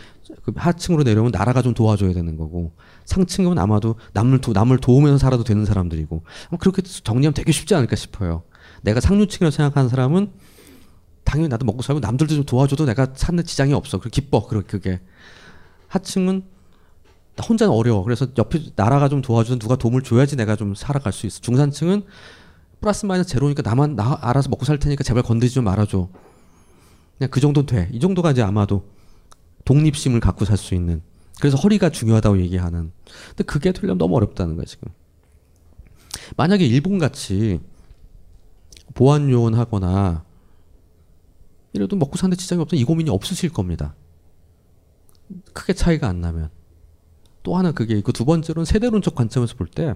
그 0.43 0.53
하층으로 0.55 1.03
내려오면 1.03 1.31
나라가 1.31 1.61
좀 1.61 1.73
도와줘야 1.73 2.13
되는 2.13 2.37
거고 2.37 2.73
상층이면 3.05 3.57
아마도 3.57 3.95
남을 4.13 4.39
도, 4.39 4.53
남을 4.53 4.77
도우면서 4.77 5.17
살아도 5.17 5.43
되는 5.43 5.65
사람들이고 5.65 6.23
그렇게 6.59 6.83
정리하면 6.83 7.33
되게 7.33 7.51
쉽지 7.51 7.73
않을까 7.73 7.95
싶어요. 7.95 8.43
내가 8.83 8.99
상류층이라고 8.99 9.49
생각하는 9.49 9.89
사람은 9.89 10.31
당연히 11.23 11.49
나도 11.49 11.65
먹고 11.65 11.81
살고 11.81 11.99
남들도 11.99 12.35
좀 12.35 12.43
도와줘도 12.45 12.85
내가 12.85 13.07
사는 13.15 13.43
지장이 13.43 13.73
없어. 13.73 13.99
그 13.99 14.09
기뻐. 14.09 14.45
그게 14.45 15.01
하층은 15.87 16.43
혼자는 17.49 17.73
어려워. 17.73 18.03
그래서 18.03 18.27
옆에 18.37 18.61
나라가 18.75 19.09
좀 19.09 19.21
도와주는 19.21 19.59
누가 19.59 19.75
도움을 19.75 20.03
줘야지 20.03 20.35
내가 20.35 20.55
좀 20.55 20.75
살아갈 20.75 21.11
수 21.11 21.25
있어. 21.25 21.41
중산층은 21.41 22.03
플러스 22.85 23.07
마이너스 23.07 23.29
제로니까 23.31 23.63
나만 23.63 23.95
나 23.95 24.19
알아서 24.21 24.47
먹고 24.49 24.63
살 24.63 24.77
테니까 24.77 25.03
제발 25.03 25.23
건드리지 25.23 25.55
좀 25.55 25.63
말아줘. 25.63 26.07
그냥 27.17 27.31
그 27.31 27.39
정도 27.39 27.65
돼. 27.65 27.89
이 27.91 27.99
정도가 27.99 28.29
이제 28.29 28.43
아마도 28.43 28.87
독립심을 29.65 30.19
갖고 30.19 30.45
살 30.45 30.55
수 30.55 30.75
있는. 30.75 31.01
그래서 31.39 31.57
허리가 31.57 31.89
중요하다고 31.89 32.39
얘기하는. 32.41 32.91
근데 33.29 33.43
그게 33.43 33.71
되려면 33.71 33.97
너무 33.97 34.15
어렵다는 34.17 34.55
거야 34.55 34.65
지금. 34.65 34.89
만약에 36.37 36.63
일본 36.63 36.99
같이 36.99 37.59
보안 38.93 39.31
요원 39.31 39.55
하거나 39.55 40.23
이래도 41.73 41.95
먹고 41.95 42.17
사는데 42.17 42.35
지장이 42.39 42.61
없으면 42.61 42.79
이 42.79 42.83
고민이 42.83 43.09
없으실 43.09 43.49
겁니다. 43.51 43.95
크게 45.53 45.73
차이가 45.73 46.07
안 46.07 46.21
나면. 46.21 46.51
또 47.41 47.57
하나 47.57 47.71
그게 47.71 47.95
있고 47.97 48.11
두 48.11 48.25
번째로는 48.25 48.65
세대론적 48.65 49.15
관점에서 49.15 49.55
볼 49.55 49.69
때 49.69 49.95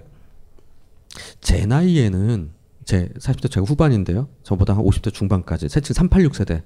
제 1.40 1.66
나이에는 1.66 2.50
제 2.84 3.08
40대 3.18 3.50
제가 3.50 3.64
후반인데요. 3.66 4.28
저보다 4.42 4.74
한 4.74 4.84
50대 4.84 5.12
중반까지 5.12 5.68
세층 5.68 5.94
386 5.94 6.34
세대. 6.34 6.62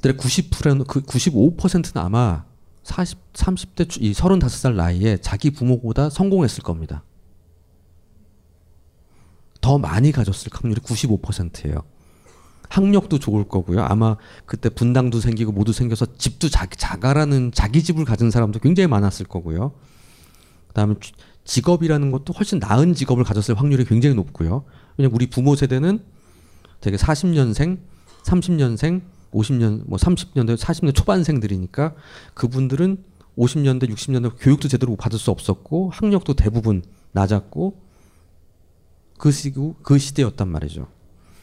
들의 0.00 0.16
90%는 0.16 0.84
그 0.84 1.02
95%는 1.02 2.02
아마 2.02 2.44
40 2.82 3.32
30대 3.32 4.02
이 4.02 4.12
35살 4.12 4.74
나이에 4.74 5.18
자기 5.18 5.50
부모보다 5.50 6.10
성공했을 6.10 6.62
겁니다. 6.62 7.04
더 9.60 9.78
많이 9.78 10.10
가졌을 10.12 10.50
확률이 10.52 10.80
95%예요. 10.80 11.82
학력도 12.68 13.18
좋을 13.18 13.44
거고요. 13.44 13.82
아마 13.82 14.16
그때 14.46 14.68
분당도 14.70 15.20
생기고 15.20 15.52
모두 15.52 15.72
생겨서 15.72 16.16
집도 16.16 16.48
자기 16.48 16.76
자가라는 16.76 17.52
자기 17.52 17.82
집을 17.82 18.04
가진 18.04 18.30
사람도 18.30 18.58
굉장히 18.60 18.86
많았을 18.88 19.26
거고요. 19.26 19.72
그다음에 20.68 20.94
직업이라는 21.44 22.10
것도 22.10 22.32
훨씬 22.32 22.58
나은 22.58 22.94
직업을 22.94 23.24
가졌을 23.24 23.58
확률이 23.58 23.84
굉장히 23.84 24.14
높고요. 24.14 24.64
왜냐면 24.96 25.14
우리 25.14 25.26
부모 25.26 25.54
세대는 25.54 26.00
되게 26.80 26.96
40년생, 26.96 27.78
30년생, 28.24 29.02
50년, 29.32 29.82
뭐 29.86 29.98
30년대, 29.98 30.56
40년 30.56 30.94
초반생들이니까 30.94 31.94
그분들은 32.34 33.02
50년대, 33.38 33.88
60년대 33.88 34.34
교육도 34.38 34.68
제대로 34.68 34.94
받을 34.96 35.18
수 35.18 35.30
없었고 35.30 35.90
학력도 35.94 36.34
대부분 36.34 36.82
낮았고 37.12 37.80
그 39.18 39.30
시구 39.30 39.74
그 39.82 39.98
시대였단 39.98 40.48
말이죠. 40.48 40.88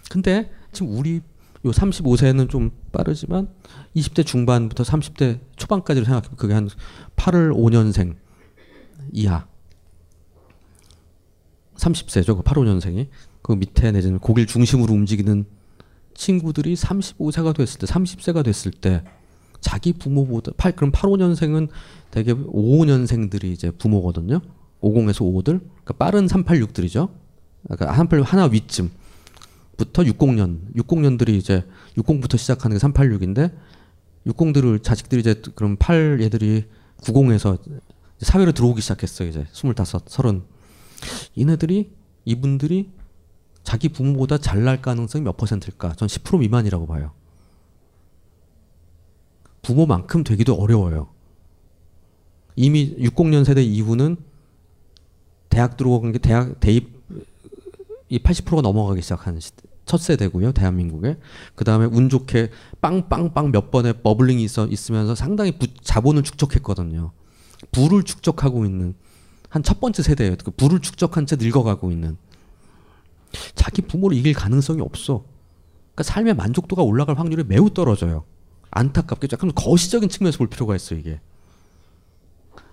근데 0.10 0.52
지금 0.72 0.97
우리 0.97 1.22
요 1.66 1.72
35세는 1.72 2.50
좀 2.50 2.72
빠르지만 2.91 3.50
20대 3.95 4.26
중반부터 4.26 4.84
30대 4.84 5.39
초반까지로 5.56 6.06
생각하면 6.06 6.38
그게 6.38 6.54
한 6.54 6.70
8월 7.16 7.54
5년생 7.54 8.16
이하 9.14 9.47
30세죠. 11.80 12.36
그 12.38 12.43
8, 12.43 12.58
5년생이. 12.58 13.08
그 13.50 13.54
밑에 13.56 13.91
내지는 13.91 14.20
고길 14.20 14.45
중심으로 14.45 14.93
움직이는 14.93 15.43
친구들이 16.14 16.76
35세가 16.76 17.56
됐을 17.56 17.80
때, 17.80 17.88
30세가 17.88 18.43
됐을 18.43 18.70
때 18.70 19.04
자기 19.60 19.91
부모보다 19.91 20.52
8 20.56 20.76
그럼 20.76 20.91
8, 20.91 21.10
5년생은 21.10 21.70
대개 22.12 22.32
5, 22.32 22.38
5년생들이 22.38 23.45
이제 23.45 23.72
부모거든요. 23.72 24.41
50에서 24.82 25.22
5들. 25.22 25.62
그러니까 25.62 25.93
빠른 25.97 26.28
386들이죠. 26.28 27.10
그러니까 27.64 27.91
386 27.95 28.32
하나 28.32 28.45
위쯤 28.45 28.91
부터 29.78 30.04
60년, 30.04 30.72
60년들이 30.76 31.30
이제 31.30 31.66
60부터 31.97 32.38
시작하는 32.38 32.78
게 32.78 32.86
386인데 32.86 33.52
60들을 34.28 34.84
자식들이 34.84 35.22
이제 35.22 35.41
그럼 35.56 35.76
8 35.80 36.20
얘들이 36.22 36.66
90에서 37.02 37.58
사회로 38.20 38.52
들어오기 38.52 38.80
시작했어요. 38.82 39.28
이제 39.28 39.47
25, 39.52 39.74
30. 39.84 40.43
이네들이 41.34 41.89
이분들이 42.26 42.99
자기 43.70 43.88
부모보다 43.88 44.40
잘 44.40 44.64
날 44.64 44.82
가능성이 44.82 45.24
몇 45.24 45.38
퍼센트일까? 45.38 45.94
전 45.94 46.08
10% 46.08 46.40
미만이라고 46.40 46.88
봐요. 46.88 47.12
부모만큼 49.62 50.24
되기도 50.24 50.56
어려워요. 50.56 51.10
이미 52.56 52.96
60년 52.96 53.46
세대 53.46 53.62
이후는 53.62 54.18
대학 55.50 55.78
들어간 55.78 56.12
게 56.12 56.18
대학 56.18 56.60
대입 56.60 56.98
이 58.10 58.18
80%가 58.18 58.62
넘어가기 58.62 59.04
시작하는. 59.04 59.40
첫 59.86 59.98
세대고요, 60.02 60.52
대한민국에. 60.54 61.20
그 61.54 61.64
다음에 61.64 61.86
운 61.86 62.10
좋게 62.10 62.50
빵빵빵 62.82 63.52
몇 63.52 63.70
번의 63.70 64.02
버블링이 64.02 64.44
있어 64.46 64.66
있으면서 64.66 65.14
상당히 65.14 65.52
부, 65.52 65.68
자본을 65.84 66.24
축적했거든요. 66.24 67.12
부를 67.72 68.02
축적하고 68.02 68.66
있는 68.66 68.96
한 69.48 69.62
첫 69.62 69.80
번째 69.80 70.02
세대예요. 70.02 70.38
그 70.44 70.50
부를 70.50 70.80
축적한 70.80 71.28
채 71.28 71.36
늙어가고 71.36 71.92
있는. 71.92 72.18
자기 73.56 73.82
부모를 73.82 74.18
이길 74.18 74.34
가능성이 74.34 74.82
없어. 74.82 75.26
그러니까 75.94 76.04
삶의 76.04 76.34
만족도가 76.36 76.82
올라갈 76.84 77.18
확률이 77.18 77.44
매우 77.44 77.70
떨어져요. 77.70 78.26
안타깝게 78.72 79.28
약간 79.32 79.52
거시적인 79.54 80.10
측면에서 80.10 80.38
볼 80.38 80.48
필요가 80.48 80.76
있어 80.76 80.96
이게. 80.96 81.20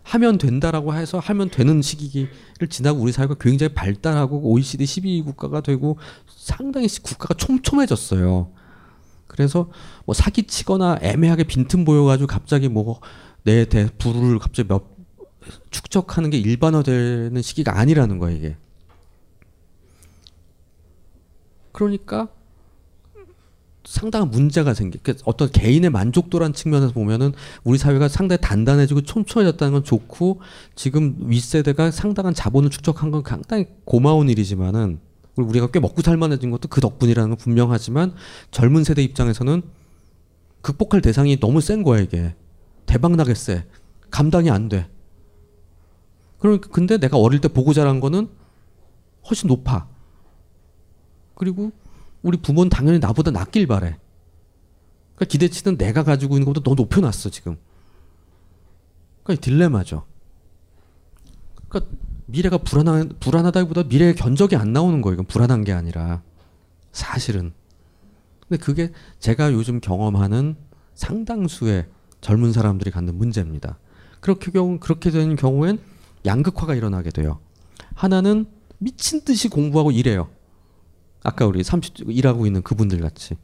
하면 0.02 0.38
된다라고 0.38 0.94
해서 0.94 1.18
하면 1.18 1.50
되는 1.50 1.82
시기를 1.82 2.28
지나고 2.70 3.00
우리 3.00 3.10
사회가 3.10 3.34
굉장히 3.40 3.74
발달하고 3.74 4.52
OECD 4.52 4.84
12위 4.84 5.24
국가가 5.24 5.60
되고 5.60 5.98
상당히 6.28 6.86
국가가 7.02 7.34
촘촘해졌어요. 7.34 8.52
그래서 9.26 9.70
뭐 10.04 10.14
사기치거나 10.14 10.98
애매하게 11.02 11.44
빈틈 11.44 11.84
보여가지고 11.84 12.28
갑자기 12.28 12.68
뭐 12.68 13.00
내 13.46 13.64
대 13.64 13.88
부를 13.96 14.40
갑자기 14.40 14.66
몇 14.68 14.84
축적하는 15.70 16.30
게 16.30 16.38
일반화되는 16.38 17.40
시기가 17.40 17.78
아니라는 17.78 18.18
거예요 18.18 18.36
이게. 18.36 18.56
그러니까 21.76 22.28
상당한 23.84 24.30
문제가 24.30 24.72
생기. 24.72 24.98
그 25.02 25.14
어떤 25.26 25.50
개인의 25.50 25.90
만족도란 25.90 26.54
측면에서 26.54 26.94
보면은 26.94 27.34
우리 27.64 27.76
사회가 27.76 28.08
상당히 28.08 28.40
단단해지고 28.40 29.02
촘촘해졌다는 29.02 29.74
건 29.74 29.84
좋고 29.84 30.40
지금 30.74 31.16
윗세대가 31.18 31.90
상당한 31.90 32.32
자본을 32.32 32.70
축적한 32.70 33.10
건 33.10 33.22
상당히 33.28 33.66
고마운 33.84 34.30
일이지만은 34.30 35.00
우리가 35.36 35.66
꽤 35.70 35.78
먹고 35.78 36.00
살만해진 36.00 36.50
것도 36.50 36.68
그 36.68 36.80
덕분이라는 36.80 37.28
건 37.28 37.36
분명하지만 37.36 38.14
젊은 38.50 38.82
세대 38.82 39.02
입장에서는 39.02 39.60
극복할 40.62 41.02
대상이 41.02 41.38
너무 41.38 41.60
센 41.60 41.82
거야 41.82 42.00
이게 42.00 42.34
대박 42.86 43.12
나겠어 43.12 43.60
감당이 44.10 44.48
안 44.48 44.70
돼. 44.70 44.88
그러니까 46.38 46.70
근데 46.70 46.96
내가 46.96 47.18
어릴 47.18 47.42
때 47.42 47.48
보고 47.48 47.74
자란 47.74 48.00
거는 48.00 48.30
훨씬 49.28 49.48
높아. 49.48 49.95
그리고 51.36 51.70
우리 52.22 52.38
부모는 52.38 52.70
당연히 52.70 52.98
나보다 52.98 53.30
낫길 53.30 53.68
바래. 53.68 53.98
그러니까 55.14 55.30
기대치는 55.30 55.78
내가 55.78 56.02
가지고 56.02 56.34
있는 56.34 56.44
것보다 56.46 56.64
더 56.64 56.74
높여놨어 56.74 57.30
지금. 57.30 57.56
그러니까 59.22 59.44
딜레마죠. 59.44 60.04
그러니까 61.68 61.92
미래가 62.26 62.58
불안한 62.58 63.16
불안하다기보다 63.20 63.84
미래의 63.84 64.16
견적이 64.16 64.56
안 64.56 64.72
나오는 64.72 65.00
거예요. 65.00 65.14
이건 65.14 65.26
불안한 65.26 65.62
게 65.64 65.72
아니라 65.72 66.22
사실은. 66.90 67.52
근데 68.40 68.62
그게 68.62 68.92
제가 69.20 69.52
요즘 69.52 69.80
경험하는 69.80 70.56
상당수의 70.94 71.86
젊은 72.20 72.52
사람들이 72.52 72.90
갖는 72.90 73.16
문제입니다. 73.16 73.78
그렇게 74.20 74.50
경우 74.50 74.78
그렇게 74.80 75.10
되는 75.10 75.36
경우엔 75.36 75.78
양극화가 76.24 76.74
일어나게 76.74 77.10
돼요. 77.10 77.38
하나는 77.94 78.46
미친 78.78 79.24
듯이 79.24 79.48
공부하고 79.48 79.90
일해요. 79.90 80.28
아까 81.22 81.46
우리 81.46 81.62
30 81.62 82.10
일하고 82.10 82.46
있는 82.46 82.62
그분들 82.62 83.00
같이. 83.00 83.34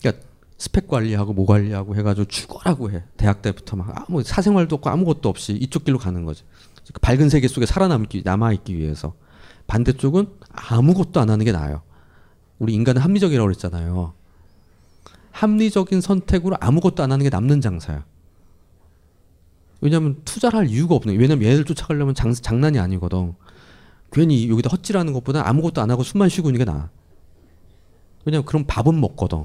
그러니까 0.00 0.24
스펙 0.58 0.86
관리하고 0.86 1.32
뭐 1.32 1.46
관리하고 1.46 1.96
해가지고 1.96 2.26
죽어라고 2.26 2.90
해. 2.92 3.02
대학 3.16 3.42
때부터 3.42 3.76
막 3.76 3.92
아무 3.94 4.22
사생활도 4.22 4.76
없고 4.76 4.90
아무것도 4.90 5.28
없이 5.28 5.54
이쪽 5.54 5.84
길로 5.84 5.98
가는 5.98 6.24
거지. 6.24 6.44
그 6.92 7.00
밝은 7.00 7.28
세계 7.30 7.48
속에 7.48 7.66
살아남기 7.66 8.22
남아있기 8.24 8.76
위해서. 8.76 9.14
반대쪽은 9.66 10.26
아무것도 10.50 11.20
안 11.20 11.30
하는 11.30 11.44
게 11.44 11.52
나아요. 11.52 11.82
우리 12.58 12.74
인간은 12.74 13.02
합리적이라고 13.02 13.46
그랬잖아요. 13.46 14.14
합리적인 15.32 16.00
선택으로 16.00 16.56
아무것도 16.60 17.02
안 17.02 17.10
하는 17.10 17.24
게 17.24 17.30
남는 17.30 17.60
장사야. 17.60 18.04
왜냐하면 19.80 20.20
투자를 20.24 20.60
할 20.60 20.68
이유가 20.68 20.94
없네. 20.94 21.16
왜냐면 21.16 21.44
얘들 21.44 21.64
쫓아가려면 21.64 22.14
장, 22.14 22.32
장난이 22.32 22.78
아니거든. 22.78 23.34
괜히 24.12 24.48
여기다 24.48 24.68
헛질하는 24.70 25.12
것보다 25.12 25.48
아무것도 25.48 25.80
안 25.80 25.90
하고 25.90 26.04
숨만 26.04 26.28
쉬고 26.28 26.50
있는 26.50 26.58
게 26.58 26.64
나아. 26.64 26.88
왜냐면 28.24 28.44
그럼 28.44 28.64
밥은 28.66 29.00
먹거든. 29.00 29.44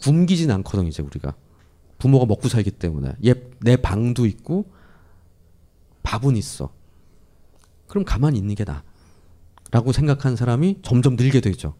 굶기진 0.00 0.50
않거든 0.50 0.86
이제 0.86 1.02
우리가. 1.02 1.34
부모가 1.98 2.26
먹고 2.26 2.48
살기 2.48 2.72
때문에. 2.72 3.14
얘 3.24 3.34
내 3.64 3.76
방도 3.76 4.26
있고 4.26 4.66
밥은 6.02 6.36
있어. 6.36 6.72
그럼 7.86 8.04
가만히 8.04 8.38
있는 8.38 8.54
게 8.54 8.64
나아. 8.64 8.82
라고 9.70 9.92
생각하는 9.92 10.36
사람이 10.36 10.80
점점 10.82 11.16
늘게 11.16 11.40
되죠. 11.40 11.74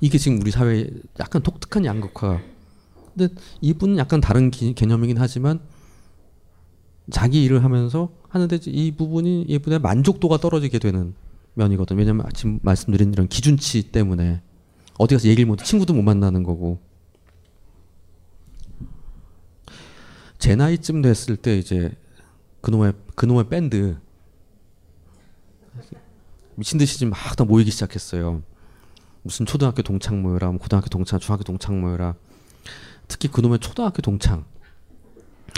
이게 0.00 0.18
지금 0.18 0.40
우리 0.40 0.50
사회에 0.50 0.88
약간 1.18 1.42
독특한 1.42 1.84
양극화. 1.84 2.40
근데 3.16 3.34
이분은 3.60 3.96
약간 3.98 4.20
다른 4.20 4.50
기, 4.50 4.74
개념이긴 4.74 5.18
하지만 5.18 5.60
자기 7.10 7.42
일을 7.42 7.64
하면서 7.64 8.12
하는데 8.28 8.58
이 8.66 8.92
부분이 8.92 9.42
이분의 9.48 9.80
만족도가 9.80 10.36
떨어지게 10.38 10.78
되는 10.78 11.14
면이거든. 11.54 11.96
왜냐면 11.96 12.26
지금 12.34 12.58
말씀드린 12.62 13.12
이런 13.12 13.28
기준치 13.28 13.90
때문에 13.90 14.42
어디 14.98 15.14
가서 15.14 15.28
얘기를 15.28 15.46
못 15.46 15.56
친구도 15.56 15.94
못 15.94 16.02
만나는 16.02 16.42
거고. 16.42 16.80
제 20.38 20.54
나이쯤 20.54 21.02
됐을 21.02 21.36
때 21.36 21.58
이제 21.58 21.92
그놈의 22.60 22.92
그놈의 23.16 23.48
밴드 23.48 23.98
미친 26.54 26.78
듯이 26.78 26.98
지금 26.98 27.10
막 27.10 27.30
다 27.30 27.44
모이기 27.44 27.70
시작했어요. 27.70 28.42
무슨 29.22 29.46
초등학교 29.46 29.82
동창 29.82 30.22
모여라, 30.22 30.50
뭐 30.50 30.58
고등학교 30.58 30.88
동창, 30.88 31.18
중학교 31.18 31.44
동창 31.44 31.80
모여라. 31.80 32.14
특히 33.08 33.28
그놈의 33.28 33.58
초등학교 33.58 34.02
동창 34.02 34.44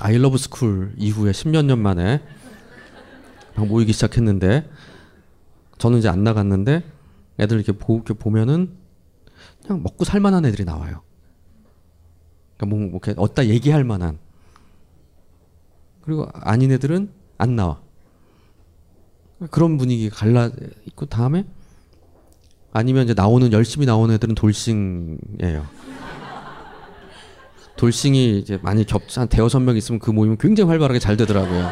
아이러브 0.00 0.38
스쿨 0.38 0.94
이후에 0.96 1.32
십몇 1.32 1.64
년 1.64 1.78
만에 1.78 2.22
모이기 3.56 3.92
시작했는데 3.92 4.68
저는 5.80 5.98
이제 5.98 6.08
안 6.08 6.22
나갔는데 6.22 6.84
애들 7.40 7.56
이렇게, 7.56 7.72
보, 7.72 7.96
이렇게 7.96 8.12
보면은 8.12 8.76
그냥 9.62 9.82
먹고 9.82 10.04
살만한 10.04 10.44
애들이 10.44 10.64
나와요. 10.64 11.02
그러니까 12.56 12.66
뭐, 12.66 12.78
뭐 12.78 13.00
이렇게 13.02 13.14
어디다 13.16 13.46
얘기할 13.46 13.82
만한 13.82 14.18
그리고 16.02 16.28
아닌 16.34 16.70
애들은 16.70 17.10
안 17.38 17.56
나와. 17.56 17.80
그런 19.50 19.78
분위기가 19.78 20.14
갈라 20.14 20.50
있고 20.86 21.06
다음에 21.06 21.46
아니면 22.72 23.04
이제 23.04 23.14
나오는 23.14 23.50
열심히 23.50 23.86
나오는 23.86 24.14
애들은 24.14 24.34
돌싱이에요. 24.34 25.66
돌싱이 27.76 28.38
이제 28.38 28.58
많이 28.62 28.84
겹한 28.84 29.28
대여섯 29.28 29.62
명 29.62 29.78
있으면 29.78 29.98
그 29.98 30.10
모임은 30.10 30.36
굉장히 30.36 30.68
활발하게 30.68 30.98
잘 30.98 31.16
되더라고요. 31.16 31.70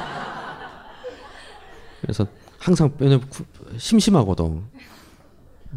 그래서 2.00 2.26
항상 2.58 2.90
심심하거든. 3.78 4.62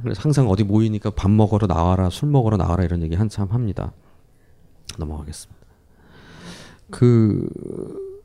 그래서 0.03 0.21
항상 0.21 0.49
어디 0.49 0.63
모이니까 0.63 1.11
밥 1.11 1.29
먹으러 1.29 1.67
나와라, 1.67 2.09
술 2.09 2.29
먹으러 2.29 2.57
나와라 2.57 2.83
이런 2.83 3.01
얘기 3.03 3.15
한참 3.15 3.49
합니다. 3.49 3.91
넘어가겠습니다. 4.97 5.61
그 6.89 7.47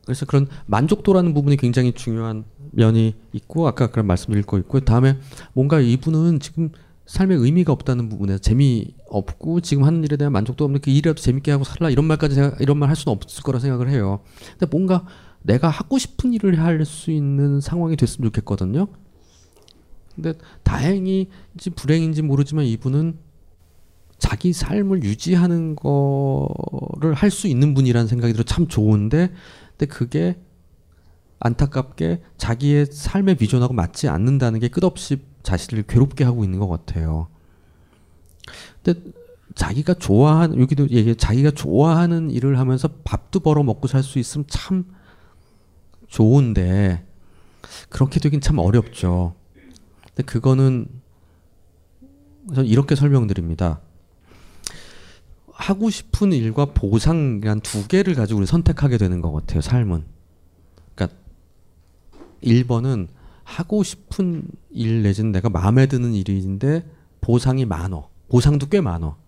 그래서 0.04 0.24
그런 0.26 0.46
만족도라는 0.66 1.34
부분이 1.34 1.56
굉장히 1.56 1.92
중요한 1.92 2.44
면이 2.72 3.14
있고 3.32 3.66
아까 3.66 3.88
그런 3.88 4.06
말씀드릴 4.06 4.44
거 4.44 4.58
있고 4.58 4.80
다음에 4.80 5.18
뭔가 5.52 5.80
이분은 5.80 6.40
지금 6.40 6.70
삶에 7.06 7.34
의미가 7.34 7.72
없다는 7.72 8.08
부분에서 8.08 8.38
재미 8.38 8.94
없고 9.08 9.60
지금 9.60 9.84
하는 9.84 10.02
일에 10.04 10.16
대한 10.16 10.32
만족도 10.32 10.64
없는 10.64 10.80
그 10.80 10.90
일이라도 10.90 11.20
재밌게 11.20 11.52
하고 11.52 11.64
살라 11.64 11.90
이런 11.90 12.04
말까지 12.06 12.34
생각, 12.34 12.60
이런 12.60 12.78
말 12.78 12.88
할 12.88 12.96
수는 12.96 13.16
없을 13.16 13.42
거라 13.42 13.58
생각을 13.58 13.88
해요. 13.90 14.20
근데 14.58 14.66
뭔가 14.66 15.04
내가 15.42 15.68
하고 15.68 15.98
싶은 15.98 16.32
일을 16.32 16.60
할 16.60 16.84
수 16.84 17.10
있는 17.10 17.60
상황이 17.60 17.96
됐으면 17.96 18.30
좋겠거든요. 18.30 18.88
근데 20.16 20.34
다행인지 20.64 21.70
불행인지 21.76 22.22
모르지만 22.22 22.64
이분은 22.64 23.18
자기 24.18 24.52
삶을 24.52 25.04
유지하는 25.04 25.76
거를 25.76 27.12
할 27.14 27.30
수 27.30 27.46
있는 27.48 27.74
분이라는 27.74 28.08
생각이 28.08 28.32
들어 28.32 28.42
참 28.44 28.66
좋은데 28.66 29.30
근데 29.76 29.86
그게 29.86 30.40
안타깝게 31.38 32.22
자기의 32.38 32.86
삶의 32.86 33.34
비전하고 33.36 33.74
맞지 33.74 34.08
않는다는 34.08 34.58
게 34.60 34.68
끝없이 34.68 35.18
자신을 35.42 35.84
괴롭게 35.86 36.24
하고 36.24 36.44
있는 36.44 36.58
것 36.58 36.66
같아요. 36.68 37.28
근데 38.82 39.00
자기가 39.54 39.94
좋아하는 39.94 40.58
여기도 40.60 40.88
얘기 40.90 41.14
자기가 41.14 41.50
좋아하는 41.50 42.30
일을 42.30 42.58
하면서 42.58 42.88
밥도 43.04 43.40
벌어 43.40 43.62
먹고 43.62 43.86
살 43.86 44.02
수 44.02 44.18
있으면 44.18 44.46
참 44.48 44.86
좋은데 46.08 47.04
그렇게 47.90 48.18
되긴 48.20 48.40
참 48.40 48.58
어렵죠. 48.58 49.34
근데 50.16 50.24
그거는 50.24 50.88
저는 52.54 52.66
이렇게 52.66 52.94
설명드립니다. 52.94 53.80
하고 55.52 55.90
싶은 55.90 56.32
일과 56.32 56.66
보상이란 56.66 57.60
두 57.60 57.86
개를 57.86 58.14
가지고 58.14 58.38
우리 58.38 58.46
선택하게 58.46 58.98
되는 58.98 59.20
것 59.20 59.32
같아요, 59.32 59.60
삶은. 59.60 60.04
그러니까 60.94 61.18
1번은 62.42 63.08
하고 63.44 63.82
싶은 63.82 64.48
일 64.70 65.02
내지는 65.02 65.32
내가 65.32 65.50
마음에 65.50 65.86
드는 65.86 66.14
일인데 66.14 66.88
보상이 67.20 67.64
많어. 67.64 68.08
보상도 68.28 68.68
꽤 68.68 68.80
많어. 68.80 69.18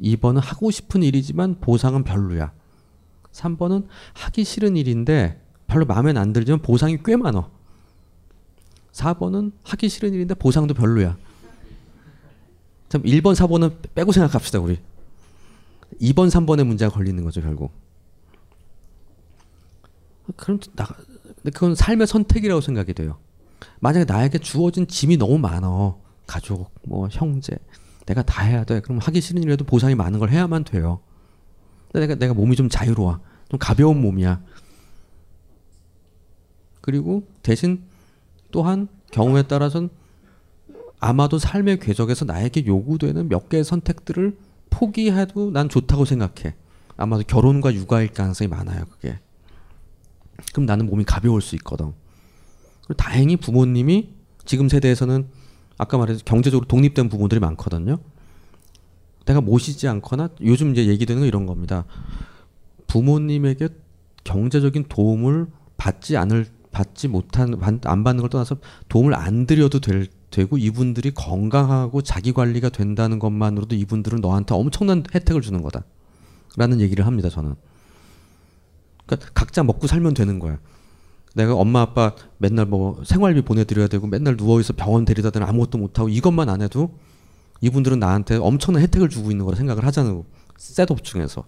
2번은 0.00 0.40
하고 0.40 0.70
싶은 0.70 1.02
일이지만 1.02 1.60
보상은 1.60 2.04
별로야. 2.04 2.52
3번은 3.32 3.86
하기 4.14 4.44
싫은 4.44 4.76
일인데 4.76 5.40
별로 5.66 5.86
마음에 5.86 6.12
안 6.16 6.32
들지만 6.32 6.62
보상이 6.62 6.98
꽤 7.04 7.16
많어. 7.16 7.50
4번은 8.94 9.52
하기 9.64 9.88
싫은 9.88 10.14
일인데 10.14 10.34
보상도 10.34 10.72
별로야. 10.72 11.16
참 12.88 13.02
1번, 13.02 13.34
4번은 13.34 13.76
빼고 13.94 14.12
생각합시다, 14.12 14.60
우리. 14.60 14.78
2번, 16.00 16.30
3번의 16.30 16.64
문제가 16.64 16.94
걸리는 16.94 17.22
거죠, 17.24 17.42
결국. 17.42 17.72
그럼 20.36 20.58
나 20.74 20.86
근데 20.86 21.50
그건 21.50 21.74
삶의 21.74 22.06
선택이라고 22.06 22.60
생각이 22.60 22.94
돼요. 22.94 23.18
만약에 23.80 24.04
나에게 24.04 24.38
주어진 24.38 24.86
짐이 24.86 25.16
너무 25.16 25.38
많어. 25.38 25.98
가족, 26.26 26.70
뭐 26.84 27.08
형제. 27.10 27.56
내가 28.06 28.22
다 28.22 28.42
해야 28.42 28.64
돼. 28.64 28.80
그럼 28.80 28.98
하기 28.98 29.20
싫은 29.20 29.42
일에도 29.42 29.64
보상이 29.64 29.94
많은 29.94 30.18
걸 30.18 30.30
해야만 30.30 30.64
돼요. 30.64 31.00
내가 31.92 32.14
내가 32.14 32.32
몸이 32.32 32.56
좀 32.56 32.68
자유로워. 32.68 33.20
좀 33.48 33.58
가벼운 33.58 34.00
몸이야. 34.00 34.42
그리고 36.80 37.26
대신 37.42 37.82
또한 38.54 38.86
경우에 39.10 39.42
따라서는 39.42 39.88
아마도 41.00 41.38
삶의 41.38 41.80
궤적에서 41.80 42.24
나에게 42.24 42.66
요구되는 42.66 43.28
몇 43.28 43.48
개의 43.48 43.64
선택들을 43.64 44.38
포기해도 44.70 45.50
난 45.50 45.68
좋다고 45.68 46.04
생각해. 46.04 46.54
아마도 46.96 47.24
결혼과 47.26 47.74
육아일 47.74 48.12
가능성이 48.12 48.46
많아요, 48.46 48.84
그게. 48.84 49.18
그럼 50.52 50.66
나는 50.66 50.86
몸이 50.86 51.02
가벼울 51.02 51.42
수 51.42 51.56
있거든. 51.56 51.94
다행히 52.96 53.36
부모님이 53.36 54.10
지금 54.44 54.68
세대에서는 54.68 55.26
아까 55.76 55.98
말했듯이 55.98 56.24
경제적으로 56.24 56.68
독립된 56.68 57.08
부모들이 57.08 57.40
많거든요. 57.40 57.98
내가 59.26 59.40
모시지 59.40 59.88
않거나 59.88 60.28
요즘 60.42 60.70
이제 60.70 60.86
얘기되는 60.86 61.22
건 61.22 61.26
이런 61.26 61.46
겁니다. 61.46 61.86
부모님에게 62.86 63.70
경제적인 64.22 64.84
도움을 64.88 65.48
받지 65.76 66.16
않을 66.16 66.53
받지 66.74 67.08
못한 67.08 67.58
안 67.84 68.04
받는 68.04 68.20
걸 68.20 68.28
떠나서 68.28 68.56
도움을 68.88 69.14
안 69.14 69.46
드려도 69.46 69.80
될 69.80 70.08
되고 70.34 70.58
이분들이 70.58 71.12
건강하고 71.12 72.02
자기 72.02 72.32
관리가 72.32 72.68
된다는 72.68 73.20
것만으로도 73.20 73.76
이분들은 73.76 74.20
너한테 74.20 74.54
엄청난 74.54 75.04
혜택을 75.14 75.40
주는 75.40 75.62
거다라는 75.62 76.80
얘기를 76.80 77.06
합니다 77.06 77.28
저는. 77.28 77.54
그러니까 79.06 79.30
각자 79.32 79.62
먹고 79.62 79.86
살면 79.86 80.14
되는 80.14 80.40
거야. 80.40 80.58
내가 81.34 81.54
엄마 81.54 81.82
아빠 81.82 82.14
맨날 82.38 82.66
뭐 82.66 83.00
생활비 83.04 83.42
보내드려야 83.42 83.86
되고 83.86 84.06
맨날 84.08 84.36
누워있어 84.36 84.72
병원 84.72 85.04
데리다 85.04 85.30
대는 85.30 85.46
아무것도 85.46 85.78
못하고 85.78 86.08
이것만 86.08 86.48
안 86.48 86.62
해도 86.62 86.98
이분들은 87.60 88.00
나한테 88.00 88.36
엄청난 88.36 88.82
혜택을 88.82 89.08
주고 89.08 89.30
있는 89.30 89.44
거라 89.44 89.56
생각을 89.56 89.84
하잖아요. 89.86 90.24
셋업 90.58 91.04
중에서. 91.04 91.44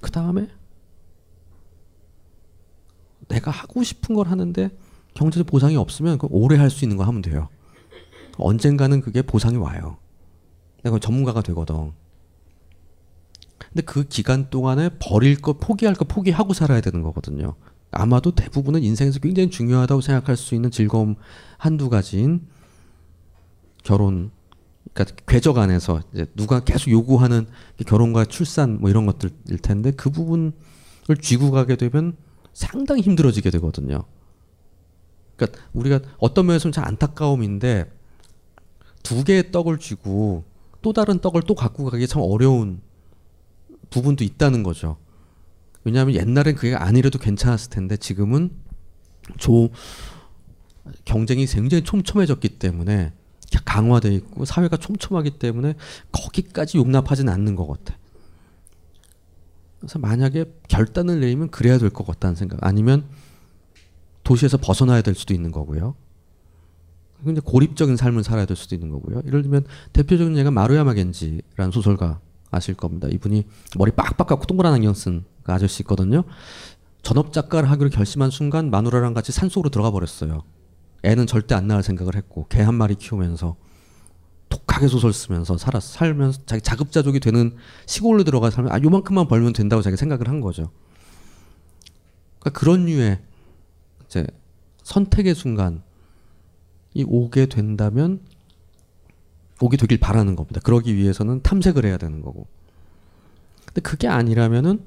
그 0.00 0.10
다음에 0.10 0.48
내가 3.32 3.50
하고 3.50 3.82
싶은 3.82 4.14
걸 4.14 4.28
하는데 4.28 4.70
경제적 5.14 5.46
보상이 5.46 5.76
없으면 5.76 6.18
그 6.18 6.26
오래 6.30 6.56
할 6.58 6.70
수 6.70 6.84
있는 6.84 6.96
거 6.98 7.04
하면 7.04 7.22
돼요. 7.22 7.48
언젠가는 8.36 9.00
그게 9.00 9.22
보상이 9.22 9.56
와요. 9.56 9.96
내가 10.82 10.98
전문가가 10.98 11.42
되거든. 11.42 11.92
근데 13.58 13.82
그 13.82 14.04
기간 14.04 14.50
동안에 14.50 14.90
버릴 14.98 15.40
거, 15.40 15.54
포기할 15.54 15.94
거 15.94 16.04
포기하고 16.04 16.52
살아야 16.52 16.80
되는 16.80 17.02
거거든요. 17.02 17.54
아마도 17.90 18.34
대부분은 18.34 18.82
인생에서 18.82 19.18
굉장히 19.20 19.50
중요하다고 19.50 20.00
생각할 20.00 20.36
수 20.36 20.54
있는 20.54 20.70
즐거움 20.70 21.14
한두 21.58 21.88
가지인 21.88 22.46
결혼, 23.82 24.30
그러니까 24.92 25.16
궤적 25.26 25.58
안에서 25.58 26.02
이제 26.12 26.26
누가 26.34 26.60
계속 26.60 26.90
요구하는 26.90 27.46
결혼과 27.86 28.24
출산 28.24 28.80
뭐 28.80 28.90
이런 28.90 29.06
것들일 29.06 29.58
텐데 29.62 29.90
그 29.92 30.10
부분을 30.10 30.52
쥐고 31.20 31.50
가게 31.50 31.76
되면 31.76 32.16
상당히 32.52 33.02
힘들어지게 33.02 33.50
되거든요. 33.50 34.04
그러니까 35.36 35.60
우리가 35.72 36.00
어떤 36.18 36.46
면에서는 36.46 36.72
참 36.72 36.84
안타까움인데 36.84 37.90
두 39.02 39.24
개의 39.24 39.50
떡을 39.50 39.78
쥐고 39.78 40.44
또 40.80 40.92
다른 40.92 41.18
떡을 41.18 41.42
또 41.42 41.54
갖고 41.54 41.84
가기 41.84 42.06
참 42.06 42.22
어려운 42.22 42.80
부분도 43.90 44.24
있다는 44.24 44.62
거죠. 44.62 44.96
왜냐하면 45.84 46.14
옛날엔 46.14 46.54
그게 46.54 46.74
아니래도 46.74 47.18
괜찮았을 47.18 47.70
텐데 47.70 47.96
지금은 47.96 48.50
조 49.38 49.70
경쟁이 51.04 51.46
굉장히 51.46 51.84
촘촘해졌기 51.84 52.58
때문에 52.58 53.12
강화돼 53.64 54.14
있고 54.14 54.44
사회가 54.44 54.76
촘촘하기 54.76 55.38
때문에 55.38 55.74
거기까지 56.10 56.78
용납하진 56.78 57.28
않는 57.28 57.56
것 57.56 57.66
같아. 57.66 57.98
그래서 59.82 59.98
만약에 59.98 60.44
결단을 60.68 61.20
내리면 61.20 61.50
그래야 61.50 61.76
될 61.78 61.90
것 61.90 62.06
같다는 62.06 62.36
생각. 62.36 62.58
아니면 62.62 63.04
도시에서 64.22 64.56
벗어나야 64.56 65.02
될 65.02 65.14
수도 65.16 65.34
있는 65.34 65.50
거고요. 65.50 65.94
근데 67.24 67.40
고립적인 67.40 67.96
삶을 67.96 68.24
살아야 68.24 68.46
될 68.46 68.56
수도 68.56 68.74
있는 68.74 68.90
거고요. 68.90 69.22
예를 69.26 69.42
들면 69.42 69.64
대표적인 69.92 70.36
예가 70.36 70.50
마루야마 70.50 70.94
겐지라는 70.94 71.70
소설가 71.72 72.20
아실 72.50 72.74
겁니다. 72.74 73.08
이분이 73.10 73.44
머리 73.76 73.90
빡빡 73.92 74.26
깎고 74.28 74.46
동그란 74.46 74.72
안경 74.74 74.94
쓴 74.94 75.24
그 75.42 75.52
아저씨 75.52 75.82
있거든요. 75.82 76.22
전업 77.02 77.32
작가를 77.32 77.68
하기로 77.68 77.90
결심한 77.90 78.30
순간 78.30 78.70
마누라랑 78.70 79.12
같이 79.12 79.32
산속으로 79.32 79.70
들어가 79.70 79.90
버렸어요. 79.90 80.44
애는 81.02 81.26
절대 81.26 81.56
안 81.56 81.66
낳을 81.66 81.82
생각을 81.82 82.14
했고 82.14 82.46
개 82.48 82.62
한 82.62 82.76
마리 82.76 82.94
키우면서 82.94 83.56
독하게 84.52 84.86
소설 84.88 85.14
쓰면서 85.14 85.56
살았 85.56 85.82
살면서 85.82 86.42
자기 86.44 86.60
자급자족이 86.60 87.20
되는 87.20 87.56
시골로 87.86 88.22
들어가 88.22 88.50
살면 88.50 88.70
아 88.70 88.78
요만큼만 88.82 89.26
벌면 89.26 89.54
된다고 89.54 89.80
자기 89.80 89.96
생각을 89.96 90.28
한 90.28 90.42
거죠. 90.42 90.70
그러니까 92.38 92.60
그런 92.60 92.84
류의 92.84 93.18
이제 94.06 94.26
선택의 94.82 95.34
순간이 95.34 95.80
오게 97.06 97.46
된다면 97.46 98.20
오게 99.62 99.78
되길 99.78 99.98
바라는 99.98 100.36
겁니다. 100.36 100.60
그러기 100.62 100.96
위해서는 100.96 101.40
탐색을 101.42 101.86
해야 101.86 101.96
되는 101.96 102.20
거고. 102.20 102.46
근데 103.64 103.80
그게 103.80 104.06
아니라면은 104.06 104.84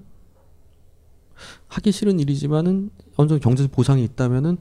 하기 1.69 1.91
싫은 1.91 2.19
일이지만은 2.19 2.91
어느 3.15 3.27
정도 3.29 3.39
경제적 3.39 3.71
보상이 3.71 4.03
있다면은 4.03 4.57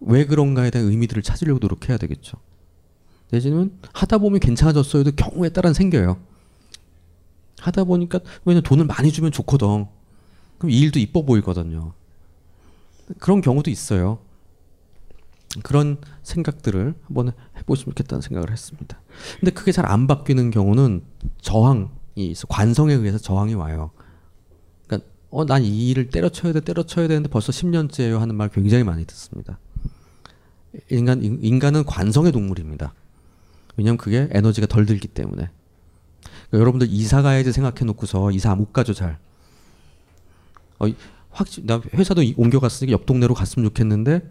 왜 0.00 0.24
그런가에 0.24 0.70
대한 0.70 0.88
의미들을 0.88 1.22
찾으려고 1.22 1.60
노력해야 1.60 1.98
되겠죠. 1.98 2.38
내지는 3.30 3.72
하다 3.92 4.18
보면 4.18 4.40
괜찮아졌어요도 4.40 5.12
경우에 5.12 5.48
따라 5.50 5.72
생겨요. 5.72 6.18
하다 7.60 7.84
보니까 7.84 8.20
왜냐면 8.44 8.62
돈을 8.62 8.84
많이 8.86 9.12
주면 9.12 9.32
좋거든. 9.32 9.86
그럼 10.58 10.70
이 10.70 10.78
일도 10.80 10.98
이뻐 10.98 11.22
보이거든요. 11.24 11.92
그런 13.18 13.40
경우도 13.40 13.70
있어요. 13.70 14.18
그런 15.62 15.98
생각들을 16.22 16.94
한번 17.06 17.32
해보시면 17.58 17.94
좋겠다는 17.94 18.22
생각을 18.22 18.50
했습니다. 18.52 19.00
근데 19.40 19.50
그게 19.52 19.72
잘 19.72 19.84
안 19.86 20.06
바뀌는 20.06 20.50
경우는 20.50 21.02
저항이 21.40 21.88
있어. 22.16 22.46
관성에 22.46 22.94
의해서 22.94 23.18
저항이 23.18 23.54
와요. 23.54 23.90
그러니까 24.86 25.08
어, 25.30 25.44
난 25.44 25.64
이 25.64 25.90
일을 25.90 26.08
때려쳐야 26.10 26.52
돼, 26.52 26.60
때려쳐야 26.60 27.08
되는데 27.08 27.28
벌써 27.28 27.52
10년째예요 27.52 28.18
하는 28.18 28.34
말 28.36 28.48
굉장히 28.48 28.84
많이 28.84 29.04
듣습니다. 29.06 29.58
인간 30.90 31.20
인간은 31.22 31.84
관성의 31.84 32.30
동물입니다. 32.32 32.94
왜냐면 33.76 33.96
그게 33.98 34.28
에너지가 34.30 34.66
덜 34.66 34.86
들기 34.86 35.08
때문에. 35.08 35.48
그러니까 36.22 36.58
여러분들 36.58 36.88
이사 36.90 37.22
가야지 37.22 37.52
생각해 37.52 37.84
놓고서 37.84 38.30
이사 38.30 38.54
못 38.54 38.72
가죠 38.72 38.92
잘. 38.94 39.18
어, 40.78 40.86
확실 41.30 41.66
나 41.66 41.80
회사도 41.94 42.22
옮겨갔으니까 42.36 42.92
옆 42.92 43.06
동네로 43.06 43.34
갔으면 43.34 43.68
좋겠는데 43.68 44.22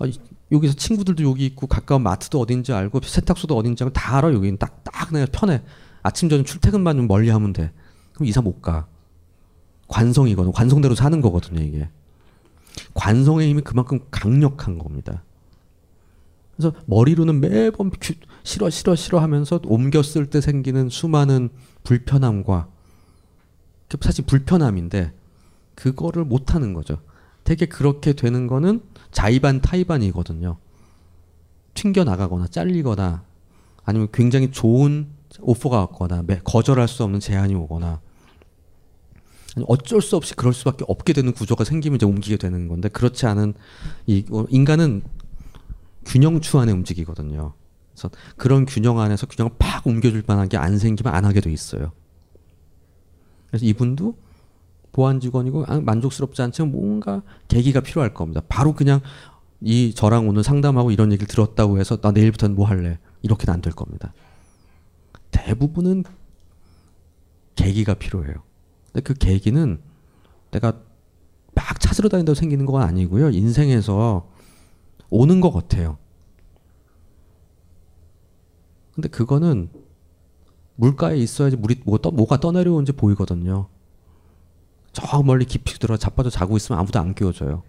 아, 0.00 0.06
여기서 0.52 0.74
친구들도 0.74 1.22
여기 1.24 1.46
있고 1.46 1.66
가까운 1.66 2.02
마트도 2.02 2.40
어딘지 2.40 2.72
알고 2.72 3.00
세탁소도 3.02 3.56
어딘지 3.56 3.84
알고 3.84 3.92
다 3.92 4.18
알아 4.18 4.32
여기는. 4.32 4.58
딱딱 4.58 5.12
내가 5.12 5.26
편해. 5.32 5.62
아침 6.02 6.28
저녁 6.28 6.46
출퇴근만 6.46 6.96
좀 6.96 7.08
멀리 7.08 7.30
하면 7.30 7.52
돼. 7.52 7.72
그럼 8.12 8.26
이사 8.26 8.40
못 8.40 8.60
가. 8.60 8.86
관성이거든 9.88 10.52
관성대로 10.52 10.94
사는 10.94 11.20
거거든요 11.20 11.60
이게. 11.60 11.88
관성의 12.94 13.48
힘이 13.48 13.62
그만큼 13.62 14.00
강력한 14.10 14.78
겁니다. 14.78 15.22
그래서 16.56 16.74
머리로는 16.86 17.40
매번 17.40 17.90
싫어 18.44 18.70
싫어 18.70 18.94
싫어 18.94 19.18
하면서 19.18 19.58
옮겼을 19.64 20.26
때 20.26 20.40
생기는 20.40 20.88
수많은 20.88 21.48
불편함과 21.82 22.68
사실 24.00 24.24
불편함인데 24.26 25.12
그거를 25.74 26.24
못 26.24 26.54
하는 26.54 26.74
거죠. 26.74 27.00
되게 27.42 27.66
그렇게 27.66 28.12
되는 28.12 28.46
거는 28.46 28.82
자의반 29.10 29.60
타의반이거든요. 29.60 30.58
튕겨 31.74 32.04
나가거나 32.04 32.46
잘리거나 32.46 33.24
아니면 33.84 34.08
굉장히 34.12 34.50
좋은 34.50 35.08
오퍼가 35.40 35.78
왔거나 35.78 36.22
거절할 36.44 36.86
수 36.86 37.02
없는 37.02 37.20
제안이 37.20 37.54
오거나 37.54 38.00
어쩔 39.66 40.02
수 40.02 40.16
없이 40.16 40.34
그럴 40.34 40.52
수밖에 40.52 40.84
없게 40.86 41.12
되는 41.12 41.32
구조가 41.32 41.64
생기면 41.64 41.96
이제 41.96 42.06
옮기게 42.06 42.36
되는 42.36 42.68
건데 42.68 42.88
그렇지 42.88 43.26
않은 43.26 43.54
이 44.06 44.24
어, 44.30 44.44
인간은 44.50 45.02
균형 46.04 46.40
추 46.40 46.58
안에 46.58 46.72
움직이거든요. 46.72 47.54
그래서 47.94 48.10
그런 48.36 48.66
균형 48.66 48.98
안에서 49.00 49.26
균형을 49.26 49.56
팍 49.58 49.86
옮겨줄 49.86 50.24
만한 50.26 50.48
게 50.48 50.56
안 50.56 50.78
생기면 50.78 51.14
안 51.14 51.24
하게 51.24 51.40
돼 51.40 51.50
있어요. 51.52 51.92
그래서 53.48 53.64
이분도 53.66 54.16
보안 54.92 55.20
직원이고 55.20 55.64
아, 55.66 55.80
만족스럽지 55.80 56.42
않지만 56.42 56.70
뭔가 56.72 57.22
계기가 57.48 57.80
필요할 57.80 58.14
겁니다. 58.14 58.42
바로 58.48 58.74
그냥 58.74 59.00
이 59.60 59.94
저랑 59.94 60.28
오늘 60.28 60.42
상담하고 60.44 60.90
이런 60.90 61.10
얘기를 61.12 61.26
들었다고 61.26 61.78
해서 61.78 61.96
나 62.00 62.10
내일부터는 62.12 62.54
뭐 62.56 62.66
할래 62.66 62.98
이렇게는 63.22 63.54
안 63.54 63.60
될 63.60 63.72
겁니다. 63.72 64.12
대부분은 65.30 66.04
계기가 67.56 67.94
필요해요. 67.94 68.34
근데 68.92 69.00
그 69.02 69.14
계기는 69.14 69.80
내가 70.50 70.80
막 71.54 71.80
찾으러 71.80 72.08
다닌다고 72.08 72.34
생기는 72.34 72.66
건 72.66 72.82
아니고요. 72.82 73.30
인생에서 73.30 74.28
오는 75.10 75.40
것 75.40 75.52
같아요. 75.52 75.98
근데 78.94 79.08
그거는 79.08 79.70
물가에 80.76 81.16
있어야지 81.16 81.56
물이 81.56 81.82
뭐 81.84 81.98
떠, 81.98 82.10
뭐가 82.10 82.38
떠내려오는지 82.38 82.92
보이거든요. 82.92 83.68
저 84.92 85.22
멀리 85.22 85.44
깊이 85.44 85.78
들어 85.78 85.96
자빠져 85.96 86.30
자고 86.30 86.56
있으면 86.56 86.78
아무도 86.78 86.98
안 87.00 87.14
끼워줘요. 87.14 87.62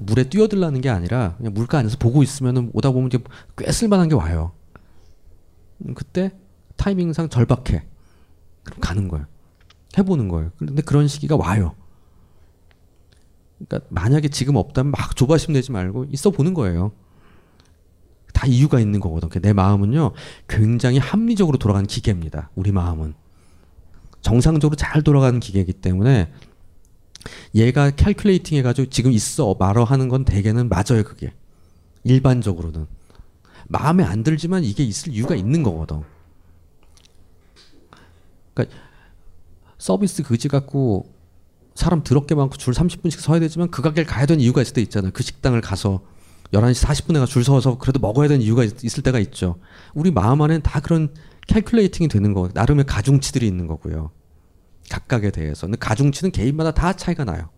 물에 0.00 0.28
뛰어들라는 0.28 0.80
게 0.80 0.88
아니라 0.88 1.34
그냥 1.36 1.52
물가 1.52 1.78
안에서 1.78 1.98
보고 1.98 2.22
있으면 2.22 2.70
오다 2.72 2.92
보면 2.92 3.08
이제 3.08 3.18
꽤 3.56 3.70
쓸만한 3.70 4.08
게 4.08 4.14
와요. 4.14 4.52
음, 5.84 5.94
그때 5.94 6.32
타이밍상 6.76 7.28
절박해. 7.28 7.84
그럼 8.62 8.80
가는 8.80 9.08
거예요. 9.08 9.26
해보는 9.98 10.28
거예요. 10.28 10.52
근데 10.56 10.82
그런 10.82 11.08
시기가 11.08 11.36
와요. 11.36 11.74
그러니까 13.58 13.86
만약에 13.90 14.28
지금 14.28 14.56
없다면 14.56 14.92
막 14.92 15.14
조바심 15.14 15.52
내지 15.52 15.72
말고 15.72 16.06
있어 16.10 16.30
보는 16.30 16.54
거예요. 16.54 16.92
다 18.32 18.46
이유가 18.46 18.80
있는 18.80 19.00
거거든. 19.00 19.28
내 19.40 19.52
마음은요, 19.52 20.12
굉장히 20.48 20.98
합리적으로 20.98 21.58
돌아가는 21.58 21.86
기계입니다. 21.86 22.50
우리 22.54 22.72
마음은. 22.72 23.14
정상적으로 24.20 24.76
잘 24.76 25.02
돌아가는 25.02 25.38
기계이기 25.40 25.74
때문에 25.74 26.32
얘가 27.54 27.90
캘큘레이팅 27.90 28.56
해가지고 28.56 28.88
지금 28.90 29.12
있어 29.12 29.54
말어 29.58 29.84
하는 29.84 30.08
건 30.08 30.24
대개는 30.24 30.68
맞아요, 30.68 31.04
그게. 31.04 31.32
일반적으로는. 32.04 32.86
마음에 33.68 34.04
안 34.04 34.22
들지만 34.22 34.64
이게 34.64 34.84
있을 34.84 35.12
이유가 35.12 35.34
있는 35.34 35.62
거거든. 35.62 36.02
그러니까 38.54 38.76
서비스 39.78 40.22
그지 40.22 40.48
갖고 40.48 41.12
사람 41.74 42.02
더럽게 42.02 42.34
많고 42.34 42.56
줄 42.56 42.74
30분씩 42.74 43.20
서야 43.20 43.40
되지만 43.40 43.70
그 43.70 43.82
가게를 43.82 44.06
가야 44.06 44.26
되는 44.26 44.42
이유가 44.42 44.62
있을 44.62 44.74
때 44.74 44.82
있잖아요. 44.82 45.10
그 45.12 45.22
식당을 45.22 45.60
가서 45.60 46.02
11시 46.52 46.84
40분에 46.86 47.18
가줄 47.18 47.44
서서 47.44 47.78
그래도 47.78 47.98
먹어야 47.98 48.28
되는 48.28 48.44
이유가 48.44 48.64
있, 48.64 48.84
있을 48.84 49.02
때가 49.02 49.18
있죠. 49.20 49.56
우리 49.94 50.10
마음 50.10 50.42
안에는 50.42 50.62
다 50.62 50.80
그런 50.80 51.14
캘큘레이팅이 51.48 52.10
되는 52.10 52.32
거 52.34 52.48
나름의 52.52 52.84
가중치들이 52.86 53.46
있는 53.46 53.66
거고요. 53.66 54.10
각각에 54.90 55.30
대해서. 55.30 55.66
근데 55.66 55.78
가중치는 55.78 56.30
개인마다 56.32 56.72
다 56.72 56.92
차이가 56.92 57.24
나요. 57.24 57.48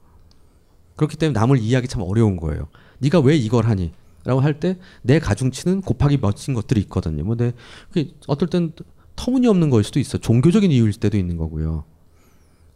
그렇기 0.97 1.17
때문에 1.17 1.39
남을 1.39 1.59
이해하기 1.59 1.89
참 1.89 2.03
어려운 2.03 2.37
거예요. 2.37 2.69
네가 3.01 3.21
왜 3.21 3.37
이걸 3.37 3.67
하니? 3.67 3.93
라고 4.25 4.41
할 4.41 4.59
때 4.61 4.79
내 5.03 5.19
가중치는 5.19 5.83
곱하기 5.83 6.19
몇인 6.19 6.55
것들이 6.55 6.81
있거든요. 6.83 7.25
뭐 7.25 7.37
내, 7.37 7.53
어떨 8.27 8.49
땐 8.49 8.73
터무니없는 9.17 9.71
거일 9.71 9.85
수도 9.85 9.99
있어. 10.01 10.19
종교적인 10.19 10.71
이유일 10.71 10.95
때도 10.95 11.19
있는 11.19 11.37
거고요. 11.37 11.85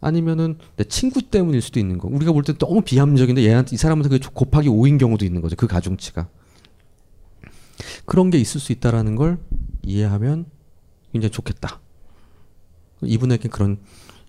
아니면은 0.01 0.57
내 0.77 0.83
친구 0.85 1.21
때문일 1.21 1.61
수도 1.61 1.79
있는 1.79 1.97
거. 1.97 2.07
우리가 2.07 2.31
볼 2.31 2.43
때 2.43 2.53
너무 2.53 2.81
비합리적인데 2.81 3.43
얘한테 3.43 3.75
이 3.75 3.77
사람한테 3.77 4.09
그게 4.09 4.29
곱하기 4.33 4.69
5인 4.69 4.97
경우도 4.99 5.25
있는 5.25 5.41
거죠. 5.41 5.55
그 5.55 5.67
가중치가. 5.67 6.27
그런 8.05 8.29
게 8.29 8.37
있을 8.37 8.59
수 8.59 8.71
있다라는 8.71 9.15
걸 9.15 9.37
이해하면 9.83 10.45
굉장히 11.11 11.31
좋겠다. 11.31 11.79
이분에게 13.01 13.49
그런 13.49 13.77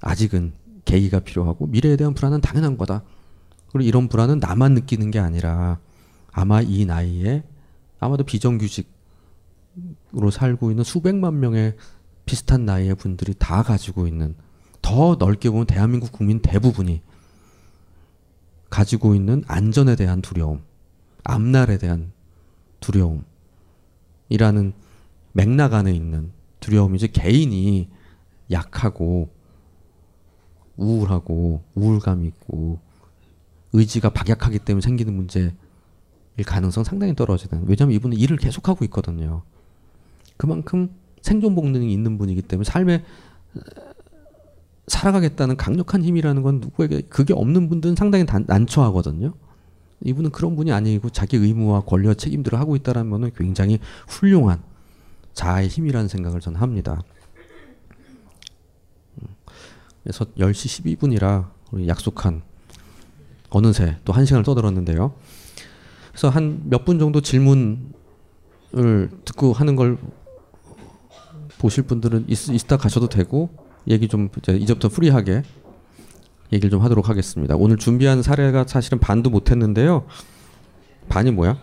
아직은 0.01 0.53
계기가 0.85 1.21
필요하고 1.21 1.66
미래에 1.66 1.97
대한 1.97 2.14
불안은 2.14 2.41
당연한 2.41 2.77
거다. 2.77 3.03
그리고 3.73 3.89
이런 3.89 4.09
불안은 4.09 4.39
나만 4.39 4.75
느끼는 4.75 5.11
게 5.11 5.18
아니라 5.18 5.79
아마 6.33 6.61
이 6.61 6.85
나이에 6.85 7.45
아마도 8.01 8.25
비정규직으로 8.25 8.89
살고 10.33 10.71
있는 10.71 10.85
수백만 10.85 11.39
명의 11.41 11.77
비슷한 12.25 12.64
나이의 12.64 12.95
분들이 12.97 13.35
다 13.39 13.62
가지고 13.62 14.07
있는 14.07 14.35
더 14.83 15.16
넓게 15.18 15.51
보면 15.51 15.66
대한민국 15.66 16.12
국민 16.12 16.41
대부분이 16.41 17.03
가지고 18.70 19.14
있는 19.14 19.43
안전에 19.47 19.97
대한 19.97 20.22
두려움, 20.22 20.62
앞날에 21.24 21.78
대한 21.78 22.12
두려움이라는 22.81 24.72
맥락 25.33 25.74
안에 25.74 25.93
있는 25.93 26.33
두려움이지 26.61 27.12
개인이 27.12 27.89
약하고 28.51 29.28
우울하고 30.76 31.62
우울감 31.74 32.24
있고 32.24 32.78
의지가 33.72 34.11
박약하기 34.11 34.61
때문에 34.61 34.81
생기는 34.81 35.12
문제일 35.14 35.53
가능성 36.45 36.85
상당히 36.85 37.14
떨어지는. 37.14 37.64
왜냐하면 37.66 37.95
이분은 37.95 38.16
일을 38.16 38.37
계속하고 38.37 38.85
있거든요. 38.87 39.43
그만큼 40.37 40.91
생존 41.22 41.55
본능이 41.55 41.93
있는 41.93 42.18
분이기 42.18 42.43
때문에 42.43 42.64
삶에 42.64 43.05
살아가겠다는 44.91 45.57
강력한 45.57 46.03
힘이라는 46.03 46.43
건 46.43 46.61
누구에게 46.61 47.03
그게 47.03 47.32
없는 47.32 47.68
분들은 47.68 47.95
상당히 47.97 48.26
단, 48.26 48.45
난처하거든요. 48.47 49.32
이분은 50.03 50.30
그런 50.30 50.57
분이 50.57 50.72
아니고 50.72 51.11
자기 51.11 51.36
의무와 51.36 51.82
권리와 51.82 52.14
책임들을 52.14 52.59
하고 52.59 52.76
것은 53.11 53.30
굉장히 53.36 53.78
훌륭한 54.09 54.62
자아의 55.34 55.68
힘이라는 55.68 56.09
생각을 56.09 56.41
저는 56.41 56.61
합니다. 56.61 57.01
그래서 60.03 60.24
10시 60.38 60.99
12분이라 60.99 61.51
우리 61.70 61.86
약속한 61.86 62.43
어느새 63.51 63.97
또 64.05 64.12
한 64.12 64.24
시간을 64.24 64.45
떠들었는데요. 64.45 65.14
그래서 66.11 66.28
한 66.30 66.62
몇 66.68 66.84
분 66.84 66.99
정도 66.99 67.20
질문을 67.20 67.78
듣고 69.24 69.53
하는 69.53 69.76
걸 69.76 69.99
보실 71.59 71.84
분들은 71.84 72.24
있, 72.28 72.49
있다 72.49 72.76
가셔도 72.78 73.09
되고 73.09 73.51
얘기 73.89 74.09
좀 74.09 74.28
이제 74.39 74.53
이제부터 74.57 74.89
프리하게 74.89 75.43
얘기를 76.53 76.70
좀 76.70 76.83
하도록 76.83 77.09
하겠습니다. 77.09 77.57
오늘 77.57 77.76
준비한 77.76 78.22
사례가 78.22 78.64
사실은 78.66 78.99
반도 78.99 79.31
못 79.31 79.51
했는데요. 79.51 80.07
반이 81.09 81.31
뭐야? 81.31 81.59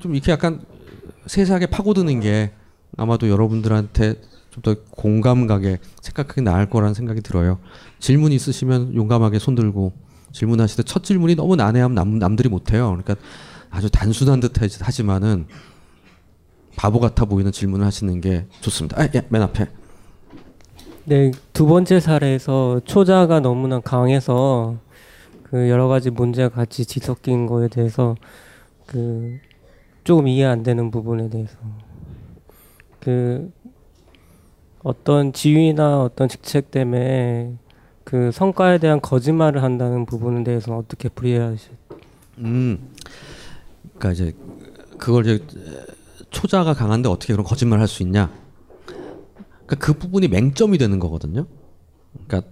좀 0.00 0.14
이렇게 0.14 0.32
약간 0.32 0.60
세세하게 1.26 1.66
파고드는 1.66 2.20
게 2.20 2.52
아마도 2.96 3.28
여러분들한테 3.28 4.20
좀 4.50 4.62
더 4.62 4.74
공감 4.90 5.46
가게 5.46 5.78
생각하기 6.02 6.42
나을 6.42 6.68
거라는 6.68 6.94
생각이 6.94 7.20
들어요. 7.20 7.58
질문 8.00 8.32
있으시면 8.32 8.94
용감하게 8.94 9.38
손 9.38 9.54
들고 9.54 9.92
질문하실 10.32 10.78
때첫 10.78 11.04
질문이 11.04 11.36
너무 11.36 11.56
난해하면 11.56 11.94
남, 11.94 12.18
남들이 12.18 12.48
못해요. 12.48 12.88
그러니까 12.88 13.16
아주 13.70 13.90
단순한 13.90 14.40
듯 14.40 14.52
하지만은 14.80 15.46
바보 16.76 17.00
같아 17.00 17.24
보이는 17.24 17.50
질문을 17.52 17.84
하시는 17.86 18.20
게 18.20 18.46
좋습니다. 18.60 19.00
아, 19.00 19.08
예, 19.14 19.22
맨 19.28 19.42
앞에. 19.42 19.66
네, 21.08 21.30
두 21.54 21.64
번째 21.64 22.00
사례에서 22.00 22.82
초자가 22.84 23.40
너무나 23.40 23.80
강해서 23.80 24.76
그 25.42 25.70
여러 25.70 25.88
가지 25.88 26.10
문제가 26.10 26.50
같이 26.50 26.86
뒤섞인 26.86 27.46
거에 27.46 27.68
대해서 27.68 28.14
그 28.84 29.38
조금 30.04 30.28
이해 30.28 30.44
안 30.44 30.62
되는 30.62 30.90
부분에 30.90 31.30
대해서 31.30 31.56
그 33.00 33.50
어떤 34.82 35.32
지위나 35.32 36.02
어떤 36.02 36.28
직책 36.28 36.70
때문에 36.70 37.54
그 38.04 38.30
성과에 38.30 38.76
대한 38.76 39.00
거짓말을 39.00 39.62
한다는 39.62 40.04
부분에 40.04 40.44
대해서는 40.44 40.78
어떻게 40.78 41.08
불이해하시? 41.08 41.70
음, 42.40 42.90
그러니까 43.96 44.12
이제 44.12 44.36
그걸 44.98 45.24
이제 45.24 45.42
초자가 46.28 46.74
강한데 46.74 47.08
어떻게 47.08 47.32
그런 47.32 47.46
거짓말 47.46 47.80
할수 47.80 48.02
있냐? 48.02 48.30
그러니까 49.68 49.76
그 49.86 49.92
부분이 49.92 50.28
맹점이 50.28 50.78
되는 50.78 50.98
거거든요. 50.98 51.46
그러니까 52.26 52.50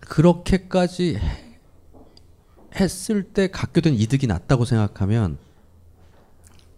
그렇게까지 0.00 1.18
했을 2.74 3.22
때 3.22 3.48
갖게 3.48 3.80
된 3.80 3.94
이득이 3.94 4.26
낮다고 4.26 4.64
생각하면, 4.64 5.38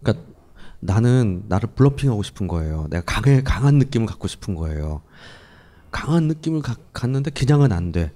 그러니까 0.03 0.25
나는 0.79 1.45
나를 1.47 1.69
블러핑하고 1.73 2.21
싶은 2.21 2.47
거예요. 2.47 2.87
내가 2.91 3.03
강해, 3.05 3.41
강한 3.41 3.79
느낌을 3.79 4.05
갖고 4.05 4.27
싶은 4.27 4.53
거예요. 4.53 5.01
강한 5.89 6.27
느낌을 6.27 6.61
가, 6.61 6.75
갖는데 6.93 7.31
그냥은 7.31 7.71
안 7.71 7.91
돼. 7.91 8.11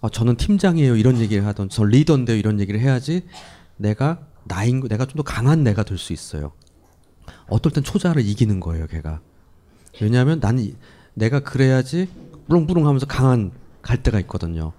어, 0.00 0.08
저는 0.08 0.36
팀장이에요. 0.36 0.96
이런 0.96 1.18
얘기를 1.18 1.44
하던, 1.46 1.68
저 1.68 1.84
리더인데요. 1.84 2.36
이런 2.36 2.60
얘기를 2.60 2.80
해야지 2.80 3.26
내가 3.76 4.20
나인, 4.44 4.80
내가 4.80 5.04
좀 5.04 5.16
더 5.18 5.22
강한 5.22 5.62
내가 5.64 5.82
될 5.82 5.98
수 5.98 6.12
있어요. 6.14 6.52
어떨 7.48 7.72
땐 7.72 7.84
초자를 7.84 8.24
이기는 8.24 8.58
거예요, 8.60 8.86
걔가. 8.86 9.20
왜냐하면 10.00 10.40
나는 10.40 10.74
내가 11.14 11.40
그래야지 11.40 12.08
뿌릉뿌릉 12.48 12.86
하면서 12.86 13.06
강한 13.06 13.52
갈 13.82 14.02
때가 14.02 14.20
있거든요. 14.20 14.72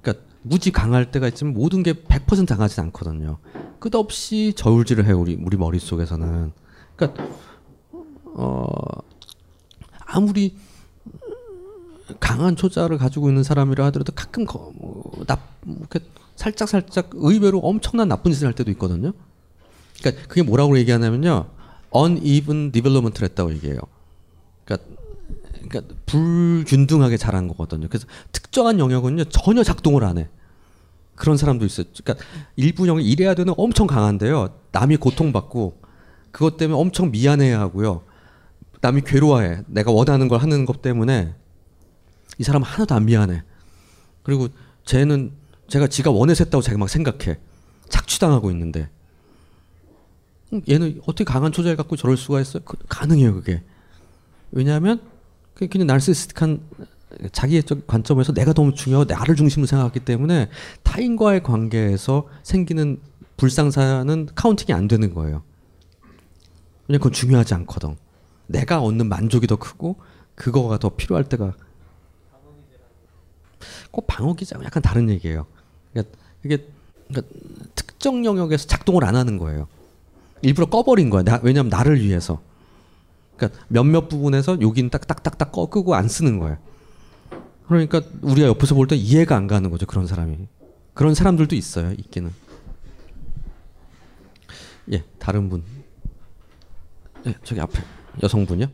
그러니까 0.00 0.24
무지 0.42 0.70
강할 0.70 1.10
때가 1.10 1.28
있지만 1.28 1.54
모든 1.54 1.82
게 1.82 1.92
100% 1.92 2.48
강하진 2.48 2.84
않거든요. 2.84 3.38
끝없이 3.78 4.52
저울질을 4.56 5.06
해요 5.06 5.18
우리 5.18 5.38
우리 5.40 5.56
머릿속에서는. 5.56 6.52
그러니까 6.96 7.24
어 8.24 8.66
아무리 10.04 10.56
강한 12.20 12.56
초자를 12.56 12.98
가지고 12.98 13.28
있는 13.28 13.42
사람이라 13.42 13.84
하더라도 13.86 14.12
가끔 14.14 14.46
거, 14.46 14.72
뭐, 14.76 15.12
나 15.26 15.38
이렇게 15.66 16.00
살짝 16.36 16.68
살짝 16.68 17.10
의외로 17.12 17.58
엄청난 17.58 18.08
나쁜 18.08 18.32
짓을 18.32 18.46
할 18.46 18.54
때도 18.54 18.70
있거든요. 18.72 19.12
그러니까 20.00 20.26
그게 20.28 20.42
뭐라고 20.42 20.78
얘기하냐면요. 20.78 21.46
uneven 21.94 22.72
development를 22.72 23.28
했다고 23.28 23.52
얘기해요. 23.54 23.78
그러니까, 25.68 25.94
불균등하게 26.06 27.16
자란 27.16 27.48
거거든요. 27.48 27.88
그래서 27.88 28.06
특정한 28.32 28.78
영역은요 28.78 29.24
전혀 29.24 29.62
작동을 29.62 30.04
안 30.04 30.18
해. 30.18 30.28
그런 31.14 31.36
사람도 31.36 31.66
있어요. 31.66 31.86
그러니까 32.02 32.24
일부 32.56 32.86
영역 32.86 33.02
이래야 33.02 33.34
되는 33.34 33.52
엄청 33.56 33.86
강한데요. 33.86 34.54
남이 34.72 34.98
고통받고 34.98 35.80
그것 36.30 36.56
때문에 36.56 36.78
엄청 36.78 37.10
미안해하고요. 37.10 38.02
남이 38.80 39.02
괴로워해. 39.02 39.62
내가 39.66 39.90
원하는 39.90 40.28
걸 40.28 40.40
하는 40.40 40.64
것 40.64 40.80
때문에 40.80 41.34
이 42.38 42.42
사람 42.44 42.62
하나도 42.62 42.94
안 42.94 43.04
미안해. 43.06 43.42
그리고 44.22 44.48
쟤는 44.84 45.32
제가 45.66 45.88
지가 45.88 46.10
했다고 46.44 46.62
제가 46.62 46.78
막 46.78 46.88
생각해. 46.88 47.38
착취당하고 47.88 48.50
있는데. 48.52 48.88
음, 50.52 50.62
얘는 50.68 51.00
어떻게 51.02 51.24
강한 51.24 51.52
초자를 51.52 51.76
갖고 51.76 51.96
저럴 51.96 52.16
수가 52.16 52.40
있어요? 52.40 52.62
그, 52.64 52.76
가능해요, 52.88 53.34
그게. 53.34 53.62
왜냐하면 54.50 55.00
그냥 55.66 55.86
날시스틱한 55.86 56.60
자기의 57.32 57.62
관점에서 57.86 58.32
내가 58.32 58.52
너무 58.52 58.74
중요하고 58.74 59.12
나를 59.12 59.34
중심으로 59.34 59.66
생각하기 59.66 60.00
때문에 60.00 60.48
타인과의 60.82 61.42
관계에서 61.42 62.28
생기는 62.42 63.00
불상사는 63.36 64.28
카운팅이 64.34 64.76
안 64.76 64.88
되는 64.88 65.14
거예요. 65.14 65.42
왜냐면 66.86 67.00
그건 67.00 67.12
중요하지 67.12 67.54
않거든. 67.54 67.96
내가 68.46 68.80
얻는 68.80 69.08
만족이 69.08 69.46
더 69.46 69.56
크고 69.56 69.96
그거가 70.34 70.78
더 70.78 70.90
필요할 70.90 71.24
때가 71.28 71.54
꼭 73.90 74.06
방어기자고 74.06 74.64
약간 74.64 74.82
다른 74.82 75.10
얘기예요. 75.10 75.46
그러니까 75.92 76.16
이게 76.44 76.66
그러니까 77.08 77.34
특정 77.74 78.24
영역에서 78.24 78.66
작동을 78.66 79.04
안 79.04 79.16
하는 79.16 79.38
거예요. 79.38 79.66
일부러 80.42 80.66
꺼버린 80.66 81.10
거야. 81.10 81.22
나, 81.22 81.40
왜냐하면 81.42 81.70
나를 81.70 82.00
위해서. 82.00 82.40
그러니까 83.38 83.60
몇몇 83.68 84.08
부분에서 84.08 84.60
여긴 84.60 84.90
딱딱딱딱 84.90 85.52
꺼 85.52 85.66
끄고 85.66 85.94
안 85.94 86.08
쓰는 86.08 86.38
거예요. 86.38 86.58
그러니까 87.66 88.02
우리가 88.22 88.48
옆에서 88.48 88.74
볼 88.74 88.86
때 88.88 88.96
이해가 88.96 89.36
안 89.36 89.46
가는 89.46 89.70
거죠. 89.70 89.86
그런 89.86 90.06
사람이. 90.06 90.36
그런 90.94 91.14
사람들도 91.14 91.54
있어요. 91.54 91.92
있기는. 91.92 92.30
예, 94.92 95.04
다른 95.18 95.48
분. 95.48 95.62
예, 97.26 97.34
저기 97.44 97.60
앞에 97.60 97.80
여성분이요. 98.22 98.66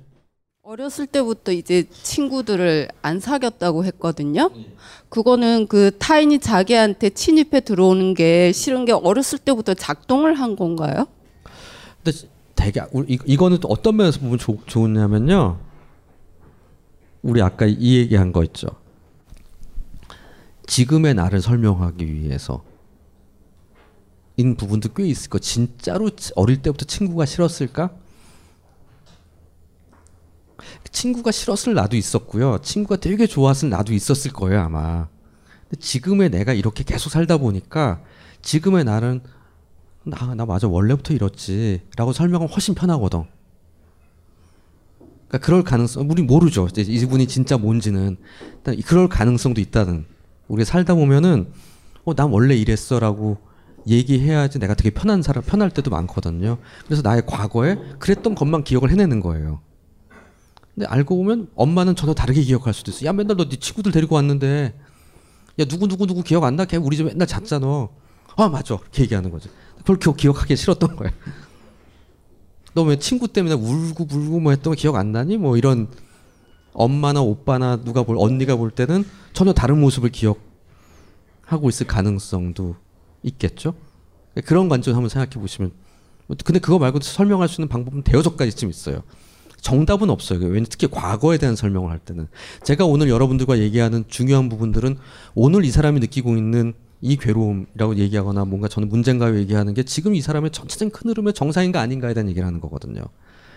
어렸을 0.63 1.07
때부터 1.07 1.53
이제 1.53 1.87
친구들을 1.91 2.89
안 3.03 3.21
사귀었다고 3.21 3.85
했거든요. 3.85 4.51
그거는 5.11 5.67
그 5.69 5.91
타인이 5.99 6.39
자기한테 6.39 7.11
침입해 7.11 7.61
들어오는 7.61 8.15
게 8.15 8.51
싫은 8.53 8.87
게 8.87 8.93
어렸을 8.93 9.39
때부터 9.39 9.75
작동을 9.75 10.35
한 10.35 10.57
건가요? 10.57 11.07
근데 12.03 12.19
되게 12.65 12.81
이, 13.09 13.19
이거는 13.27 13.59
또 13.59 13.69
어떤 13.69 13.97
면에서 13.97 14.21
보면 14.21 14.39
조, 14.39 14.59
좋으냐면요. 14.65 15.61
우리 17.23 17.43
아까 17.43 17.67
이 17.67 17.97
얘기한 17.99 18.33
거 18.33 18.43
있죠. 18.45 18.69
지금의 20.67 21.15
나를 21.15 21.43
설명하기 21.43 22.11
위해서 22.13 22.65
인 24.37 24.57
부분도 24.57 24.95
꽤 24.95 25.07
있을 25.07 25.29
거. 25.29 25.39
진짜로 25.39 26.11
어릴 26.37 26.63
때부터 26.63 26.87
친구가 26.87 27.27
싫었을까? 27.27 27.91
친구가 30.91 31.33
싫었을 31.33 31.75
나도 31.75 31.97
있었고요. 31.97 32.59
친구가 32.63 32.97
되게 32.97 33.27
좋았을 33.27 33.69
나도 33.69 33.93
있었을 33.93 34.33
거예요 34.33 34.61
아마. 34.61 35.09
근데 35.69 35.81
지금의 35.81 36.31
내가 36.31 36.55
이렇게 36.55 36.83
계속 36.83 37.11
살다 37.11 37.37
보니까 37.37 38.01
지금의 38.41 38.85
나는 38.85 39.21
나, 40.05 40.35
나 40.35 40.45
맞아 40.47 40.69
원래부터 40.69 41.15
이렇지 41.15 41.81
라고 41.97 42.13
설명하면 42.13 42.53
훨씬 42.53 42.75
편하거든. 42.75 43.25
그러니까 45.29 45.39
그럴 45.47 45.63
가능성 45.65 46.09
우리 46.11 46.23
모르죠. 46.23 46.69
이분이 46.77 47.27
진짜 47.27 47.57
뭔지는 47.59 48.17
일단 48.57 48.77
그럴 48.87 49.09
가능성도 49.09 49.61
있다는. 49.61 50.07
우리 50.49 50.65
살다 50.65 50.95
보면은 50.95 51.49
어 52.05 52.13
난 52.15 52.29
원래 52.31 52.55
이랬어 52.55 52.99
라고 53.01 53.39
얘기해야지 53.87 54.59
내가 54.59 54.75
되게 54.75 54.91
편한 54.91 55.23
사람 55.23 55.43
편할 55.43 55.71
때도 55.71 55.91
많거든요. 55.91 56.59
그래서 56.85 57.01
나의 57.03 57.25
과거에 57.27 57.77
그랬던 57.99 58.35
것만 58.35 58.63
기억을 58.65 58.91
해내는 58.91 59.21
거예요. 59.21 59.61
근데 60.75 60.87
알고 60.87 61.17
보면 61.17 61.49
엄마는 61.55 61.97
전혀 61.97 62.13
다르게 62.15 62.43
기억할 62.43 62.75
수도 62.75 62.91
있어. 62.91 63.07
야 63.07 63.13
맨날 63.13 63.37
너 63.37 63.49
네 63.49 63.57
친구들 63.57 63.91
데리고 63.93 64.17
왔는데 64.17 64.75
야 65.61 65.65
누구 65.65 65.89
누구 65.89 66.07
누구 66.07 66.23
기억 66.23 66.45
안 66.45 66.57
나? 66.57 66.65
걔 66.67 66.77
우리 66.77 66.97
집에 66.97 67.11
맨날 67.11 67.27
잤잖아. 67.27 67.89
아 68.37 68.49
맞아. 68.49 68.77
그렇게 68.77 69.03
얘기하는 69.05 69.31
거지. 69.31 69.49
그걸 69.85 69.99
기억, 69.99 70.17
기억하기 70.17 70.57
싫었던 70.57 70.97
거야. 70.97 71.13
너왜 72.73 72.99
친구 72.99 73.29
때문에 73.29 73.55
울고 73.55 74.07
불고 74.07 74.41
뭐 74.41 74.51
했던 74.51 74.73
거 74.73 74.77
기억 74.77 74.97
안 74.97 75.13
나니? 75.13 75.37
뭐 75.37 75.57
이런 75.57 75.89
엄마나 76.73 77.21
오빠나 77.21 77.77
누가 77.77 78.03
볼 78.03 78.17
언니가 78.19 78.57
볼 78.57 78.71
때는 78.71 79.05
전혀 79.33 79.53
다른 79.53 79.81
모습을 79.81 80.11
기억하고 80.11 81.69
있을 81.69 81.87
가능성도 81.87 82.77
있겠죠. 83.23 83.75
그런 84.45 84.69
관점 84.69 84.95
한번 84.95 85.09
생각해 85.09 85.31
보시면. 85.41 85.71
근데 86.45 86.59
그거 86.59 86.79
말고도 86.79 87.05
설명할 87.05 87.49
수 87.49 87.61
있는 87.61 87.69
방법은 87.69 88.03
대여섯 88.03 88.37
가지쯤 88.37 88.71
있어요. 88.71 89.03
정답은 89.61 90.11
없어요. 90.11 90.41
왜냐 90.41 90.67
특히 90.69 90.89
과거에 90.89 91.39
대한 91.39 91.57
설명을 91.57 91.91
할 91.91 91.99
때는 91.99 92.27
제가 92.65 92.87
오늘 92.87 93.09
여러분들과 93.09 93.59
얘기하는 93.59 94.05
중요한 94.09 94.49
부분들은 94.49 94.97
오늘 95.35 95.65
이 95.65 95.71
사람이 95.71 96.01
느끼고 96.01 96.37
있는 96.37 96.75
이 97.05 97.17
괴로움이라고 97.17 97.97
얘기하거나 97.97 98.47
뭔가 98.47 98.67
저는 98.67 98.89
문제인가요 98.89 99.37
얘기하는 99.37 99.75
게 99.75 99.83
지금 99.83 100.15
이 100.15 100.23
사람의 100.23 100.53
전체적인 100.53 100.91
큰 100.91 101.11
흐름의 101.11 101.35
정상인가 101.35 101.79
아닌가에 101.79 102.15
대한 102.15 102.31
얘기를 102.31 102.47
하는 102.47 102.61
거거든요. 102.61 103.03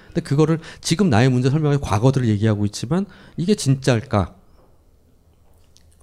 근데 0.08 0.20
그거를 0.20 0.60
지금 0.82 1.10
나의 1.10 1.30
문제 1.30 1.50
설명에 1.50 1.78
과거들을 1.78 2.28
얘기하고 2.28 2.66
있지만 2.66 3.06
이게 3.38 3.56
진짜일까? 3.56 4.36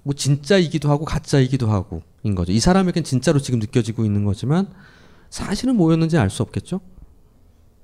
뭐 0.04 0.14
진짜이기도 0.14 0.88
하고 0.88 1.04
가짜이기도 1.04 1.70
하고인 1.70 2.34
거죠. 2.34 2.50
이 2.50 2.60
사람에겐 2.60 3.04
진짜로 3.04 3.38
지금 3.38 3.58
느껴지고 3.58 4.06
있는 4.06 4.24
거지만 4.24 4.72
사실은 5.28 5.76
뭐였는지 5.76 6.16
알 6.16 6.30
수 6.30 6.42
없겠죠. 6.42 6.80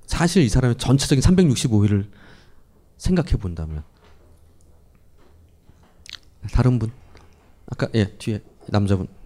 사실 0.07 0.41
이 0.41 0.49
사람의 0.49 0.77
전체적인 0.79 1.21
365일을 1.21 2.09
생각해 2.97 3.33
본다면 3.33 3.83
다른 6.51 6.79
분 6.79 6.91
아까 7.67 7.87
예 7.93 8.05
뒤에 8.17 8.41
남자분 8.67 9.07
예. 9.07 9.20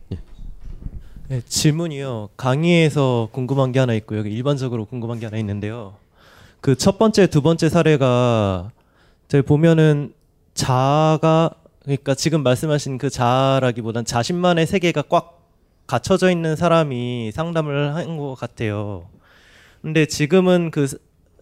네, 1.28 1.42
질문이요. 1.42 2.30
강의에서 2.38 3.30
궁금한 3.32 3.72
게 3.72 3.80
하나 3.80 3.94
있고 3.94 4.18
여기 4.18 4.30
일반적으로 4.32 4.86
궁금한 4.86 5.20
게 5.20 5.26
하나 5.26 5.38
있는데요. 5.38 5.96
그 6.62 6.76
첫 6.76 6.98
번째 6.98 7.28
두 7.28 7.42
번째 7.42 7.70
사례가 7.70 8.72
저희 9.28 9.42
보면은 9.42 10.14
자아가 10.54 11.52
그러니까 11.84 12.16
지금 12.16 12.42
말씀하신 12.44 12.98
그 12.98 13.10
자아라기보단 13.10 14.06
자신만의 14.06 14.66
세계가 14.68 15.04
꽉 15.10 15.42
갇혀져 15.88 16.32
있는 16.32 16.56
사람이 16.56 17.32
상담을 17.34 17.96
한 17.96 18.18
것 18.18 18.36
같아요. 18.36 19.08
근데 19.82 20.06
지금은 20.08 20.72
그 20.72 20.88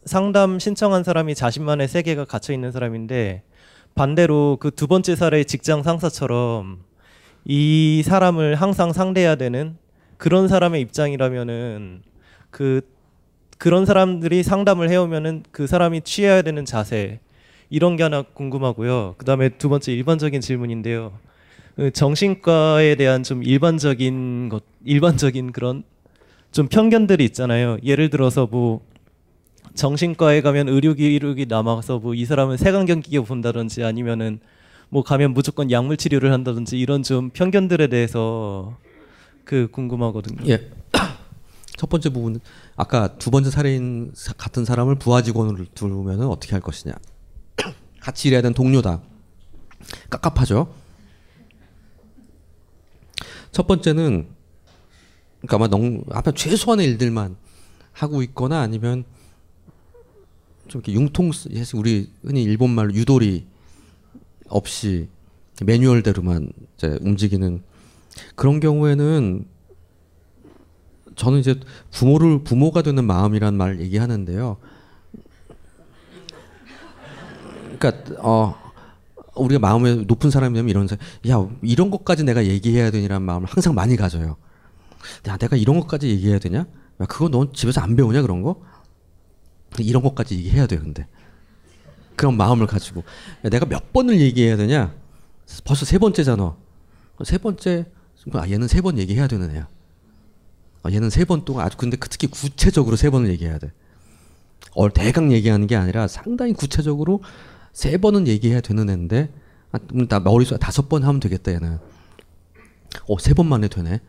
상담 0.05 0.59
신청한 0.59 1.03
사람이 1.05 1.35
자신만의 1.35 1.87
세계가 1.87 2.25
갇혀 2.25 2.53
있는 2.53 2.71
사람인데 2.71 3.43
반대로 3.95 4.57
그 4.59 4.71
두 4.71 4.87
번째 4.87 5.15
사례의 5.15 5.45
직장 5.45 5.83
상사처럼 5.83 6.83
이 7.45 8.03
사람을 8.05 8.55
항상 8.55 8.93
상대해야 8.93 9.35
되는 9.35 9.77
그런 10.17 10.47
사람의 10.47 10.81
입장이라면은 10.81 12.01
그 12.49 12.81
그런 13.57 13.85
사람들이 13.85 14.43
상담을 14.43 14.89
해오면은 14.89 15.43
그 15.51 15.67
사람이 15.67 16.01
취해야 16.01 16.41
되는 16.41 16.65
자세 16.65 17.19
이런 17.69 17.95
게 17.95 18.03
하나 18.03 18.21
궁금하고요. 18.21 19.15
그 19.17 19.25
다음에 19.25 19.49
두 19.49 19.69
번째 19.69 19.93
일반적인 19.93 20.41
질문인데요. 20.41 21.13
그 21.75 21.91
정신과에 21.91 22.95
대한 22.95 23.23
좀 23.23 23.43
일반적인 23.43 24.49
것, 24.49 24.63
일반적인 24.85 25.51
그런 25.51 25.83
좀 26.51 26.67
편견들이 26.67 27.23
있잖아요. 27.25 27.77
예를 27.83 28.09
들어서 28.09 28.47
뭐 28.49 28.81
정신과에 29.73 30.41
가면 30.41 30.69
의료 30.69 30.93
기록이 30.93 31.47
남아서 31.47 31.99
뭐 31.99 32.13
이 32.13 32.25
사람은 32.25 32.57
끼고 33.01 33.25
본다든지 33.25 33.83
아니면은 33.83 34.39
뭐 34.93 35.01
가면 35.01 35.33
무조건 35.33 35.71
약물 35.71 35.97
치료를 35.97 36.31
한다든지 36.31 36.77
이런 36.77 37.01
좀 37.01 37.31
편견들에 37.31 37.87
대해서 37.87 38.77
그 39.43 39.67
궁금하거든요. 39.71 40.47
예. 40.47 40.69
첫 41.75 41.89
번째 41.89 42.09
부분 42.09 42.39
아까 42.75 43.17
두 43.17 43.31
번째 43.31 43.49
사례인 43.49 44.13
같은 44.37 44.65
사람을 44.65 44.99
부하 44.99 45.23
직원으로 45.23 45.65
두면은 45.73 46.27
어떻게 46.27 46.51
할 46.51 46.61
것이냐. 46.61 46.93
같이 48.01 48.27
일해야 48.27 48.43
되는 48.43 48.53
동료다. 48.53 49.01
깝깝하죠. 50.11 50.71
첫 53.51 53.65
번째는 53.65 54.27
그러니까 55.41 55.55
아마 55.55 55.67
넉, 55.69 56.05
앞에 56.11 56.33
최소한의 56.33 56.85
일들만 56.85 57.35
하고 57.93 58.21
있거나 58.21 58.61
아니면 58.61 59.05
좀 60.67 60.81
이렇게 60.81 60.93
융통 60.93 61.31
우리 61.73 62.11
흔히 62.21 62.43
일본 62.43 62.69
말로 62.69 62.93
유도리 62.93 63.52
없이 64.49 65.07
매뉴얼대로만 65.61 66.49
이제 66.77 66.97
움직이는 67.01 67.63
그런 68.35 68.59
경우에는 68.59 69.45
저는 71.15 71.39
이제 71.39 71.59
부모를 71.91 72.43
부모가 72.43 72.81
되는 72.81 73.03
마음이란 73.05 73.55
말 73.55 73.79
얘기하는데요. 73.81 74.57
그러니까 77.77 78.15
어 78.19 78.55
우리가 79.35 79.59
마음에 79.59 79.95
높은 79.95 80.29
사람이면 80.31 80.69
이런 80.69 80.87
사- 80.87 80.97
야 81.29 81.47
이런 81.61 81.91
것까지 81.91 82.23
내가 82.23 82.45
얘기해야 82.45 82.91
되니라는 82.91 83.25
마음을 83.25 83.47
항상 83.47 83.75
많이 83.75 83.95
가져요. 83.95 84.37
야 85.27 85.37
내가 85.37 85.55
이런 85.55 85.79
것까지 85.79 86.09
얘기해야 86.09 86.39
되냐? 86.39 86.59
야 86.59 87.05
그거 87.07 87.29
넌 87.29 87.51
집에서 87.53 87.81
안 87.81 87.95
배우냐 87.95 88.21
그런 88.21 88.41
거? 88.41 88.61
이런 89.79 90.03
것까지 90.03 90.37
얘기해야 90.37 90.67
돼 90.67 90.77
근데 90.77 91.07
그런 92.15 92.37
마음을 92.37 92.67
가지고 92.67 93.03
야, 93.45 93.49
내가 93.49 93.65
몇 93.65 93.91
번을 93.93 94.19
얘기해야 94.21 94.57
되냐? 94.57 94.93
벌써 95.65 95.85
세 95.85 95.97
번째잖아. 95.97 96.55
세 97.23 97.37
번째 97.37 97.85
아 98.33 98.47
얘는 98.49 98.67
세 98.67 98.81
번 98.81 98.97
얘기해야 98.97 99.27
되는 99.27 99.51
애야. 99.51 99.67
아, 100.83 100.91
얘는 100.91 101.09
세 101.09 101.25
번 101.25 101.45
동안 101.45 101.65
아주 101.65 101.77
근데 101.77 101.97
그 101.97 102.09
특히 102.09 102.27
구체적으로 102.27 102.95
세 102.95 103.09
번을 103.09 103.29
얘기해야 103.31 103.57
돼. 103.57 103.71
어, 104.75 104.91
대강 104.91 105.31
얘기하는 105.31 105.67
게 105.67 105.75
아니라 105.75 106.07
상당히 106.07 106.53
구체적으로 106.53 107.21
세 107.73 107.97
번은 107.97 108.27
얘기해야 108.27 108.61
되는 108.61 108.89
애인데 108.89 109.31
아, 109.71 109.77
그럼 109.79 110.07
나 110.07 110.19
머릿속에 110.19 110.57
다섯 110.59 110.89
번 110.89 111.03
하면 111.03 111.19
되겠다 111.19 111.51
얘는. 111.53 111.79
어, 113.07 113.19
세 113.19 113.33
번만에 113.33 113.67
되네. 113.67 113.99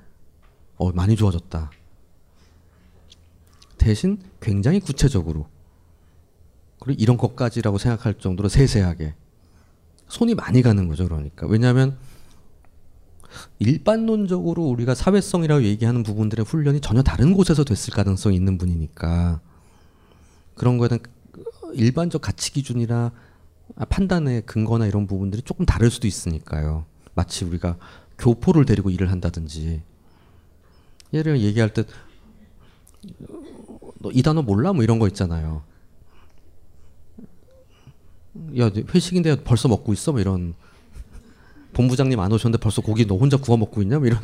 어, 0.76 0.92
많이 0.92 1.16
좋아졌다. 1.16 1.70
대신 3.78 4.18
굉장히 4.40 4.80
구체적으로 4.80 5.46
그리고 6.84 7.00
이런 7.00 7.16
것까지라고 7.16 7.78
생각할 7.78 8.14
정도로 8.18 8.48
세세하게 8.50 9.14
손이 10.08 10.34
많이 10.34 10.60
가는 10.60 10.86
거죠 10.86 11.04
그러니까 11.08 11.46
왜냐하면 11.46 11.96
일반론적으로 13.58 14.64
우리가 14.64 14.94
사회성이라고 14.94 15.64
얘기하는 15.64 16.02
부분들의 16.02 16.44
훈련이 16.44 16.80
전혀 16.80 17.02
다른 17.02 17.32
곳에서 17.32 17.64
됐을 17.64 17.92
가능성이 17.94 18.36
있는 18.36 18.58
분이니까 18.58 19.40
그런 20.54 20.76
거에 20.78 20.88
대한 20.88 21.00
일반적 21.72 22.20
가치 22.20 22.52
기준이나 22.52 23.12
판단의 23.88 24.42
근거나 24.42 24.86
이런 24.86 25.06
부분들이 25.06 25.42
조금 25.42 25.66
다를 25.66 25.90
수도 25.90 26.06
있으니까요. 26.06 26.84
마치 27.14 27.44
우리가 27.44 27.76
교포를 28.18 28.66
데리고 28.66 28.90
일을 28.90 29.10
한다든지 29.10 29.82
예를 31.12 31.40
얘기할 31.40 31.72
때 31.72 31.84
너 34.00 34.10
이 34.12 34.22
단어 34.22 34.42
몰라? 34.42 34.72
뭐 34.72 34.84
이런 34.84 34.98
거 34.98 35.08
있잖아요. 35.08 35.62
야 38.58 38.70
회식인데 38.94 39.44
벌써 39.44 39.68
먹고 39.68 39.92
있어? 39.92 40.12
뭐 40.12 40.20
이런 40.20 40.54
본부장님 41.72 42.18
안 42.18 42.32
오셨는데 42.32 42.60
벌써 42.60 42.82
고기 42.82 43.06
너 43.06 43.16
혼자 43.16 43.36
구워 43.36 43.56
먹고 43.56 43.82
있냐? 43.82 43.98
뭐 43.98 44.06
이런 44.06 44.20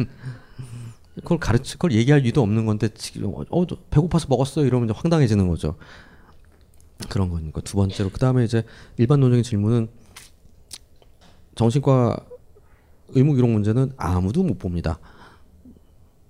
그걸 1.16 1.38
가르치 1.38 1.74
그걸 1.74 1.92
얘기할 1.92 2.24
이유도 2.24 2.42
없는 2.42 2.66
건데 2.66 2.88
지금 2.94 3.34
어, 3.34 3.44
어 3.50 3.66
배고파서 3.90 4.26
먹었어 4.28 4.64
이러면 4.64 4.88
이제 4.88 4.94
황당해지는 4.96 5.48
거죠. 5.48 5.76
그런 7.08 7.30
거니까 7.30 7.60
두 7.62 7.76
번째로 7.76 8.10
그 8.10 8.18
다음에 8.18 8.44
이제 8.44 8.64
일반론적인 8.98 9.42
질문은 9.42 9.88
정신과 11.54 12.26
의무 13.08 13.34
기록 13.34 13.50
문제는 13.50 13.92
아무도 13.96 14.42
못 14.42 14.58
봅니다. 14.58 14.98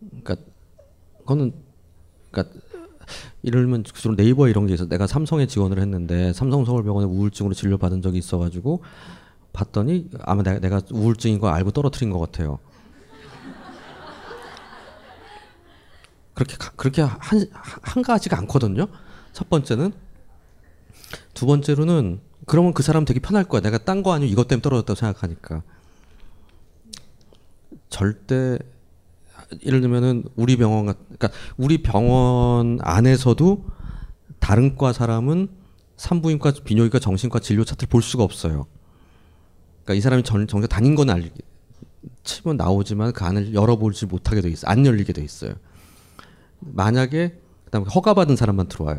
그러니까 0.00 0.36
그거는 1.18 1.52
그러니까 2.30 2.59
들면 3.44 3.84
주로 3.84 4.14
네이버 4.16 4.48
이런 4.48 4.66
게 4.66 4.74
있어. 4.74 4.86
내가 4.86 5.06
삼성에 5.06 5.46
지원을 5.46 5.78
했는데 5.80 6.32
삼성 6.32 6.64
서울병원에 6.64 7.06
우울증으로 7.06 7.54
진료 7.54 7.78
받은 7.78 8.02
적이 8.02 8.18
있어가지고 8.18 8.82
봤더니 9.52 10.08
아마 10.20 10.42
내가, 10.42 10.60
내가 10.60 10.80
우울증인 10.92 11.38
거 11.38 11.48
알고 11.48 11.70
떨어뜨린 11.72 12.10
것 12.10 12.18
같아요. 12.20 12.58
그렇게 16.34 16.56
가- 16.56 16.72
그렇게 16.76 17.02
한, 17.02 17.18
한 17.52 18.02
가지가 18.02 18.38
않거든요. 18.38 18.86
첫 19.32 19.50
번째는 19.50 19.92
두 21.34 21.46
번째로는 21.46 22.20
그러면 22.46 22.72
그 22.72 22.82
사람 22.82 23.04
되게 23.04 23.20
편할 23.20 23.44
거야. 23.44 23.60
내가 23.60 23.78
딴 23.78 24.02
거 24.02 24.12
아니면 24.12 24.32
이것 24.32 24.48
때문에 24.48 24.62
떨어졌다고 24.62 24.94
생각하니까. 24.96 25.62
절대 27.88 28.58
예를 29.64 29.80
들면은 29.80 30.24
우리 30.36 30.56
병원 30.56 30.86
같 30.86 30.96
그러니까 31.06 31.30
우리 31.56 31.82
병원 31.82 32.78
안에서도 32.82 33.64
다른 34.38 34.76
과 34.76 34.92
사람은 34.92 35.48
산부인과, 35.96 36.52
비뇨기과, 36.64 36.98
정신과 36.98 37.40
진료 37.40 37.64
차트를 37.64 37.88
볼 37.88 38.00
수가 38.02 38.24
없어요. 38.24 38.66
그러니까 39.84 39.94
이 39.94 40.00
사람이 40.00 40.22
전 40.22 40.46
정작 40.46 40.68
다닌 40.68 40.94
건 40.94 41.10
알, 41.10 41.30
치면 42.24 42.56
나오지만 42.56 43.12
그 43.12 43.24
안을 43.24 43.52
열어보지 43.54 44.06
못하게 44.06 44.40
돼 44.40 44.48
있어. 44.48 44.66
안 44.66 44.86
열리게 44.86 45.12
돼 45.12 45.22
있어요. 45.22 45.52
만약에 46.60 47.38
그다음에 47.66 47.86
허가받은 47.94 48.36
사람만 48.36 48.68
들어와요. 48.68 48.98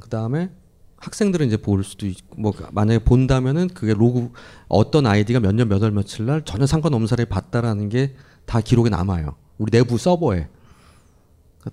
그 0.00 0.08
다음에 0.08 0.50
학생들은 0.98 1.46
이제 1.46 1.56
볼 1.58 1.84
수도 1.84 2.06
있고 2.06 2.40
뭐 2.40 2.52
만약에 2.72 3.00
본다면은 3.04 3.68
그게 3.68 3.92
로그 3.92 4.30
어떤 4.68 5.06
아이디가 5.06 5.40
몇 5.40 5.52
년 5.54 5.68
몇 5.68 5.82
월 5.82 5.90
며칠 5.90 6.24
날 6.26 6.44
전혀 6.44 6.66
상관없는 6.66 7.06
사람이 7.06 7.28
봤다라는 7.28 7.88
게 7.88 8.14
다 8.46 8.60
기록에 8.60 8.88
남아요. 8.90 9.34
우리 9.58 9.70
내부 9.70 9.98
서버에 9.98 10.48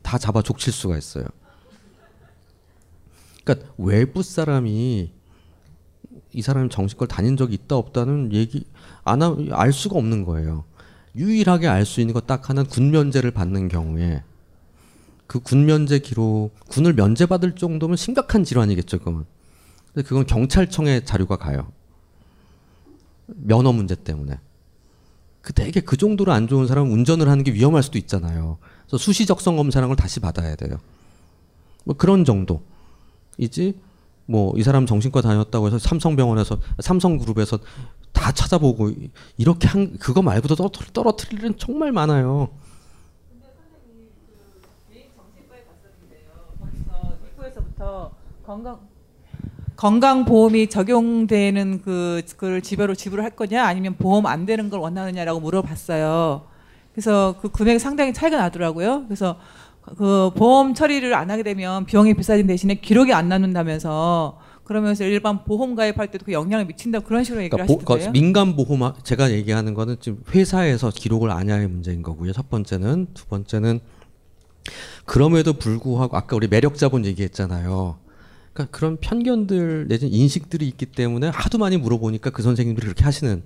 다 0.01 0.17
잡아 0.17 0.41
족칠 0.41 0.73
수가 0.73 0.97
있어요. 0.97 1.25
그러니까 3.43 3.69
외부 3.77 4.23
사람이 4.23 5.11
이 6.35 6.41
사람이 6.41 6.69
정신과를 6.69 7.07
다닌 7.09 7.37
적이 7.37 7.55
있다 7.55 7.75
없다는 7.75 8.31
얘기 8.33 8.65
안알 9.03 9.73
수가 9.73 9.97
없는 9.97 10.23
거예요. 10.25 10.65
유일하게 11.15 11.67
알 11.67 11.85
수 11.85 11.99
있는 12.01 12.13
것 12.13 12.25
딱 12.25 12.49
하나는 12.49 12.69
군 12.69 12.89
면제를 12.91 13.31
받는 13.31 13.67
경우에 13.67 14.23
그 15.27 15.39
군 15.39 15.65
면제 15.65 15.99
기록 15.99 16.51
군을 16.67 16.93
면제받을 16.93 17.55
정도면 17.55 17.97
심각한 17.97 18.43
질환이겠죠, 18.43 18.99
그건. 18.99 19.25
근데 19.93 20.07
그건 20.07 20.25
경찰청에 20.25 21.05
자료가 21.05 21.37
가요. 21.37 21.71
면허 23.27 23.71
문제 23.71 23.95
때문에. 23.95 24.39
그 25.43 25.51
되게 25.51 25.81
그 25.81 25.97
정도로 25.97 26.31
안 26.31 26.47
좋은 26.47 26.67
사람은 26.67 26.89
운전을 26.89 27.27
하는 27.27 27.43
게 27.43 27.53
위험할 27.53 27.83
수도 27.83 27.97
있잖아요. 27.97 28.57
그래서 28.87 28.97
수시 28.97 29.25
적성 29.25 29.57
검사라는 29.57 29.89
걸 29.89 29.97
다시 29.97 30.21
받아야 30.21 30.55
돼요. 30.55 30.77
뭐 31.83 31.95
그런 31.95 32.23
정도. 32.23 32.63
이지 33.37 33.77
뭐 34.25 34.53
이 34.55 34.63
사람 34.63 34.85
정신과 34.85 35.21
다녔다고 35.21 35.67
해서 35.67 35.77
삼성병원에서 35.77 36.57
삼성그룹에서 36.79 37.59
다 38.13 38.31
찾아보고 38.31 38.93
이렇게 39.35 39.67
한 39.67 39.97
그거 39.97 40.21
말고도 40.21 40.55
떨어뜨릴, 40.93 41.39
일은 41.39 41.57
정말 41.57 41.91
많아요. 41.91 42.49
입구에서부터 47.33 48.11
건강 48.45 48.79
건강보험이 49.83 50.67
적용되는 50.67 51.81
그 51.81 52.21
그걸 52.37 52.61
지배로 52.61 52.95
지불을 52.95 53.21
할 53.21 53.31
거냐 53.31 53.65
아니면 53.65 53.97
보험 53.97 54.25
안 54.27 54.45
되는 54.45 54.69
걸 54.69 54.79
원하느냐라고 54.79 55.41
물어봤어요. 55.41 56.43
그래서 56.93 57.35
그 57.41 57.49
금액이 57.49 57.79
상당히 57.79 58.13
차이가 58.13 58.37
나더라고요. 58.37 59.03
그래서 59.07 59.35
그 59.97 60.31
보험 60.37 60.73
처리를 60.73 61.13
안 61.13 61.29
하게 61.29 61.43
되면 61.43 61.85
비용이 61.85 62.13
비싸진 62.13 62.47
대신에 62.47 62.75
기록이 62.75 63.11
안 63.11 63.27
남는다면서 63.27 64.39
그러면서 64.63 65.03
일반 65.03 65.43
보험 65.43 65.75
가입할 65.75 66.09
때도 66.11 66.23
그 66.23 66.31
영향을 66.31 66.65
미친다 66.65 67.01
그런 67.01 67.25
식으로 67.25 67.43
얘기를 67.43 67.57
그러니까 67.65 67.85
보- 67.85 67.93
하시던데요. 67.93 68.13
그 68.13 68.17
민간 68.17 68.55
보험 68.55 68.93
제가 69.03 69.31
얘기하는 69.31 69.73
거는 69.73 69.97
지금 69.99 70.23
회사에서 70.33 70.91
기록을 70.95 71.29
안 71.29 71.49
하의 71.49 71.67
문제인 71.67 72.03
거고요. 72.03 72.31
첫 72.31 72.49
번째는 72.49 73.07
두 73.13 73.25
번째는 73.25 73.81
그럼에도 75.03 75.51
불구하고 75.51 76.15
아까 76.15 76.37
우리 76.37 76.47
매력 76.47 76.77
자본 76.77 77.05
얘기했잖아요. 77.05 77.97
그러니까 78.53 78.77
그런 78.77 78.97
편견들 78.97 79.87
내지는 79.87 80.13
인식들이 80.13 80.67
있기 80.67 80.85
때문에 80.87 81.27
하도 81.29 81.57
많이 81.57 81.77
물어보니까 81.77 82.29
그 82.29 82.41
선생님들이 82.43 82.85
그렇게 82.85 83.03
하시는. 83.03 83.43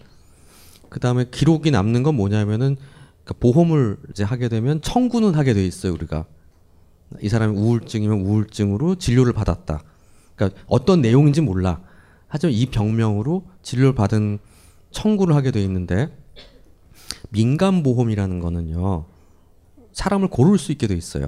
그 0.89 0.99
다음에 0.99 1.25
기록이 1.29 1.71
남는 1.71 2.03
건 2.03 2.15
뭐냐면은 2.15 2.77
그러니까 3.23 3.34
보험을 3.39 3.97
이제 4.11 4.23
하게 4.23 4.49
되면 4.49 4.81
청구는 4.81 5.35
하게 5.35 5.53
돼 5.53 5.65
있어요 5.65 5.93
우리가. 5.93 6.25
이 7.21 7.29
사람이 7.29 7.57
우울증이면 7.57 8.19
우울증으로 8.19 8.95
진료를 8.95 9.34
받았다. 9.34 9.81
그러니까 10.35 10.61
어떤 10.67 11.01
내용인지 11.01 11.41
몰라. 11.41 11.81
하지만 12.27 12.53
이 12.53 12.65
병명으로 12.65 13.45
진료를 13.61 13.95
받은 13.95 14.39
청구를 14.91 15.35
하게 15.35 15.51
돼 15.51 15.63
있는데 15.63 16.09
민간 17.29 17.84
보험이라는 17.84 18.39
거는요 18.39 19.05
사람을 19.93 20.27
고를 20.29 20.57
수 20.57 20.71
있게 20.73 20.88
돼 20.88 20.95
있어요. 20.95 21.27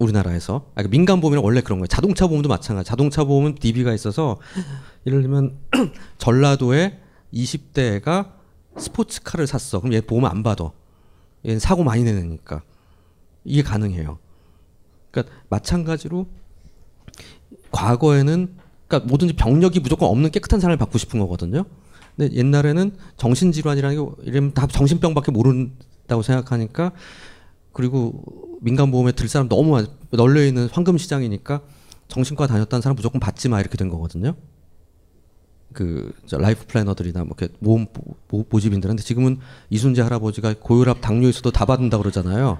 우리나라에서 0.00 0.64
아, 0.70 0.74
그러니까 0.76 0.90
민간 0.90 1.20
보험이 1.20 1.40
원래 1.40 1.60
그런 1.60 1.78
거예요. 1.78 1.86
자동차 1.86 2.26
보험도 2.26 2.48
마찬가지. 2.48 2.88
자동차 2.88 3.24
보험은 3.24 3.54
DB가 3.56 3.92
있어서 3.94 4.38
예를 5.06 5.22
들면 5.22 5.58
전라도에 6.18 6.98
20대가 7.32 8.32
스포츠카를 8.76 9.46
샀어. 9.46 9.80
그럼 9.80 9.92
얘 9.92 10.00
보험 10.00 10.24
안 10.24 10.42
받아. 10.42 10.72
얘는 11.46 11.58
사고 11.58 11.84
많이 11.84 12.02
내니까 12.02 12.62
이게 13.44 13.62
가능해요. 13.62 14.18
그러니까 15.10 15.34
마찬가지로 15.48 16.26
과거에는 17.70 18.56
그러니까 18.88 19.08
뭐든지 19.08 19.34
병력이 19.34 19.80
무조건 19.80 20.08
없는 20.08 20.30
깨끗한 20.30 20.60
사람을 20.60 20.78
받고 20.78 20.98
싶은 20.98 21.20
거거든요. 21.20 21.64
근데 22.16 22.34
옛날에는 22.34 22.96
정신질환이라는 23.16 23.96
게 23.96 24.12
이러면 24.24 24.54
다 24.54 24.66
정신병밖에 24.66 25.30
모른다고 25.30 26.22
생각하니까 26.22 26.92
그리고 27.72 28.49
민간보험에 28.60 29.12
들 29.12 29.28
사람 29.28 29.48
너무 29.48 29.72
많- 29.72 29.86
널려 30.10 30.44
있는 30.44 30.68
황금 30.70 30.98
시장이니까 30.98 31.62
정신과 32.08 32.46
다녔다는 32.46 32.82
사람 32.82 32.96
무조건 32.96 33.20
받지 33.20 33.48
마 33.48 33.60
이렇게 33.60 33.76
된 33.76 33.88
거거든요. 33.88 34.34
그저 35.72 36.36
life 36.38 36.66
planner들이나 36.66 37.20
뭐 37.24 37.34
이렇게 37.38 37.54
보험 37.60 37.86
모- 37.92 38.14
모- 38.26 38.42
모집인들한테 38.44 39.02
지금은 39.02 39.38
이순재 39.70 40.02
할아버지가 40.02 40.54
고혈압 40.60 41.00
당뇨 41.00 41.28
있어도 41.28 41.52
다 41.52 41.64
받는다 41.64 41.98
그러잖아요. 41.98 42.58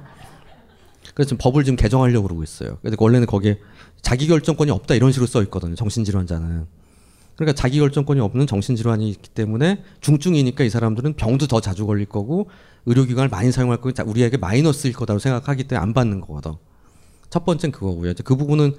그래서 1.14 1.30
지금 1.30 1.38
법을 1.38 1.64
지금 1.64 1.76
개정하려고 1.76 2.28
그러고 2.28 2.42
있어요. 2.44 2.78
근데 2.82 2.96
원래는 2.98 3.26
거기에 3.26 3.58
자기 4.00 4.28
결정권이 4.28 4.70
없다 4.70 4.94
이런 4.94 5.10
식으로 5.10 5.26
써 5.26 5.42
있거든요. 5.44 5.74
정신질환자는. 5.74 6.66
그러니까 7.40 7.54
자기 7.54 7.78
결정권이 7.78 8.20
없는 8.20 8.46
정신질환이 8.46 9.08
있기 9.08 9.30
때문에 9.30 9.82
중증이니까 10.02 10.62
이 10.62 10.68
사람들은 10.68 11.14
병도 11.14 11.46
더 11.46 11.58
자주 11.62 11.86
걸릴 11.86 12.04
거고 12.04 12.50
의료기관을 12.84 13.30
많이 13.30 13.50
사용할 13.50 13.78
거고 13.78 13.92
자- 13.92 14.04
우리에게 14.06 14.36
마이너스일 14.36 14.92
거다고 14.92 15.18
생각하기 15.20 15.64
때문에 15.64 15.82
안 15.82 15.94
받는 15.94 16.20
거거든. 16.20 16.52
첫 17.30 17.46
번째는 17.46 17.72
그거고요. 17.72 18.10
이제 18.10 18.22
그 18.22 18.36
부분은 18.36 18.74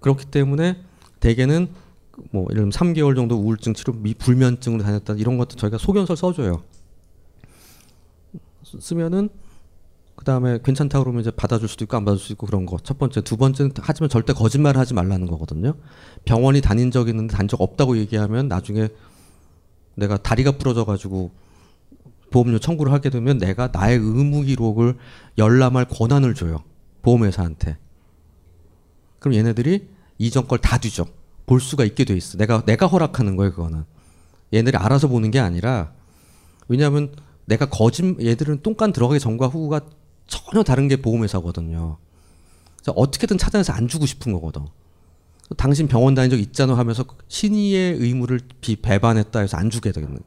그렇기 0.00 0.24
때문에 0.30 0.78
대개는 1.20 1.68
뭐 2.30 2.44
예를 2.50 2.70
들면 2.70 2.70
3개월 2.70 3.14
정도 3.14 3.36
우울증 3.36 3.74
치료 3.74 3.92
미 3.92 4.14
불면증으로 4.14 4.82
다녔다 4.82 5.12
이런 5.18 5.36
것도 5.36 5.56
저희가 5.56 5.76
소견서를 5.76 6.16
써줘요. 6.16 6.62
쓰- 8.64 8.80
쓰면은 8.80 9.28
그 10.20 10.24
다음에 10.24 10.58
괜찮다 10.62 10.98
그러면 10.98 11.22
이제 11.22 11.30
받아줄 11.30 11.66
수도 11.66 11.84
있고 11.84 11.96
안 11.96 12.04
받아줄 12.04 12.20
수도 12.22 12.34
있고 12.34 12.46
그런 12.46 12.66
거. 12.66 12.76
첫 12.82 12.98
번째, 12.98 13.22
두 13.22 13.38
번째는 13.38 13.72
하지만 13.80 14.10
절대 14.10 14.34
거짓말 14.34 14.76
하지 14.76 14.92
말라는 14.92 15.26
거거든요. 15.26 15.72
병원이 16.26 16.60
다닌 16.60 16.90
적 16.90 17.08
있는데 17.08 17.34
단 17.34 17.48
적 17.48 17.58
없다고 17.62 17.96
얘기하면 17.96 18.46
나중에 18.46 18.90
내가 19.94 20.18
다리가 20.18 20.58
부러져 20.58 20.84
가지고 20.84 21.30
보험료 22.30 22.58
청구를 22.58 22.92
하게 22.92 23.08
되면 23.08 23.38
내가 23.38 23.70
나의 23.72 23.96
의무 23.96 24.42
기록을 24.42 24.98
열람할 25.38 25.86
권한을 25.86 26.34
줘요. 26.34 26.64
보험회사한테. 27.00 27.78
그럼 29.20 29.34
얘네들이 29.36 29.88
이전 30.18 30.46
걸 30.46 30.58
다 30.58 30.76
뒤져. 30.76 31.06
볼 31.46 31.60
수가 31.62 31.84
있게 31.86 32.04
돼 32.04 32.14
있어. 32.14 32.36
내가 32.36 32.62
내가 32.66 32.86
허락하는 32.86 33.36
거예요, 33.36 33.52
그거는. 33.52 33.84
얘네들이 34.52 34.76
알아서 34.76 35.08
보는 35.08 35.30
게 35.30 35.38
아니라 35.40 35.92
왜냐하면 36.68 37.10
내가 37.46 37.70
거짓 37.70 38.04
얘들은 38.20 38.60
똥간 38.62 38.92
들어가기 38.92 39.18
전과 39.18 39.46
후가 39.46 39.80
전혀 40.30 40.62
다른 40.62 40.88
게 40.88 40.96
보험회사거든요. 41.02 41.98
어떻게든 42.86 43.36
찾아내서 43.36 43.74
안 43.74 43.88
주고 43.88 44.06
싶은 44.06 44.32
거거든. 44.32 44.64
당신 45.56 45.88
병원 45.88 46.14
다닌 46.14 46.30
적 46.30 46.38
있잖아 46.38 46.78
하면서 46.78 47.04
신의의 47.28 47.96
의무를 47.96 48.40
비 48.60 48.76
배반했다 48.76 49.40
해서 49.40 49.56
안 49.56 49.68
주게 49.68 49.92
되겠는. 49.92 50.20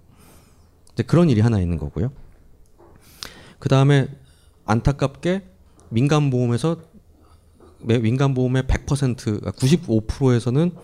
이제 0.91 1.03
그런 1.03 1.29
일이 1.29 1.41
하나 1.41 1.59
있는 1.59 1.77
거고요. 1.77 2.11
그 3.59 3.69
다음에 3.69 4.09
안타깝게 4.65 5.49
민간 5.89 6.29
보험에서 6.29 6.81
민간 7.79 8.33
보험의 8.33 8.63
100% 8.63 9.55
95%에서는 9.55 10.75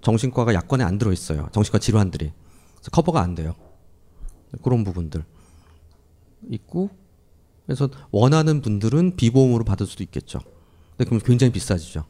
정신과가 0.00 0.54
약관에 0.54 0.84
안 0.84 0.98
들어 0.98 1.12
있어요. 1.12 1.48
정신과 1.52 1.78
질환들이 1.78 2.32
커버가 2.90 3.20
안 3.20 3.34
돼요. 3.34 3.54
그런 4.62 4.84
부분들 4.84 5.24
있고 6.50 6.90
그래서 7.74 7.88
원하는 8.10 8.60
분들은 8.60 9.16
비보험으로 9.16 9.64
받을 9.64 9.86
수도 9.86 10.02
있겠죠. 10.04 10.40
근데 10.90 11.08
그럼 11.08 11.20
굉장히 11.24 11.52
비싸지죠. 11.52 12.04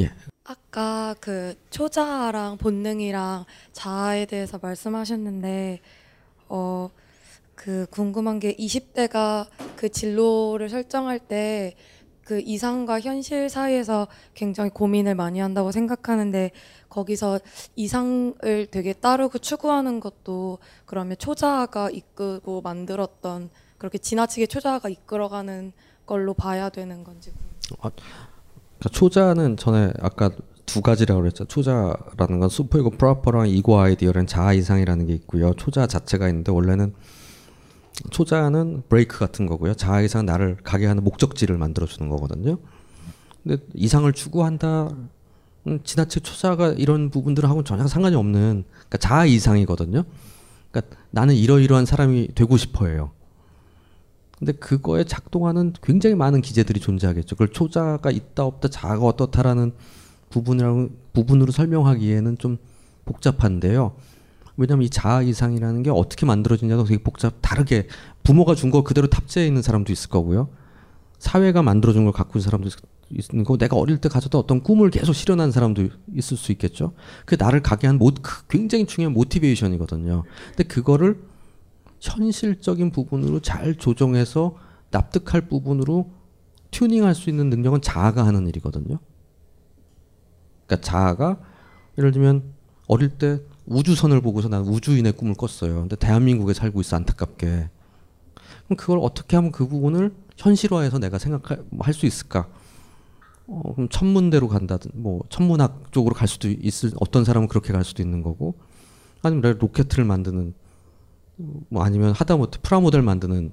예. 0.00 0.10
아까 0.44 1.14
그 1.20 1.54
초자아랑 1.70 2.58
본능이랑 2.58 3.44
자아에 3.72 4.26
대해서 4.26 4.58
말씀하셨는데 4.60 5.80
어 6.48 6.90
그 7.54 7.86
궁금한 7.90 8.40
게 8.40 8.56
20대가 8.56 9.46
그 9.76 9.88
진로를 9.88 10.68
설정할 10.68 11.20
때 11.20 11.76
그 12.24 12.40
이상과 12.40 13.00
현실 13.00 13.48
사이에서 13.48 14.06
굉장히 14.34 14.70
고민을 14.70 15.14
많이 15.14 15.40
한다고 15.40 15.72
생각하는데 15.72 16.52
거기서 16.92 17.40
이상을 17.74 18.66
되게 18.70 18.92
따르고 18.92 19.38
추구하는 19.38 19.98
것도 19.98 20.58
그러면 20.84 21.16
초자아가 21.18 21.90
이끌고 21.90 22.60
만들었던 22.60 23.48
그렇게 23.78 23.98
지나치게 23.98 24.46
초자아가 24.46 24.90
이끌어가는 24.90 25.72
걸로 26.06 26.34
봐야 26.34 26.68
되는 26.68 27.02
건지 27.02 27.32
아, 27.80 27.90
그러니까 27.90 28.88
초자는 28.90 29.56
전에 29.56 29.92
아까 30.00 30.30
두 30.66 30.80
가지라고 30.80 31.22
그랬죠. 31.22 31.44
초자라는 31.44 32.38
건 32.40 32.48
슈퍼이고 32.48 32.90
프로퍼랑 32.90 33.48
이고 33.48 33.78
아이디어라는 33.78 34.26
자아 34.26 34.52
이상이라는 34.52 35.06
게 35.06 35.14
있고요. 35.14 35.54
초자 35.54 35.86
자체가 35.86 36.28
있는데 36.28 36.52
원래는 36.52 36.94
초자는 38.10 38.84
브레이크 38.88 39.18
같은 39.18 39.46
거고요. 39.46 39.74
자아 39.74 40.02
이상은 40.02 40.26
나를 40.26 40.56
가게 40.62 40.86
하는 40.86 41.02
목적지를 41.04 41.56
만들어 41.58 41.86
주는 41.86 42.08
거거든요. 42.10 42.58
근데 43.42 43.62
이상을 43.74 44.10
추구한다. 44.12 44.90
음, 45.66 45.80
지나치게 45.84 46.22
초자가 46.22 46.72
이런 46.72 47.10
부분들하고는 47.10 47.64
전혀 47.64 47.86
상관이 47.86 48.16
없는 48.16 48.64
그러니까 48.70 48.98
자아 48.98 49.26
이상이거든요. 49.26 50.04
그러니까 50.70 50.96
나는 51.10 51.34
이러이러한 51.34 51.86
사람이 51.86 52.28
되고 52.34 52.56
싶어요. 52.56 53.12
근데 54.38 54.52
그거에 54.52 55.04
작동하는 55.04 55.72
굉장히 55.82 56.16
많은 56.16 56.40
기제들이 56.40 56.80
존재하겠죠. 56.80 57.36
그걸 57.36 57.48
초자가 57.48 58.10
있다 58.10 58.44
없다 58.44 58.68
자아가 58.68 59.04
어떻다라는 59.06 59.72
부분이라고 60.30 60.90
부분으로 61.12 61.52
설명하기에는 61.52 62.38
좀 62.38 62.56
복잡한데요. 63.04 63.94
왜냐하면 64.56 64.84
이 64.84 64.90
자아 64.90 65.22
이상이라는 65.22 65.82
게 65.84 65.90
어떻게 65.90 66.26
만들어지냐도 66.26 66.84
되게 66.84 67.02
복잡 67.02 67.34
다르게 67.40 67.86
부모가 68.24 68.54
준 68.54 68.70
거 68.70 68.82
그대로 68.82 69.06
탑재해 69.06 69.46
있는 69.46 69.62
사람도 69.62 69.92
있을 69.92 70.10
거고요. 70.10 70.48
사회가 71.22 71.62
만들어준 71.62 72.02
걸 72.02 72.12
갖고 72.12 72.36
있는 72.38 72.44
사람도 72.46 72.68
있- 72.68 73.30
있는 73.32 73.44
거고 73.44 73.56
내가 73.56 73.76
어릴 73.76 73.98
때 73.98 74.08
가졌던 74.08 74.40
어떤 74.40 74.60
꿈을 74.60 74.90
계속 74.90 75.12
실현한 75.12 75.52
사람도 75.52 75.86
있을 76.16 76.36
수 76.36 76.50
있겠죠. 76.50 76.94
그 77.26 77.36
나를 77.38 77.62
가게 77.62 77.86
한 77.86 77.96
모, 77.96 78.10
그 78.20 78.44
굉장히 78.48 78.86
중요한 78.86 79.12
모티베이션이거든요. 79.14 80.24
근데 80.48 80.64
그거를 80.64 81.22
현실적인 82.00 82.90
부분으로 82.90 83.38
잘 83.38 83.76
조정해서 83.76 84.56
납득할 84.90 85.42
부분으로 85.42 86.10
튜닝할 86.72 87.14
수 87.14 87.30
있는 87.30 87.50
능력은 87.50 87.82
자아가 87.82 88.26
하는 88.26 88.48
일이거든요. 88.48 88.98
그러니까 90.66 90.84
자아가 90.84 91.38
예를 91.98 92.10
들면 92.10 92.42
어릴 92.88 93.10
때 93.10 93.40
우주선을 93.66 94.20
보고서 94.22 94.48
난 94.48 94.62
우주인의 94.62 95.12
꿈을 95.12 95.34
꿨어요. 95.34 95.82
근데 95.82 95.94
대한민국에 95.94 96.52
살고 96.52 96.80
있어 96.80 96.96
안타깝게. 96.96 97.70
그럼 98.64 98.76
그걸 98.76 98.98
어떻게 99.00 99.36
하면 99.36 99.52
그 99.52 99.68
부분을 99.68 100.12
현실화해서 100.36 100.98
내가 100.98 101.18
생각할 101.18 101.64
할수 101.80 102.06
있을까? 102.06 102.48
어, 103.46 103.74
그럼 103.74 103.88
천문대로 103.88 104.48
간다든 104.48 104.92
뭐 104.94 105.20
천문학 105.28 105.92
쪽으로 105.92 106.14
갈 106.14 106.28
수도 106.28 106.48
있을 106.48 106.92
어떤 107.00 107.24
사람은 107.24 107.48
그렇게 107.48 107.72
갈 107.72 107.84
수도 107.84 108.02
있는 108.02 108.22
거고 108.22 108.54
아니면 109.22 109.58
로켓을 109.58 110.04
만드는 110.04 110.54
뭐 111.68 111.82
아니면 111.82 112.12
하다못해 112.12 112.60
프라모델 112.62 113.02
만드는 113.02 113.52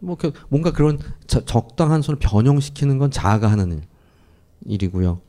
뭐 0.00 0.16
이렇게 0.20 0.38
뭔가 0.48 0.72
그런 0.72 0.98
저- 1.26 1.44
적당한 1.44 2.02
손을 2.02 2.18
변형시키는 2.18 2.98
건 2.98 3.10
자아가 3.10 3.50
하는 3.50 3.72
일, 3.72 3.82
일이고요. 4.66 5.20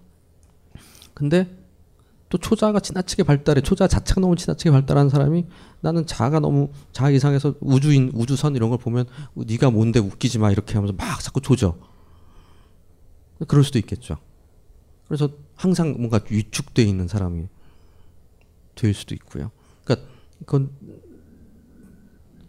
근데 1.13 1.56
또 2.29 2.37
초자가 2.37 2.79
지나치게 2.81 3.23
발달해 3.23 3.61
초자 3.61 3.87
자체가 3.87 4.19
너무 4.19 4.35
지나치게 4.35 4.71
발달한 4.71 5.09
사람이 5.09 5.45
나는 5.81 6.05
자아가 6.05 6.39
너무 6.39 6.69
자아 6.91 7.09
이상해서 7.11 7.55
우주인 7.61 8.11
우주선 8.13 8.55
이런 8.55 8.69
걸 8.69 8.77
보면 8.79 9.05
네가 9.35 9.71
뭔데 9.71 9.99
웃기지 9.99 10.39
마 10.39 10.51
이렇게 10.51 10.73
하면서 10.73 10.93
막 10.93 11.21
자꾸 11.21 11.39
조져. 11.39 11.77
그럴 13.47 13.63
수도 13.63 13.79
있겠죠. 13.79 14.17
그래서 15.07 15.29
항상 15.55 15.95
뭔가 15.97 16.19
위축돼 16.29 16.83
있는 16.83 17.07
사람이 17.07 17.47
될 18.75 18.93
수도 18.93 19.15
있고요. 19.15 19.51
그러니까 19.85 20.07
그건 20.39 20.69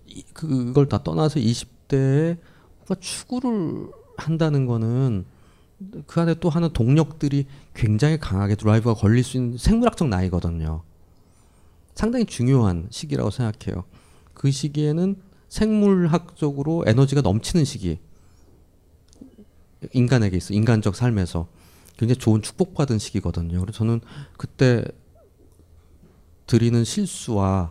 이- 0.06 0.22
그걸 0.32 0.88
다 0.88 1.02
떠나서 1.02 1.38
20대에 1.38 2.38
뭔가 2.78 2.94
추구를 3.00 3.90
한다는 4.16 4.66
거는 4.66 5.24
그 6.06 6.20
안에 6.20 6.34
또 6.40 6.48
하는 6.50 6.72
동력들이 6.72 7.46
굉장히 7.78 8.18
강하게 8.18 8.56
드라이브가 8.56 8.94
걸릴 8.94 9.22
수 9.22 9.36
있는 9.36 9.56
생물학적 9.56 10.08
나이거든요. 10.08 10.82
상당히 11.94 12.26
중요한 12.26 12.88
시기라고 12.90 13.30
생각해요. 13.30 13.84
그 14.34 14.50
시기에는 14.50 15.16
생물학적으로 15.48 16.82
에너지가 16.88 17.20
넘치는 17.20 17.64
시기. 17.64 18.00
인간에게 19.92 20.36
있어. 20.36 20.54
인간적 20.54 20.96
삶에서 20.96 21.46
굉장히 21.96 22.18
좋은 22.18 22.42
축복받은 22.42 22.98
시기거든요. 22.98 23.60
그래서 23.60 23.78
저는 23.78 24.00
그때 24.36 24.84
드리는 26.48 26.82
실수와 26.82 27.70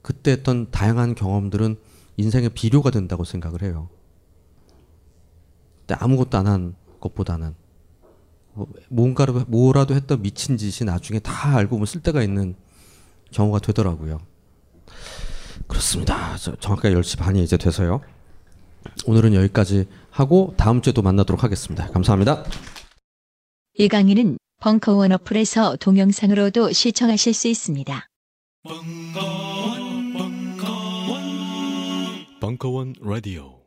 그때 0.00 0.32
했던 0.32 0.70
다양한 0.70 1.14
경험들은 1.14 1.76
인생의 2.16 2.50
비료가 2.50 2.90
된다고 2.90 3.24
생각을 3.24 3.62
해요. 3.62 3.90
아무것도 5.90 6.38
안 6.38 6.46
한 6.46 6.74
것보다는 7.00 7.48
뭐 7.48 7.61
뭔가를 8.88 9.44
뭐라도 9.46 9.94
했던 9.94 10.22
미친 10.22 10.56
짓이 10.56 10.86
나중에 10.86 11.18
다 11.18 11.56
알고 11.56 11.70
보면 11.70 11.86
쓸데가 11.86 12.22
있는 12.22 12.54
경우가 13.30 13.60
되더라고요. 13.60 14.20
그렇습니다. 15.66 16.36
저, 16.36 16.54
정확하게 16.56 16.94
10시 16.94 17.18
반이 17.18 17.42
이제 17.42 17.56
돼서요. 17.56 18.00
오늘은 19.06 19.34
여기까지 19.34 19.86
하고 20.10 20.54
다음 20.56 20.82
주에도 20.82 21.02
만나도록 21.02 21.42
하겠습니다. 21.44 21.88
감사합니다. 21.88 22.44
이 23.74 23.88
강의는 23.88 24.36
벙커원 24.60 25.12
어플에서 25.12 25.76
동영상으로도 25.76 26.72
시청하실 26.72 27.32
수 27.32 27.48
있습니다. 27.48 28.06
벙커원 32.40 32.94
라디오 33.00 33.61